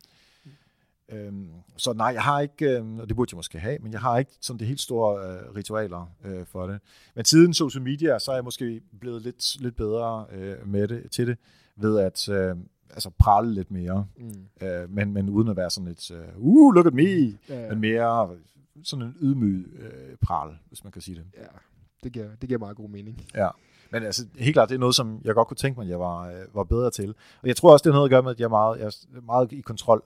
[1.12, 4.00] Øhm, så nej, jeg har ikke, øh, og det burde jeg måske have, men jeg
[4.00, 6.80] har ikke sådan det helt store øh, ritualer øh, for det.
[7.14, 11.10] Men siden social media, så er jeg måske blevet lidt, lidt bedre øh, med det,
[11.10, 11.38] til det,
[11.76, 12.56] ved at øh,
[12.90, 14.66] altså prale lidt mere, Mm.
[14.66, 17.02] øh, men, men uden at være sådan lidt, øh, uh, look at me,
[17.48, 18.36] Ja, men mere
[18.84, 21.24] sådan en ydmyg øh, pral, hvis man kan sige det.
[21.38, 21.44] ja.
[22.04, 23.26] Det, giver, det giver meget god mening.
[23.34, 23.48] Ja.
[23.92, 26.00] Men altså, helt klart, det er noget, som jeg godt kunne tænke mig, at jeg
[26.00, 27.14] var, øh, var bedre til.
[27.42, 28.86] Og jeg tror også, det har noget at gøre med, at jeg er meget, jeg
[29.16, 30.02] er meget i kontrol.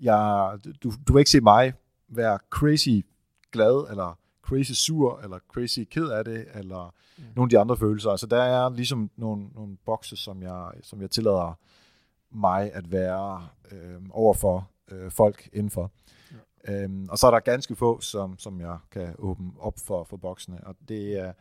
[0.00, 1.72] Jeg, du, du vil ikke se mig
[2.08, 3.04] være crazy
[3.52, 7.24] glad, eller crazy sur, eller crazy ked af det, eller mm.
[7.36, 8.10] nogle af de andre følelser.
[8.10, 11.58] Altså, der er ligesom nogle, nogle bokse, som jeg, som jeg tillader
[12.30, 15.90] mig at være øh, overfor øh, folk indenfor.
[16.66, 16.82] Ja.
[16.82, 20.16] Øhm, og så er der ganske få, som, som jeg kan åbne op for, for
[20.16, 21.32] boksene, og det er,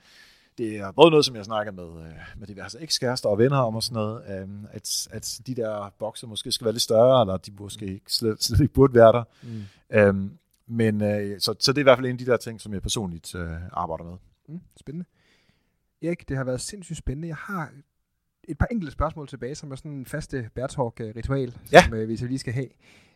[0.57, 3.75] det er både noget, som jeg snakker med, øh, med diverse ekskærester og venner om
[3.75, 7.37] og sådan noget, øh, at, at de der bokser måske skal være lidt større, eller
[7.37, 9.23] de måske ikke, slet, slet ikke burde være der.
[9.43, 9.63] Mm.
[9.97, 10.37] Øhm,
[10.67, 12.73] men øh, så, så det er i hvert fald en af de der ting, som
[12.73, 14.17] jeg personligt øh, arbejder med.
[14.49, 14.59] Mm.
[14.79, 15.05] Spændende.
[16.01, 17.27] Erik, det har været sindssygt spændende.
[17.27, 17.71] Jeg har
[18.43, 21.83] et par enkelte spørgsmål tilbage, som er sådan en faste Bærtalk-ritual, Ja.
[21.83, 22.67] som øh, vi så lige skal have.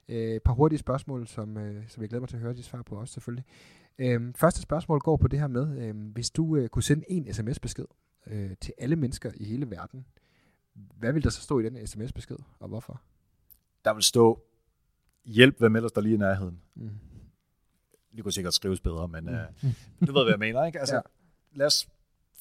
[0.10, 2.64] Øh, et par hurtige spørgsmål, som, øh, som jeg glæder mig til at høre de
[2.64, 3.46] svar på også selvfølgelig.
[4.00, 7.34] Øh, første spørgsmål går på det her med, øh, hvis du øh, kunne sende en
[7.34, 7.86] sms-besked
[8.28, 10.06] øh, til alle mennesker i hele verden,
[10.74, 13.02] hvad vil der så stå i den sms-besked, og hvorfor?
[13.86, 14.44] Der vil stå,
[15.26, 16.60] hjælp hvem ellers der lige i nærheden.
[16.76, 16.90] Mm.
[18.16, 19.40] Det kunne sikkert skrives bedre, men øh,
[20.08, 20.80] du ved, hvad jeg mener, ikke?
[20.80, 21.02] Altså, Ja.
[21.54, 21.88] lad os,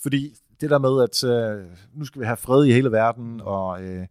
[0.03, 3.83] fordi det der med, at øh, nu skal vi have fred i hele verden, og
[3.83, 4.07] øh,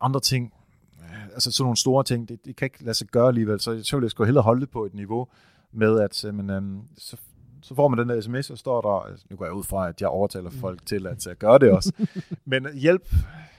[0.00, 0.54] andre ting,
[1.02, 3.84] øh, altså sådan nogle store ting, det, det kan ikke lade sig gøre alligevel, så,
[3.84, 5.28] så vil jeg sgu hellere holde det på et niveau
[5.72, 6.62] med, at øh, men, øh,
[6.98, 7.16] så,
[7.62, 9.88] så får man den der sms, og står der, altså, nu går jeg ud fra,
[9.88, 11.92] at jeg overtaler folk til at uh, gøre det også,
[12.44, 13.14] men hjælp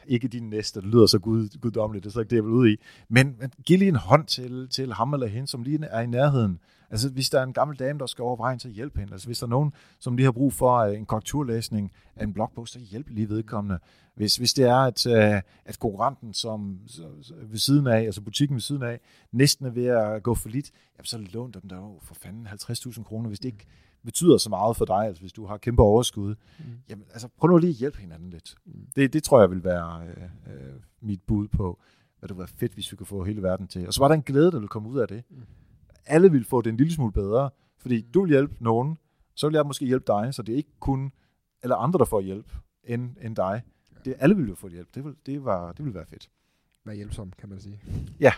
[0.07, 2.52] ikke din næste, det lyder så gud, guddommeligt, det er så ikke det, jeg vil
[2.52, 2.76] ud i,
[3.10, 6.07] men, men giv lige en hånd til, til ham eller hende, som lige er i
[6.07, 6.60] nærheden.
[6.94, 9.14] Altså hvis der er en gammel dame, der skal over vejen, så hjælp hende.
[9.14, 12.34] Altså hvis der er nogen, som lige har brug for øh, en korrekturlæsning af en
[12.34, 13.80] blogpost, så hjælp lige vedkommende.
[14.15, 17.03] Hvis, hvis det er, at, øh, at konkurrenten som, så,
[17.41, 18.99] ved siden af, altså butikken ved siden af,
[19.32, 22.48] næsten er ved at gå for lidt, jamen så lån dem der jo for fanden
[22.48, 23.65] 50.000 kroner, hvis det ikke
[24.06, 26.36] betyder så meget for dig, altså hvis du har kæmpe overskud.
[26.60, 26.65] Mm.
[26.90, 28.56] Jamen altså prøv nu lige at hjælpe hinanden lidt.
[28.65, 28.88] Mm.
[28.95, 31.80] Det, det tror jeg vil være øh, øh, mit bud på,
[32.20, 33.88] hvad det være fedt, hvis vi kunne få hele verden til.
[33.88, 35.24] Og så var der en glæde, der ville komme ud af det.
[35.30, 35.44] Mm.
[36.05, 38.97] Alle ville få det en lille smule bedre, fordi du vil hjælpe nogen,
[39.35, 41.11] så vil jeg måske hjælpe dig, så det er ikke kun
[41.63, 42.53] eller andre, der får hjælp,
[42.84, 43.61] end, end dig.
[44.05, 44.95] Det, alle vil jo få hjælp.
[44.95, 46.30] Det vil, det, var, det vil være fedt.
[46.85, 47.81] Være hjælpsom, kan man sige.
[48.19, 48.34] Ja.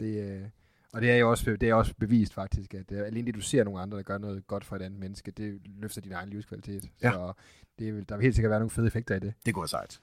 [0.00, 0.48] Det, øh,
[0.92, 3.40] og det er jo også, det er også bevist faktisk, at er, alene det, du
[3.40, 6.30] ser nogle andre, der gør noget godt for et andet menneske, det løfter din egen
[6.30, 6.90] livskvalitet.
[7.02, 7.12] Ja.
[7.12, 7.32] Så
[7.78, 9.34] det der vil helt sikkert være nogle fede effekter i det.
[9.46, 10.00] Det går sejt.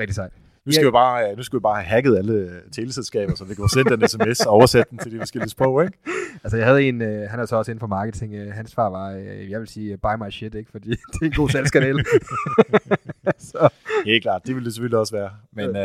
[0.00, 0.32] Rigtig sejt.
[0.66, 3.64] Nu skal, vi bare, nu skal vi bare have hacket alle teleselskaber, så vi kan
[3.64, 5.98] få sendt en sms og oversætte den til de forskellige sprog, ikke?
[6.44, 8.88] Altså, jeg havde en, øh, han er så også inden for marketing, øh, hans svar
[8.90, 10.70] var, øh, jeg vil sige, øh, buy my shit, ikke?
[10.70, 12.04] Fordi det er en god salgskanal.
[13.38, 13.68] så,
[14.04, 15.30] Helt klart, det vil det selvfølgelig også være.
[15.52, 15.76] Men øh,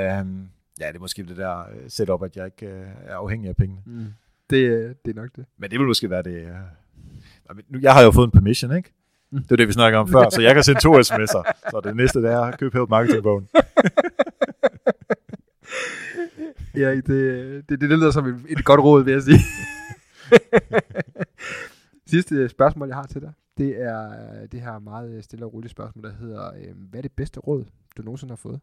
[0.80, 3.56] ja, det er måske det der øh, setup, at jeg ikke øh, er afhængig af
[3.56, 3.82] pengene.
[3.86, 4.06] mm,
[4.50, 5.46] det, øh, det er nok det.
[5.60, 6.36] Men det vil måske være det...
[6.36, 6.48] Øh...
[7.70, 8.94] Nu- Jeg har jo fået en permission, ikke?
[9.32, 11.70] Det var det, vi snakkede om før, så jeg kan sende to sms'er.
[11.72, 13.48] Så det næste, det er købe Help Marketing-bogen.
[16.76, 19.40] Erik, det, det, det, det lyder som et, et godt råd, vil jeg sige.
[22.12, 26.04] Sidste spørgsmål, jeg har til dig, det er det her meget stille og rolige spørgsmål,
[26.04, 27.66] der hedder, øh, hvad er det bedste råd,
[27.98, 28.60] du nogensinde har fået?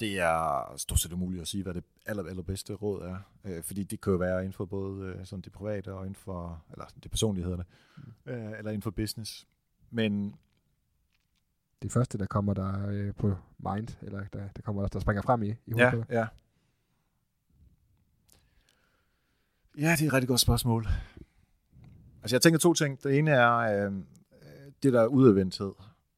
[0.00, 3.16] Det er stort set umuligt at sige, hvad det aller, allerbedste råd er.
[3.44, 6.14] Øh, fordi det kan jo være inden for både øh, sådan det private og inden
[6.14, 7.66] for, eller det personlige hedder det,
[8.26, 9.46] øh, eller inden for business.
[9.90, 10.34] Men
[11.82, 15.42] Det første, der kommer der øh, på mind, eller der, der kommer der springer frem
[15.42, 16.26] i, i hovedet ja, ja.
[19.78, 20.86] Ja, det er et rigtig godt spørgsmål.
[22.22, 23.02] Altså jeg tænker to ting.
[23.02, 23.92] Det ene er øh,
[24.82, 25.72] det der udadvendthed.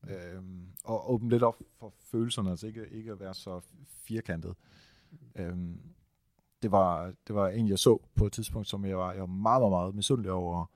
[0.08, 0.42] Øh,
[0.84, 4.54] og åbne lidt op for følelserne, altså ikke, ikke at være så firkantet.
[5.36, 5.56] Øh,
[6.62, 9.26] det, var, det var en, jeg så på et tidspunkt, som jeg var, jeg var
[9.26, 10.66] meget, meget, meget misundelig over,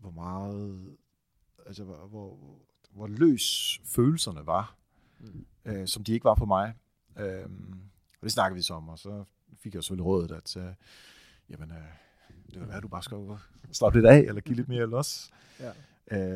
[0.00, 0.96] hvor meget,
[1.66, 2.38] altså hvor, hvor,
[2.96, 4.76] hvor løs følelserne var,
[5.20, 5.46] Mm.
[5.64, 6.74] øh, som de ikke var på mig.
[7.18, 7.42] Øh,
[8.20, 9.24] og det snakkede vi så om, og så
[9.58, 10.74] fik jeg selvfølgelig rådet, at øh,
[11.50, 11.76] jamen, øh,
[12.52, 13.18] det vil være, at du bare skal
[13.72, 15.30] slappe lidt af, eller give lidt mere los.
[15.60, 15.72] Ja.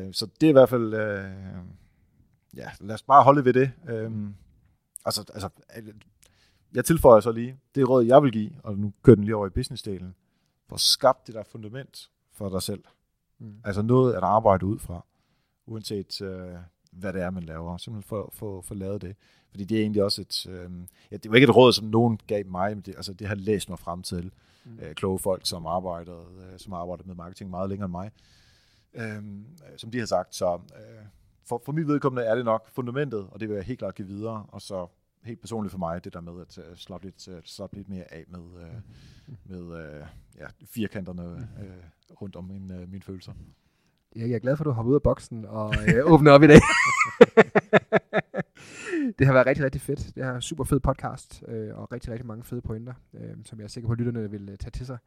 [0.05, 1.31] Øh, så det er i hvert fald, øh,
[2.55, 3.71] ja, lad os bare holde ved det.
[3.89, 4.11] Øh,
[5.05, 5.49] altså, altså,
[6.73, 9.47] jeg tilføjer så lige, det råd, jeg vil give, og nu kører den lige over
[9.47, 10.15] i businessdelen,
[10.67, 12.83] for skabt det der fundament for dig selv.
[13.39, 13.55] Mm.
[13.63, 15.05] Altså noget at arbejde ud fra,
[15.71, 16.55] uanset øh,
[16.91, 17.77] hvad det er, man laver.
[17.77, 19.15] Simpelthen for, for, for lavet det.
[19.49, 20.71] Fordi det er egentlig også et, øh,
[21.11, 23.35] ja, det var ikke et råd, som nogen gav mig, men det, altså, det har
[23.35, 24.31] jeg læst mig frem til.
[24.65, 24.79] Mm.
[24.81, 28.11] Øh, kloge folk, som arbejder, øh, som har arbejdet med marketing meget længere end mig.
[28.93, 29.23] Øh,
[29.77, 31.05] som de har sagt, så øh,
[31.45, 34.07] for, for mit vedkommende er det nok fundamentet, og det vil jeg helt klart give
[34.07, 34.87] videre, og så
[35.23, 38.13] helt personligt for mig, det der med at uh, slappe, lidt, uh, slappe lidt mere
[38.13, 38.81] af med, uh,
[39.45, 40.07] med uh,
[40.37, 43.33] ja, firkanterne uh, rundt om min, uh, mine følelser.
[44.15, 46.47] Jeg er glad for, at du hoppede ud af boksen og øh, åbnede op i
[46.47, 46.59] dag.
[49.19, 50.15] det har været rigtig, rigtig fedt.
[50.15, 53.59] Det er en super fed podcast, øh, og rigtig, rigtig mange fede pointer, øh, som
[53.59, 54.97] jeg er sikker på, at lytterne vil øh, tage til sig.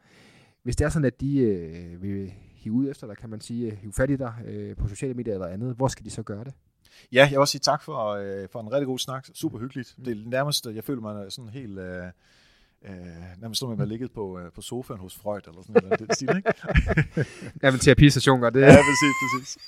[0.62, 3.72] Hvis det er sådan, at de øh, vil hive ud efter dig, kan man sige,
[3.72, 6.22] øh, hive fat i dig øh, på sociale medier eller andet, hvor skal de så
[6.22, 6.55] gøre det?
[7.12, 9.26] Ja, jeg vil også sige tak for, øh, for en rigtig god snak.
[9.35, 9.97] Super hyggeligt.
[10.05, 11.78] Det er nærmest, jeg føler mig sådan helt...
[11.78, 12.05] Øh,
[12.85, 12.94] øh,
[13.40, 16.01] nærmest som om jeg var ligget på, øh, på sofaen hos Freud, eller sådan noget.
[16.01, 16.52] Det stil, ikke?
[17.62, 18.61] Ja, men terapistation det.
[18.61, 19.59] Ja, præcis, præcis.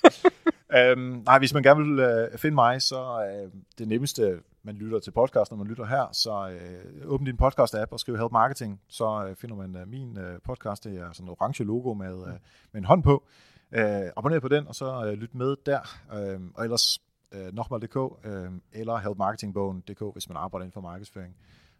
[0.76, 4.98] øhm, nej, hvis man gerne vil øh, finde mig, så øh, det nemmeste, man lytter
[4.98, 8.80] til podcast, når man lytter her, så øh, åbn din podcast-app og skriv Help Marketing,
[8.88, 12.26] så øh, finder man øh, min øh, podcast, det er sådan en orange logo med,
[12.26, 12.34] øh,
[12.72, 13.24] med en hånd på.
[13.72, 15.80] Øh, abonner på den, og så øh, lyt med der.
[16.14, 16.98] Øh, og ellers
[17.32, 21.36] øh, nokmal.dk øh, eller helpmarketingbogen.dk, hvis man arbejder inden for markedsføring.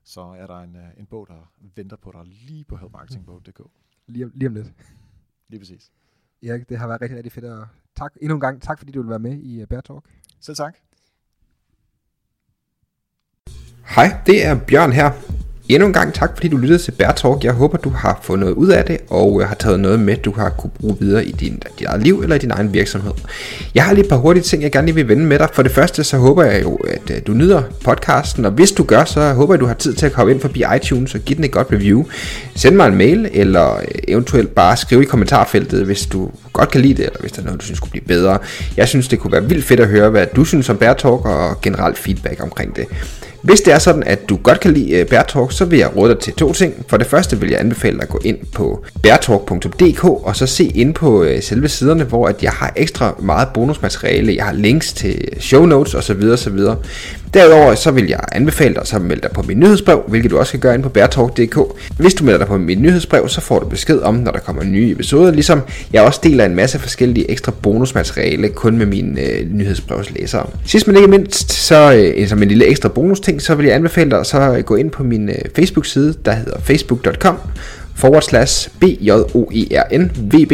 [0.09, 3.61] Så er der en, øh, en bog, der venter på dig lige på helpmarketingbogen.dk.
[4.07, 4.73] Lige, om, lige om lidt.
[5.49, 5.93] Lige præcis.
[6.43, 7.45] Erik, det har været rigtig, rigtig fedt.
[7.45, 7.67] Og
[7.97, 8.63] tak endnu en gang.
[8.63, 10.05] Tak fordi du vil være med i uh, Bear Talk.
[10.41, 10.77] Selv tak.
[13.85, 15.13] Hej, det er Bjørn her.
[15.69, 17.45] Endnu en gang tak, fordi du lyttede til Bear Talk.
[17.45, 20.17] Jeg håber, du har fået noget ud af det, og øh, har taget noget med,
[20.17, 23.13] du har kunne bruge videre i din, dit eget liv eller i din egen virksomhed.
[23.75, 25.49] Jeg har lige et par hurtige ting, jeg gerne lige vil vende med dig.
[25.53, 28.83] For det første, så håber jeg jo, at øh, du nyder podcasten, og hvis du
[28.85, 31.37] gør, så håber jeg, du har tid til at komme ind forbi iTunes og give
[31.37, 32.05] den et godt review.
[32.55, 36.81] Send mig en mail, eller øh, eventuelt bare skrive i kommentarfeltet, hvis du godt kan
[36.81, 38.39] lide det, eller hvis der er noget, du synes kunne blive bedre.
[38.77, 41.27] Jeg synes, det kunne være vildt fedt at høre, hvad du synes om Bear Talk,
[41.27, 42.87] og generelt feedback omkring det.
[43.47, 46.15] Hvis det er sådan, at du godt kan lide øh, Bærtalk, så vil jeg råde
[46.15, 46.85] dig til to ting.
[46.89, 50.65] For det første vil jeg anbefale dig at gå ind på bærtalk.dk og så se
[50.65, 54.37] ind på øh, selve siderne, hvor at jeg har ekstra meget bonusmateriale.
[54.37, 56.23] Jeg har links til show notes osv.
[56.33, 56.59] osv.
[57.35, 60.53] Derudover så vil jeg anbefale dig at melde dig på min nyhedsbrev, hvilket du også
[60.53, 61.59] kan gøre ind på bærtalk.dk.
[61.99, 64.65] Hvis du melder dig på mit nyhedsbrev, så får du besked om, når der kommer
[64.65, 65.61] nye episoder, ligesom
[65.93, 70.47] jeg også deler en masse forskellige ekstra bonusmateriale kun med mine øh, nyhedsbrevslæsere.
[70.67, 74.11] Sidst men ikke mindst, så øh, som en lille ekstra bonusting, så vil jeg anbefale
[74.11, 77.39] dig så at gå ind på min øh, Facebook-side, der hedder facebook.com
[77.95, 80.53] forward slash B-J-O-E-R-N-V-B,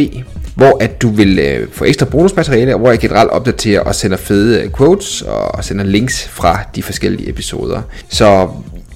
[0.54, 4.62] hvor at du vil øh, få ekstra bonusmateriale, hvor jeg generelt opdaterer og sender fede
[4.62, 7.82] øh, quotes og sender links fra de forskellige episoder.
[8.08, 8.48] Så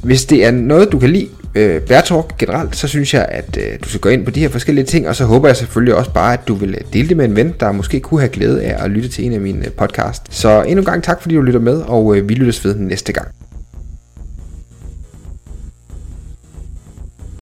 [0.03, 3.79] hvis det er noget, du kan lide, øh, Bærtalk generelt, så synes jeg, at øh,
[3.85, 6.11] du skal gå ind på de her forskellige ting, og så håber jeg selvfølgelig også
[6.11, 8.63] bare, at du vil øh, dele det med en ven, der måske kunne have glæde
[8.63, 10.23] af at lytte til en af mine øh, podcast.
[10.31, 13.13] Så endnu en gang tak, fordi du lytter med, og øh, vi lyttes ved næste
[13.13, 13.29] gang.